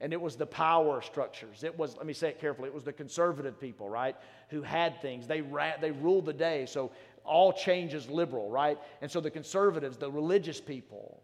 And 0.00 0.12
it 0.12 0.20
was 0.20 0.36
the 0.36 0.46
power 0.46 1.00
structures. 1.02 1.62
It 1.62 1.78
was, 1.78 1.96
let 1.96 2.06
me 2.06 2.12
say 2.12 2.28
it 2.28 2.40
carefully, 2.40 2.68
it 2.68 2.74
was 2.74 2.84
the 2.84 2.92
conservative 2.92 3.60
people, 3.60 3.88
right, 3.88 4.16
who 4.48 4.62
had 4.62 5.00
things. 5.00 5.26
They, 5.26 5.40
ra- 5.40 5.78
they 5.80 5.92
ruled 5.92 6.26
the 6.26 6.32
day, 6.32 6.66
so 6.66 6.90
all 7.24 7.52
change 7.52 7.94
is 7.94 8.08
liberal, 8.08 8.50
right? 8.50 8.78
And 9.00 9.10
so 9.10 9.20
the 9.20 9.30
conservatives, 9.30 9.96
the 9.96 10.10
religious 10.10 10.60
people, 10.60 11.22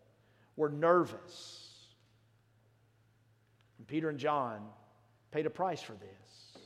were 0.56 0.68
nervous. 0.68 1.68
And 3.78 3.86
Peter 3.86 4.08
and 4.08 4.18
John 4.18 4.60
paid 5.30 5.46
a 5.46 5.50
price 5.50 5.82
for 5.82 5.92
this. 5.92 6.62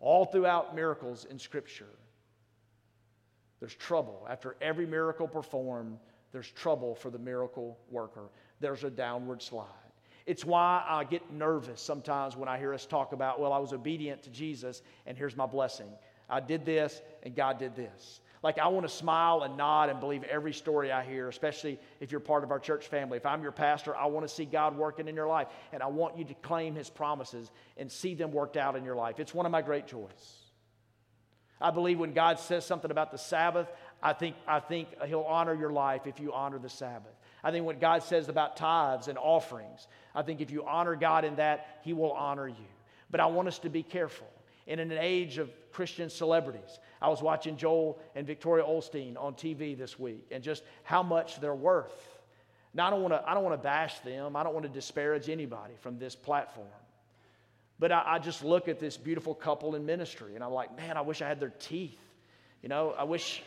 All 0.00 0.26
throughout 0.26 0.74
miracles 0.74 1.24
in 1.30 1.38
Scripture, 1.38 1.88
there's 3.60 3.74
trouble. 3.74 4.26
After 4.28 4.56
every 4.60 4.86
miracle 4.86 5.26
performed, 5.26 5.98
there's 6.32 6.50
trouble 6.50 6.94
for 6.94 7.10
the 7.10 7.18
miracle 7.18 7.78
worker. 7.90 8.28
There's 8.60 8.84
a 8.84 8.90
downward 8.90 9.40
slide. 9.40 9.83
It's 10.26 10.44
why 10.44 10.84
I 10.88 11.04
get 11.04 11.30
nervous 11.32 11.80
sometimes 11.80 12.36
when 12.36 12.48
I 12.48 12.58
hear 12.58 12.72
us 12.72 12.86
talk 12.86 13.12
about, 13.12 13.40
well, 13.40 13.52
I 13.52 13.58
was 13.58 13.72
obedient 13.72 14.22
to 14.22 14.30
Jesus 14.30 14.82
and 15.06 15.18
here's 15.18 15.36
my 15.36 15.46
blessing. 15.46 15.88
I 16.30 16.40
did 16.40 16.64
this 16.64 17.02
and 17.22 17.34
God 17.34 17.58
did 17.58 17.76
this. 17.76 18.20
Like, 18.44 18.58
I 18.58 18.68
want 18.68 18.86
to 18.86 18.94
smile 18.94 19.42
and 19.42 19.56
nod 19.56 19.88
and 19.88 19.98
believe 20.00 20.22
every 20.24 20.52
story 20.52 20.92
I 20.92 21.02
hear, 21.02 21.30
especially 21.30 21.78
if 21.98 22.10
you're 22.12 22.20
part 22.20 22.44
of 22.44 22.50
our 22.50 22.58
church 22.58 22.88
family. 22.88 23.16
If 23.16 23.24
I'm 23.24 23.42
your 23.42 23.52
pastor, 23.52 23.96
I 23.96 24.04
want 24.04 24.28
to 24.28 24.34
see 24.34 24.44
God 24.44 24.76
working 24.76 25.08
in 25.08 25.14
your 25.14 25.26
life, 25.26 25.46
and 25.72 25.82
I 25.82 25.86
want 25.86 26.18
you 26.18 26.26
to 26.26 26.34
claim 26.34 26.74
His 26.74 26.90
promises 26.90 27.50
and 27.78 27.90
see 27.90 28.14
them 28.14 28.32
worked 28.32 28.58
out 28.58 28.76
in 28.76 28.84
your 28.84 28.96
life. 28.96 29.18
It's 29.18 29.32
one 29.32 29.46
of 29.46 29.52
my 29.52 29.62
great 29.62 29.86
joys. 29.86 30.42
I 31.58 31.70
believe 31.70 31.98
when 31.98 32.12
God 32.12 32.38
says 32.38 32.66
something 32.66 32.90
about 32.90 33.12
the 33.12 33.16
Sabbath, 33.16 33.72
I 34.02 34.12
think, 34.12 34.36
I 34.46 34.60
think 34.60 34.88
He'll 35.06 35.22
honor 35.22 35.54
your 35.54 35.72
life 35.72 36.06
if 36.06 36.20
you 36.20 36.34
honor 36.34 36.58
the 36.58 36.68
Sabbath. 36.68 37.14
I 37.44 37.50
think 37.50 37.66
what 37.66 37.78
God 37.78 38.02
says 38.02 38.30
about 38.30 38.56
tithes 38.56 39.08
and 39.08 39.18
offerings, 39.18 39.86
I 40.14 40.22
think 40.22 40.40
if 40.40 40.50
you 40.50 40.64
honor 40.64 40.96
God 40.96 41.26
in 41.26 41.36
that, 41.36 41.80
He 41.82 41.92
will 41.92 42.12
honor 42.12 42.48
you. 42.48 42.66
But 43.10 43.20
I 43.20 43.26
want 43.26 43.48
us 43.48 43.58
to 43.60 43.68
be 43.68 43.82
careful. 43.82 44.26
And 44.66 44.80
in 44.80 44.90
an 44.90 44.98
age 44.98 45.36
of 45.36 45.50
Christian 45.70 46.08
celebrities, 46.08 46.78
I 47.02 47.08
was 47.08 47.20
watching 47.20 47.58
Joel 47.58 48.00
and 48.14 48.26
Victoria 48.26 48.64
Osteen 48.64 49.20
on 49.20 49.34
TV 49.34 49.76
this 49.76 49.98
week 49.98 50.26
and 50.30 50.42
just 50.42 50.62
how 50.84 51.02
much 51.02 51.38
they're 51.38 51.54
worth. 51.54 52.08
Now, 52.72 52.86
I 52.86 52.90
don't 52.90 53.02
want 53.02 53.12
to, 53.12 53.28
I 53.28 53.34
don't 53.34 53.44
want 53.44 53.54
to 53.54 53.62
bash 53.62 53.98
them, 54.00 54.36
I 54.36 54.42
don't 54.42 54.54
want 54.54 54.64
to 54.64 54.72
disparage 54.72 55.28
anybody 55.28 55.74
from 55.80 55.98
this 55.98 56.16
platform. 56.16 56.66
But 57.78 57.92
I, 57.92 58.02
I, 58.06 58.18
just 58.18 58.42
look 58.42 58.68
at 58.68 58.80
this 58.80 58.96
beautiful 58.96 59.34
couple 59.34 59.74
in 59.74 59.84
ministry 59.84 60.34
and 60.34 60.42
I'm 60.42 60.52
like, 60.52 60.74
man, 60.76 60.96
I 60.96 61.02
wish 61.02 61.20
I 61.20 61.28
had 61.28 61.40
their 61.40 61.52
teeth. 61.58 61.98
You 62.62 62.68
know, 62.68 62.94
I 62.96 63.04
wish, 63.04 63.42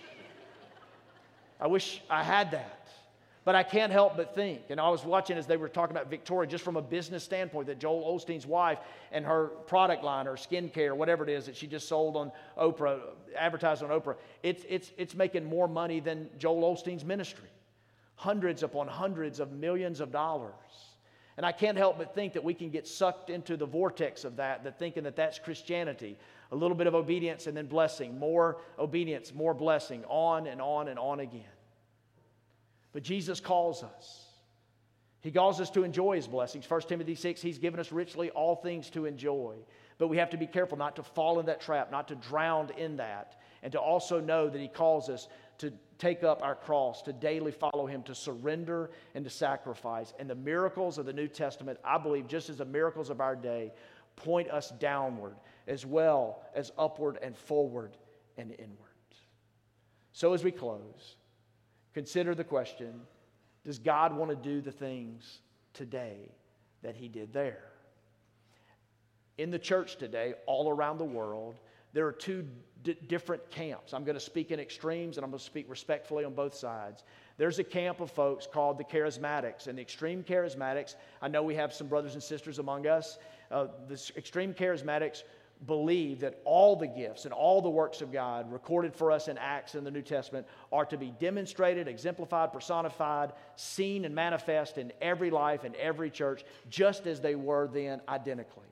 I 1.59 1.67
wish 1.67 2.01
I 2.09 2.23
had 2.23 2.51
that. 2.51 2.87
But 3.47 3.55
I 3.55 3.63
can't 3.63 3.93
help 3.93 4.17
but 4.17 4.35
think, 4.35 4.63
and 4.67 4.77
I 4.77 4.89
was 4.89 5.05
watching 5.05 5.37
as 5.37 5.47
they 5.47 5.55
were 5.55 5.69
talking 5.69 5.95
about 5.95 6.09
Victoria, 6.09 6.49
just 6.49 6.65
from 6.65 6.75
a 6.75 6.81
business 6.81 7.23
standpoint, 7.23 7.67
that 7.67 7.79
Joel 7.79 8.03
Osteen's 8.13 8.45
wife 8.45 8.79
and 9.13 9.25
her 9.25 9.45
product 9.67 10.03
line, 10.03 10.25
her 10.25 10.33
skincare, 10.33 10.93
whatever 10.93 11.23
it 11.23 11.29
is 11.29 11.45
that 11.45 11.55
she 11.55 11.65
just 11.65 11.87
sold 11.87 12.17
on 12.17 12.33
Oprah, 12.57 12.99
advertised 13.37 13.83
on 13.83 13.89
Oprah, 13.89 14.17
it's, 14.43 14.65
it's, 14.67 14.91
it's 14.97 15.15
making 15.15 15.45
more 15.45 15.69
money 15.69 16.01
than 16.01 16.27
Joel 16.37 16.75
Osteen's 16.75 17.05
ministry. 17.05 17.47
Hundreds 18.15 18.63
upon 18.63 18.89
hundreds 18.89 19.39
of 19.39 19.53
millions 19.53 20.01
of 20.01 20.11
dollars. 20.11 20.51
And 21.37 21.45
I 21.45 21.53
can't 21.53 21.77
help 21.77 21.99
but 21.99 22.13
think 22.13 22.33
that 22.33 22.43
we 22.43 22.53
can 22.53 22.69
get 22.69 22.85
sucked 22.85 23.29
into 23.29 23.55
the 23.55 23.65
vortex 23.65 24.25
of 24.25 24.35
that, 24.35 24.65
that 24.65 24.77
thinking 24.77 25.03
that 25.03 25.15
that's 25.15 25.39
Christianity. 25.39 26.17
A 26.51 26.55
little 26.57 26.75
bit 26.75 26.87
of 26.87 26.95
obedience 26.95 27.47
and 27.47 27.55
then 27.55 27.67
blessing, 27.67 28.19
more 28.19 28.57
obedience, 28.77 29.33
more 29.33 29.53
blessing, 29.53 30.03
on 30.09 30.47
and 30.47 30.61
on 30.61 30.89
and 30.89 30.99
on 30.99 31.21
again. 31.21 31.45
But 32.97 33.03
Jesus 33.03 33.39
calls 33.39 33.83
us. 33.83 34.25
He 35.21 35.29
calls 35.29 35.61
us 35.61 35.69
to 35.69 35.83
enjoy 35.83 36.15
his 36.15 36.25
blessings. 36.25 36.67
1 36.67 36.81
Timothy 36.81 37.13
6, 37.13 37.39
he's 37.43 37.59
given 37.59 37.79
us 37.79 37.91
richly 37.91 38.31
all 38.31 38.55
things 38.55 38.89
to 38.89 39.05
enjoy. 39.05 39.53
But 39.99 40.07
we 40.07 40.17
have 40.17 40.31
to 40.31 40.37
be 40.37 40.47
careful 40.47 40.79
not 40.79 40.95
to 40.95 41.03
fall 41.03 41.39
in 41.39 41.45
that 41.45 41.61
trap, 41.61 41.91
not 41.91 42.07
to 42.07 42.15
drown 42.15 42.71
in 42.75 42.97
that, 42.97 43.39
and 43.61 43.71
to 43.73 43.79
also 43.79 44.19
know 44.19 44.49
that 44.49 44.59
he 44.59 44.67
calls 44.67 45.09
us 45.09 45.27
to 45.59 45.71
take 45.99 46.23
up 46.23 46.41
our 46.41 46.55
cross, 46.55 47.03
to 47.03 47.13
daily 47.13 47.51
follow 47.51 47.85
Him, 47.85 48.01
to 48.01 48.15
surrender 48.15 48.89
and 49.13 49.23
to 49.25 49.29
sacrifice. 49.29 50.15
And 50.17 50.27
the 50.27 50.33
miracles 50.33 50.97
of 50.97 51.05
the 51.05 51.13
New 51.13 51.27
Testament, 51.27 51.77
I 51.83 51.99
believe, 51.99 52.27
just 52.27 52.49
as 52.49 52.57
the 52.57 52.65
miracles 52.65 53.11
of 53.11 53.21
our 53.21 53.35
day, 53.35 53.73
point 54.15 54.49
us 54.49 54.71
downward 54.79 55.35
as 55.67 55.85
well 55.85 56.41
as 56.55 56.71
upward 56.79 57.19
and 57.21 57.37
forward 57.37 57.95
and 58.39 58.53
inward. 58.53 58.87
So, 60.13 60.33
as 60.33 60.43
we 60.43 60.49
close, 60.49 61.17
consider 61.93 62.35
the 62.35 62.43
question 62.43 63.01
Does 63.65 63.79
God 63.79 64.15
want 64.15 64.31
to 64.31 64.37
do 64.37 64.61
the 64.61 64.71
things 64.71 65.39
today 65.73 66.31
that 66.83 66.95
He 66.95 67.07
did 67.07 67.33
there? 67.33 67.63
In 69.37 69.51
the 69.51 69.59
church 69.59 69.97
today, 69.97 70.33
all 70.47 70.69
around 70.69 70.97
the 70.97 71.05
world, 71.05 71.59
there 71.93 72.05
are 72.07 72.11
two 72.11 72.45
d- 72.83 72.97
different 73.07 73.49
camps. 73.49 73.93
I'm 73.93 74.03
going 74.03 74.15
to 74.15 74.23
speak 74.23 74.51
in 74.51 74.59
extremes 74.59 75.17
and 75.17 75.23
I'm 75.23 75.31
going 75.31 75.39
to 75.39 75.45
speak 75.45 75.69
respectfully 75.69 76.25
on 76.25 76.33
both 76.33 76.55
sides. 76.55 77.03
There's 77.37 77.59
a 77.59 77.63
camp 77.63 78.01
of 78.01 78.11
folks 78.11 78.47
called 78.51 78.77
the 78.77 78.83
charismatics, 78.83 79.67
and 79.67 79.77
the 79.77 79.81
extreme 79.81 80.23
charismatics, 80.23 80.95
I 81.21 81.27
know 81.27 81.43
we 81.43 81.55
have 81.55 81.71
some 81.71 81.87
brothers 81.87 82.13
and 82.13 82.23
sisters 82.23 82.59
among 82.59 82.87
us. 82.87 83.19
Uh, 83.51 83.67
the 83.87 84.11
extreme 84.17 84.53
charismatics 84.53 85.23
believe 85.65 86.19
that 86.19 86.39
all 86.45 86.75
the 86.75 86.87
gifts 86.87 87.25
and 87.25 87.33
all 87.33 87.61
the 87.61 87.69
works 87.69 88.01
of 88.01 88.11
God 88.11 88.51
recorded 88.51 88.93
for 88.93 89.11
us 89.11 89.27
in 89.27 89.37
Acts 89.37 89.75
in 89.75 89.83
the 89.83 89.91
New 89.91 90.01
Testament 90.01 90.45
are 90.71 90.85
to 90.85 90.97
be 90.97 91.11
demonstrated, 91.19 91.87
exemplified, 91.87 92.53
personified, 92.53 93.33
seen, 93.55 94.05
and 94.05 94.13
manifest 94.13 94.77
in 94.77 94.93
every 95.01 95.31
life 95.31 95.63
and 95.63 95.75
every 95.75 96.11
church, 96.11 96.43
just 96.69 97.07
as 97.07 97.19
they 97.19 97.35
were 97.35 97.67
then 97.67 98.01
identically. 98.07 98.67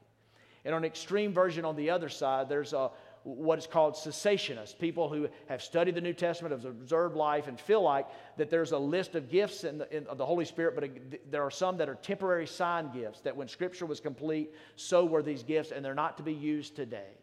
And 0.64 0.74
on 0.74 0.84
an 0.84 0.86
extreme 0.86 1.34
version 1.34 1.66
on 1.66 1.76
the 1.76 1.90
other 1.92 2.10
side, 2.10 2.50
there's 2.50 2.74
a 2.74 2.92
what 3.26 3.58
is 3.58 3.66
called 3.66 3.96
cessationists, 3.96 4.78
people 4.78 5.10
who 5.10 5.28
have 5.48 5.60
studied 5.60 5.96
the 5.96 6.02
New 6.02 6.14
Testament, 6.14 6.52
have 6.52 6.64
observed 6.64 7.16
life, 7.16 7.48
and 7.48 7.60
feel 7.60 7.82
like 7.82 8.06
that 8.38 8.52
there's 8.52 8.72
a 8.72 8.78
list 8.78 9.16
of 9.16 9.30
gifts 9.30 9.64
in 9.64 9.80
the, 9.80 9.98
in, 9.98 10.06
of 10.06 10.20
the 10.20 10.26
Holy 10.26 10.46
Spirit, 10.46 10.76
but 10.76 11.32
there 11.32 11.42
are 11.42 11.50
some 11.50 11.78
that 11.78 11.90
are 11.90 11.96
temporary 11.96 12.46
sign 12.46 12.92
gifts, 12.94 13.22
that 13.22 13.36
when 13.36 13.48
Scripture 13.48 13.88
was 13.88 14.00
complete, 14.00 14.54
so 14.76 15.06
were 15.06 15.24
these 15.24 15.42
gifts, 15.42 15.72
and 15.72 15.84
they're 15.84 15.96
not 15.96 16.18
to 16.18 16.24
be 16.24 16.34
used 16.34 16.76
today. 16.76 17.18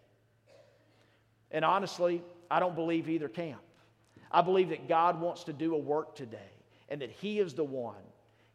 And 1.53 1.65
honestly, 1.65 2.21
I 2.51 2.59
don't 2.59 2.75
believe 2.75 3.09
either 3.09 3.29
camp. 3.29 3.63
I 4.33 4.43
believe 4.43 4.71
that 4.71 4.89
God 4.89 5.21
wants 5.21 5.45
to 5.45 5.53
do 5.53 5.77
a 5.77 5.79
work 5.79 6.17
today, 6.17 6.51
and 6.89 7.01
that 7.01 7.11
He 7.11 7.39
is 7.39 7.55
the 7.55 7.65
one. 7.65 7.95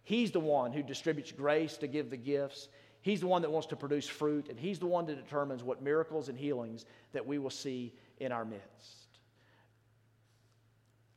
He's 0.04 0.32
the 0.32 0.41
one 0.41 0.74
who 0.74 0.84
distributes 0.84 1.32
grace 1.32 1.78
to 1.78 1.88
give 1.88 2.10
the 2.10 2.18
gifts. 2.18 2.68
He's 3.08 3.22
the 3.22 3.28
one 3.28 3.41
that 3.43 3.51
wants 3.51 3.68
to 3.68 3.78
produce 3.78 4.05
fruit, 4.05 4.49
and 4.49 4.60
He's 4.60 4.80
the 4.80 4.86
one 4.86 5.05
that 5.05 5.16
determines 5.16 5.64
what 5.64 5.82
miracles 5.82 6.28
and 6.28 6.38
healings 6.38 6.86
that 7.14 7.26
we 7.26 7.38
will 7.38 7.49
see 7.49 7.93
in 8.20 8.34
our 8.34 8.43
midst. 8.43 9.20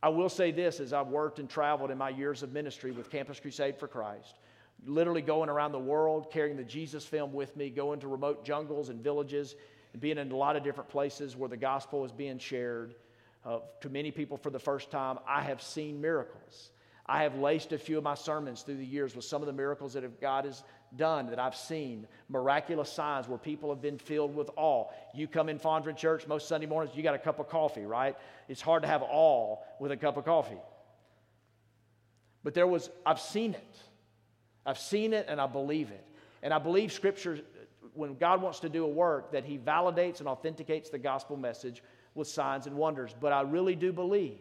I 0.01 0.11
will 0.11 0.29
say 0.29 0.53
this 0.53 0.79
as 0.79 0.93
I've 0.93 1.09
worked 1.09 1.41
and 1.41 1.51
traveled 1.51 1.91
in 1.91 1.99
my 1.99 2.11
years 2.11 2.45
of 2.45 2.53
ministry 2.53 2.93
with 2.93 3.11
Campus 3.11 3.41
Crusade 3.41 3.77
for 3.77 3.89
Christ, 3.89 4.39
literally 4.87 5.21
going 5.21 5.49
around 5.49 5.73
the 5.73 5.81
world, 5.81 6.31
carrying 6.31 6.57
the 6.57 6.63
Jesus 6.63 7.05
film 7.05 7.33
with 7.33 7.57
me, 7.57 7.71
going 7.71 7.99
to 7.99 8.07
remote 8.07 8.45
jungles 8.45 8.89
and 8.89 9.03
villages, 9.03 9.57
and 9.93 10.01
being 10.01 10.17
in 10.17 10.31
a 10.31 10.37
lot 10.37 10.55
of 10.55 10.63
different 10.63 10.91
places 10.91 11.37
where 11.37 11.49
the 11.49 11.57
gospel 11.57 12.05
is 12.05 12.13
being 12.13 12.39
shared 12.39 12.95
uh, 13.45 13.59
to 13.81 13.89
many 13.89 14.13
people 14.13 14.37
for 14.37 14.51
the 14.51 14.61
first 14.61 14.93
time. 14.93 15.19
I 15.27 15.43
have 15.43 15.61
seen 15.61 16.01
miracles. 16.01 16.71
I 17.05 17.25
have 17.25 17.37
laced 17.37 17.73
a 17.73 17.79
few 17.79 17.99
of 17.99 18.05
my 18.05 18.15
sermons 18.15 18.63
through 18.63 18.77
the 18.77 18.87
years 18.87 19.17
with 19.17 19.25
some 19.25 19.43
of 19.43 19.47
the 19.47 19.53
miracles 19.53 19.95
that 19.95 20.21
God 20.21 20.45
has 20.45 20.63
done 20.97 21.27
that 21.31 21.39
I've 21.39 21.57
seen, 21.57 22.07
miraculous 22.29 22.93
signs 22.93 23.29
where 23.29 23.39
people 23.39 23.71
have 23.71 23.81
been 23.81 23.99
filled 23.99 24.35
with 24.35 24.51
awe. 24.57 24.87
You 25.15 25.27
come 25.27 25.49
in 25.49 25.59
Fondren 25.59 25.97
Church 25.97 26.27
most 26.27 26.49
Sunday 26.49 26.67
mornings, 26.67 26.97
you 26.97 27.03
got 27.03 27.15
a 27.15 27.19
cup 27.19 27.39
of 27.39 27.49
coffee, 27.49 27.85
right? 27.85 28.17
It's 28.49 28.61
hard 28.61 28.83
to 28.83 28.89
have 28.89 29.03
awe 29.03 29.57
with 29.79 29.93
a 29.93 29.97
cup 29.97 30.17
of 30.17 30.25
coffee. 30.25 30.61
But 32.43 32.55
there 32.55 32.67
was, 32.67 32.91
I've 33.05 33.21
seen 33.21 33.55
it. 33.55 33.77
I've 34.65 34.79
seen 34.79 35.13
it 35.13 35.27
and 35.29 35.41
I 35.41 35.47
believe 35.47 35.91
it. 35.91 36.07
And 36.43 36.55
I 36.55 36.59
believe 36.59 36.93
Scripture, 36.93 37.41
when 37.95 38.17
God 38.17 38.41
wants 38.41 38.61
to 38.61 38.69
do 38.69 38.85
a 38.85 38.89
work, 38.89 39.33
that 39.33 39.45
He 39.45 39.59
validates 39.59 40.21
and 40.21 40.29
authenticates 40.29 40.91
the 40.91 40.99
gospel 40.99 41.37
message 41.37 41.83
with 42.15 42.29
signs 42.29 42.67
and 42.67 42.77
wonders. 42.77 43.15
But 43.19 43.33
I 43.33 43.43
really 43.43 43.75
do 43.75 43.93
believe 43.93 44.39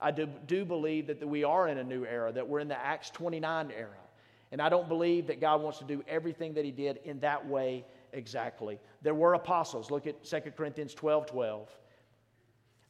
I 0.00 0.10
do, 0.10 0.28
do 0.46 0.66
believe 0.66 1.06
that 1.06 1.26
we 1.26 1.44
are 1.44 1.66
in 1.66 1.78
a 1.78 1.84
new 1.84 2.04
era, 2.04 2.30
that 2.32 2.46
we're 2.46 2.60
in 2.60 2.68
the 2.68 2.78
Acts 2.78 3.08
29 3.10 3.72
era. 3.74 3.88
And 4.54 4.62
I 4.62 4.68
don't 4.68 4.88
believe 4.88 5.26
that 5.26 5.40
God 5.40 5.62
wants 5.62 5.80
to 5.80 5.84
do 5.84 6.04
everything 6.06 6.54
that 6.54 6.64
He 6.64 6.70
did 6.70 7.00
in 7.02 7.18
that 7.18 7.44
way 7.44 7.84
exactly. 8.12 8.78
There 9.02 9.12
were 9.12 9.34
apostles. 9.34 9.90
Look 9.90 10.06
at 10.06 10.22
2 10.22 10.52
Corinthians 10.56 10.94
12 10.94 11.26
12. 11.26 11.68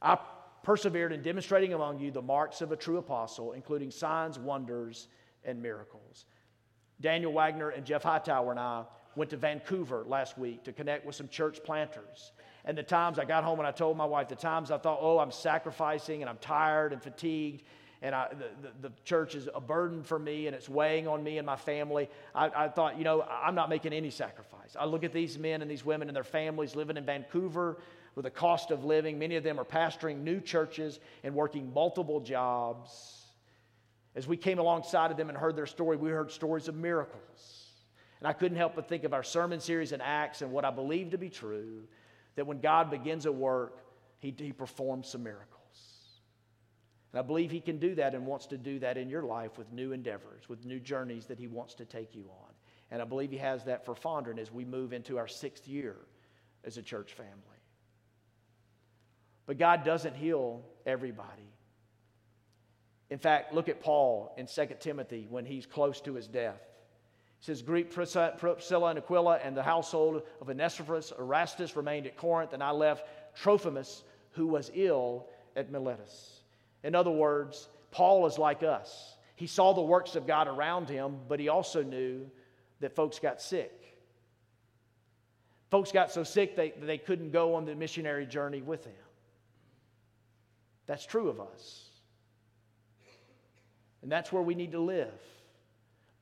I 0.03 0.19
persevered 0.63 1.11
in 1.11 1.23
demonstrating 1.23 1.73
among 1.73 2.01
you 2.01 2.11
the 2.11 2.21
marks 2.21 2.61
of 2.61 2.71
a 2.71 2.77
true 2.77 2.99
apostle, 2.99 3.53
including 3.53 3.91
signs, 3.91 4.39
wonders, 4.39 5.09
and 5.43 5.63
miracles. 5.63 6.27
Daniel 7.01 7.33
Wagner 7.33 7.71
and 7.71 7.87
Jeff 7.87 8.03
Hightower 8.03 8.51
and 8.51 8.61
I 8.61 8.85
went 9.17 9.31
to 9.31 9.39
Vancouver 9.39 10.05
last 10.07 10.37
week 10.37 10.65
to 10.65 10.73
connect 10.75 11.07
with 11.07 11.15
some 11.15 11.29
church 11.29 11.65
planters. 11.65 12.33
And 12.67 12.77
the 12.77 12.83
times 12.83 13.19
I 13.19 13.25
got 13.25 13.43
home 13.43 13.59
and 13.59 13.67
I 13.67 13.73
told 13.73 13.97
my 13.97 14.05
wife, 14.05 14.29
the 14.29 14.37
times 14.37 14.71
I 14.71 14.77
thought, 14.77 14.99
oh, 15.01 15.19
I'm 15.19 15.31
sacrificing 15.31 16.21
and 16.21 16.29
I'm 16.29 16.37
tired 16.43 16.93
and 16.93 17.03
fatigued 17.03 17.63
and 18.05 18.15
I, 18.15 18.29
the, 18.29 18.69
the, 18.69 18.89
the, 18.89 18.95
church 19.05 19.35
is 19.35 19.49
a 19.55 19.63
burden 19.63 20.03
for 20.03 20.19
me 20.19 20.47
and 20.47 20.55
it's 20.55 20.69
weighing 20.69 21.09
on 21.09 21.25
me 21.25 21.39
and 21.39 21.47
my 21.47 21.57
family. 21.57 22.11
I, 22.35 22.51
I, 22.55 22.69
thought, 22.69 22.99
you 22.99 23.05
know, 23.05 23.23
I'm 23.23 23.55
not 23.55 23.71
making 23.71 23.95
any 23.95 24.11
sacrifice. 24.11 24.77
I 24.79 24.85
look 24.85 25.05
at 25.05 25.13
these 25.15 25.39
men 25.39 25.63
and 25.63 25.71
these 25.71 25.87
women 25.87 26.09
and 26.09 26.15
their 26.15 26.23
families 26.23 26.77
living 26.77 26.99
in 26.99 27.07
Vancouver 27.07 27.79
with 28.15 28.27
a 28.27 28.31
cost 28.31 28.71
of 28.71 28.85
living. 28.85 29.19
Many 29.19 29.37
of 29.37 29.43
them 29.43 29.59
are 29.59 29.65
pastoring 29.65 30.23
new 30.23 30.39
churches 30.39 31.01
and 31.23 31.35
working 31.35 31.73
multiple 31.73 32.21
jobs. 32.21 33.23
As 34.15 34.29
we 34.29 34.37
came 34.37 34.59
alongside 34.59 35.11
of 35.11 35.17
them 35.17 35.31
and 35.31 35.39
heard 35.39 35.57
their 35.57 35.65
story, 35.65 35.97
we 35.97 36.11
heard 36.11 36.31
stories 36.31 36.69
of 36.69 36.75
miracles. 36.75 37.71
And 38.21 38.29
I 38.29 38.35
couldn't 38.35 38.59
help 38.59 38.75
but 38.75 38.87
think 38.87 39.05
of 39.05 39.15
our 39.15 39.23
sermon 39.23 39.61
series 39.61 39.93
in 39.93 40.03
Acts 40.03 40.43
and 40.43 40.53
what 40.53 40.67
I 40.67 40.71
believe 40.71 41.13
to 41.13 41.19
be 41.19 41.31
true 41.31 41.85
that 42.37 42.47
when 42.47 42.61
God 42.61 42.91
begins 42.91 43.25
a 43.25 43.33
work, 43.33 43.79
he, 44.19 44.35
he 44.37 44.53
performs 44.53 45.09
some 45.09 45.23
miracles. 45.23 45.54
And 47.15 47.21
I 47.21 47.23
believe 47.23 47.53
He 47.53 47.61
can 47.61 47.79
do 47.79 47.95
that 47.95 48.13
and 48.13 48.27
wants 48.27 48.47
to 48.47 48.59
do 48.59 48.81
that 48.81 48.97
in 48.97 49.09
your 49.09 49.23
life 49.23 49.57
with 49.57 49.73
new 49.73 49.93
endeavors, 49.93 50.49
with 50.49 50.65
new 50.65 50.81
journeys 50.81 51.27
that 51.27 51.39
He 51.39 51.47
wants 51.47 51.75
to 51.75 51.85
take 51.85 52.13
you 52.13 52.25
on. 52.29 52.51
And 52.91 53.01
I 53.01 53.05
believe 53.05 53.31
He 53.31 53.39
has 53.39 53.63
that 53.67 53.85
for 53.85 53.95
Fondren 53.95 54.37
as 54.37 54.51
we 54.51 54.65
move 54.65 54.93
into 54.93 55.17
our 55.17 55.29
sixth 55.29 55.69
year 55.69 55.95
as 56.65 56.77
a 56.77 56.83
church 56.83 57.13
family. 57.13 57.31
But 59.47 59.59
God 59.59 59.85
doesn't 59.85 60.17
heal 60.17 60.65
everybody. 60.87 61.53
In 63.11 63.19
fact, 63.21 63.55
look 63.55 63.69
at 63.69 63.81
Paul 63.81 64.35
in 64.37 64.49
2 64.49 64.67
Timothy 64.81 65.29
when 65.31 65.45
he's 65.45 65.67
close 65.67 66.01
to 66.01 66.15
his 66.15 66.27
death 66.27 66.63
He 67.39 67.45
says, 67.45 67.63
Greet 67.63 67.93
Priscilla 67.93 68.89
and 68.89 68.99
Aquila 68.99 69.37
and 69.37 69.57
the 69.57 69.63
household 69.63 70.23
of 70.41 70.49
Onesiphorus. 70.49 71.13
Erastus 71.17 71.77
remained 71.77 72.07
at 72.07 72.17
Corinth, 72.17 72.55
and 72.55 72.63
I 72.63 72.73
left 72.73 73.07
Trophimus, 73.37 74.03
who 74.33 74.49
was 74.49 74.73
ill 74.75 75.29
at 75.55 75.71
Miletus. 75.71 76.41
In 76.85 76.95
other 76.95 77.11
words, 77.11 77.69
Paul 77.91 78.27
is 78.27 78.39
like 78.39 78.63
us. 78.63 79.17
He 79.35 79.49
saw 79.49 79.73
the 79.73 79.83
works 79.83 80.15
of 80.15 80.27
God 80.27 80.47
around 80.47 80.89
him, 80.89 81.17
but 81.29 81.41
he 81.41 81.49
also 81.49 81.83
knew 81.83 82.31
that 82.79 82.95
folks 82.95 83.19
got 83.19 83.43
sick. 83.43 83.99
Folks 85.71 85.91
got 85.91 86.13
so 86.13 86.23
sick 86.23 86.55
they, 86.55 86.73
they 86.81 86.99
couldn't 86.99 87.33
go 87.33 87.57
on 87.57 87.65
the 87.65 87.75
missionary 87.75 88.27
journey 88.27 88.63
with 88.63 88.85
him. 88.85 88.93
That's 90.87 91.05
true 91.05 91.29
of 91.29 91.41
us. 91.41 91.89
And 94.03 94.13
that's 94.13 94.31
where 94.31 94.43
we 94.43 94.55
need 94.55 94.73
to 94.73 94.81
live 94.81 95.11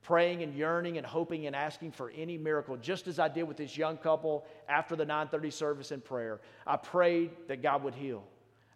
praying 0.03 0.43
and 0.43 0.55
yearning 0.55 0.99
and 0.99 1.07
hoping 1.07 1.47
and 1.47 1.55
asking 1.55 1.93
for 1.93 2.11
any 2.11 2.37
miracle, 2.37 2.77
just 2.77 3.07
as 3.07 3.19
I 3.19 3.29
did 3.29 3.45
with 3.45 3.57
this 3.57 3.77
young 3.77 3.97
couple 3.97 4.45
after 4.69 4.97
the 4.97 5.05
930 5.05 5.51
service 5.51 5.93
in 5.93 6.01
prayer. 6.01 6.41
I 6.67 6.77
prayed 6.77 7.31
that 7.47 7.63
God 7.63 7.85
would 7.85 7.95
heal. 7.95 8.25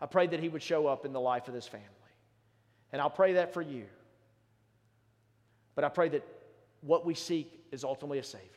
I 0.00 0.06
pray 0.06 0.26
that 0.26 0.40
He 0.40 0.48
would 0.48 0.62
show 0.62 0.86
up 0.86 1.04
in 1.04 1.12
the 1.12 1.20
life 1.20 1.48
of 1.48 1.54
this 1.54 1.66
family. 1.66 1.86
And 2.92 3.00
I'll 3.00 3.10
pray 3.10 3.34
that 3.34 3.52
for 3.52 3.62
you. 3.62 3.84
But 5.74 5.84
I 5.84 5.88
pray 5.88 6.08
that 6.10 6.26
what 6.80 7.04
we 7.04 7.14
seek 7.14 7.64
is 7.72 7.84
ultimately 7.84 8.18
a 8.18 8.24
Savior. 8.24 8.50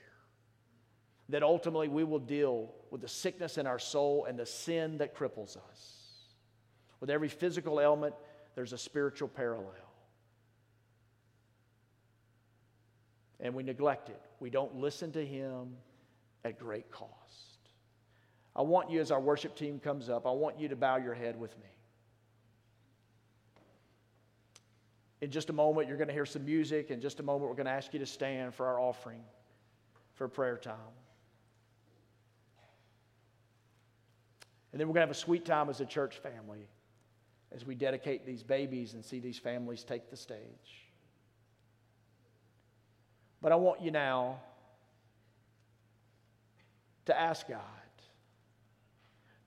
That 1.30 1.44
ultimately 1.44 1.88
we 1.88 2.04
will 2.04 2.20
deal 2.20 2.72
with 2.92 3.02
the 3.02 3.08
sickness 3.08 3.58
in 3.58 3.68
our 3.68 3.80
soul 3.80 4.26
and 4.26 4.38
the 4.38 4.46
sin 4.46 4.98
that 4.98 5.16
cripples 5.16 5.58
us. 5.58 5.96
With 7.00 7.10
every 7.10 7.30
physical 7.30 7.80
ailment, 7.80 8.16
there's 8.56 8.74
a 8.74 8.78
spiritual 8.78 9.28
parallel. 9.28 9.90
and 13.40 13.54
we 13.54 13.64
neglect 13.64 14.10
it. 14.10 14.22
We 14.40 14.50
don't 14.50 14.76
listen 14.76 15.12
to 15.14 15.26
Him 15.26 15.76
at 16.44 16.60
great 16.60 16.92
cost. 16.92 17.49
I 18.56 18.62
want 18.62 18.90
you, 18.90 19.00
as 19.00 19.12
our 19.12 19.20
worship 19.20 19.56
team 19.56 19.80
comes 19.80 20.10
up, 20.10 20.26
I 20.26 20.32
want 20.32 20.60
you 20.60 20.68
to 20.68 20.76
bow 20.76 20.98
your 20.98 21.14
head 21.14 21.40
with 21.40 21.58
me. 21.60 21.70
In 25.22 25.32
just 25.32 25.50
a 25.50 25.54
moment, 25.54 25.88
you're 25.88 25.98
going 25.98 26.08
to 26.08 26.14
hear 26.14 26.26
some 26.26 26.46
music. 26.46 26.92
In 26.92 27.02
just 27.02 27.20
a 27.20 27.24
moment, 27.24 27.50
we're 27.50 27.56
going 27.56 27.66
to 27.66 27.72
ask 27.72 27.94
you 27.94 28.00
to 28.00 28.06
stand 28.06 28.54
for 28.54 28.66
our 28.66 28.80
offering 28.80 29.22
for 30.16 30.28
prayer 30.28 30.58
time. 30.58 30.76
And 34.72 34.80
then 34.80 34.88
we're 34.88 34.94
going 34.94 35.02
to 35.02 35.08
have 35.08 35.16
a 35.16 35.20
sweet 35.20 35.46
time 35.46 35.70
as 35.70 35.82
a 35.82 35.86
church 35.86 36.18
family 36.18 36.68
as 37.52 37.66
we 37.66 37.76
dedicate 37.76 38.26
these 38.26 38.44
babies 38.44 38.94
and 38.94 39.04
see 39.04 39.20
these 39.20 39.40
families 39.40 39.84
take 39.84 40.10
the 40.10 40.18
stage. 40.18 40.86
But 43.42 43.52
I 43.52 43.56
want 43.56 43.82
you 43.82 43.92
now 43.92 44.40
to 47.06 47.20
ask 47.20 47.48
God, 47.48 47.62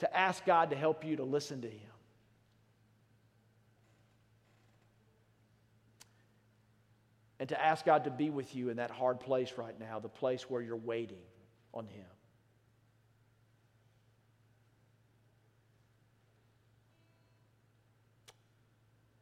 to 0.02 0.16
ask 0.16 0.44
God 0.44 0.70
to 0.70 0.76
help 0.76 1.04
you 1.04 1.14
to 1.14 1.22
listen 1.22 1.62
to 1.62 1.68
Him. 1.68 1.78
And 7.38 7.48
to 7.50 7.64
ask 7.64 7.84
God 7.84 8.02
to 8.04 8.10
be 8.10 8.28
with 8.28 8.52
you 8.56 8.68
in 8.68 8.78
that 8.78 8.90
hard 8.90 9.20
place 9.20 9.52
right 9.56 9.78
now, 9.78 10.00
the 10.00 10.08
place 10.08 10.50
where 10.50 10.60
you're 10.60 10.74
waiting 10.74 11.22
on 11.72 11.86
Him. 11.86 12.04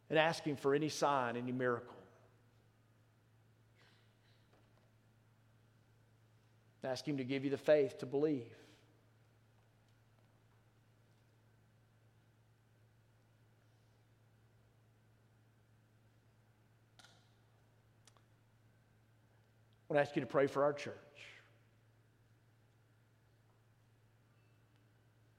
And 0.08 0.18
asking 0.18 0.56
for 0.56 0.74
any 0.74 0.88
sign, 0.88 1.36
any 1.36 1.52
miracle. 1.52 1.94
Ask 6.82 7.06
Him 7.06 7.18
to 7.18 7.24
give 7.24 7.44
you 7.44 7.50
the 7.50 7.58
faith 7.58 7.98
to 7.98 8.06
believe. 8.06 8.56
I 19.90 19.92
want 19.92 20.04
to 20.04 20.08
ask 20.08 20.14
you 20.14 20.20
to 20.20 20.26
pray 20.26 20.46
for 20.46 20.62
our 20.62 20.72
church. 20.72 20.94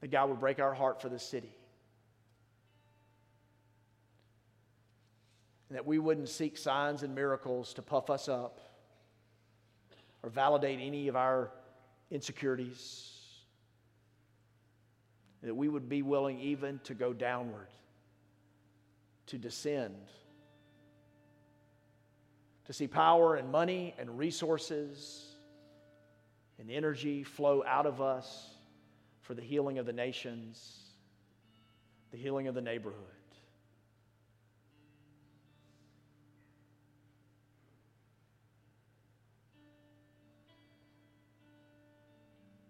that 0.01 0.09
God 0.09 0.29
would 0.29 0.39
break 0.39 0.59
our 0.59 0.73
heart 0.73 1.01
for 1.01 1.09
the 1.09 1.19
city. 1.19 1.55
And 5.69 5.77
that 5.77 5.85
we 5.85 5.99
wouldn't 5.99 6.27
seek 6.27 6.57
signs 6.57 7.03
and 7.03 7.15
miracles 7.15 7.73
to 7.75 7.81
puff 7.81 8.09
us 8.09 8.27
up 8.27 8.59
or 10.21 10.29
validate 10.29 10.79
any 10.81 11.07
of 11.07 11.15
our 11.15 11.51
insecurities. 12.09 13.09
That 15.43 15.55
we 15.55 15.69
would 15.69 15.87
be 15.87 16.01
willing 16.01 16.39
even 16.39 16.79
to 16.83 16.93
go 16.93 17.13
downward, 17.13 17.69
to 19.27 19.37
descend, 19.37 19.95
to 22.65 22.73
see 22.73 22.87
power 22.87 23.35
and 23.35 23.51
money 23.51 23.93
and 23.97 24.17
resources 24.17 25.35
and 26.59 26.69
energy 26.69 27.23
flow 27.23 27.63
out 27.65 27.85
of 27.85 28.01
us 28.01 28.49
for 29.21 29.33
the 29.33 29.41
healing 29.41 29.79
of 29.79 29.85
the 29.85 29.93
nations, 29.93 30.79
the 32.11 32.17
healing 32.17 32.47
of 32.47 32.55
the 32.55 32.61
neighborhood. 32.61 32.97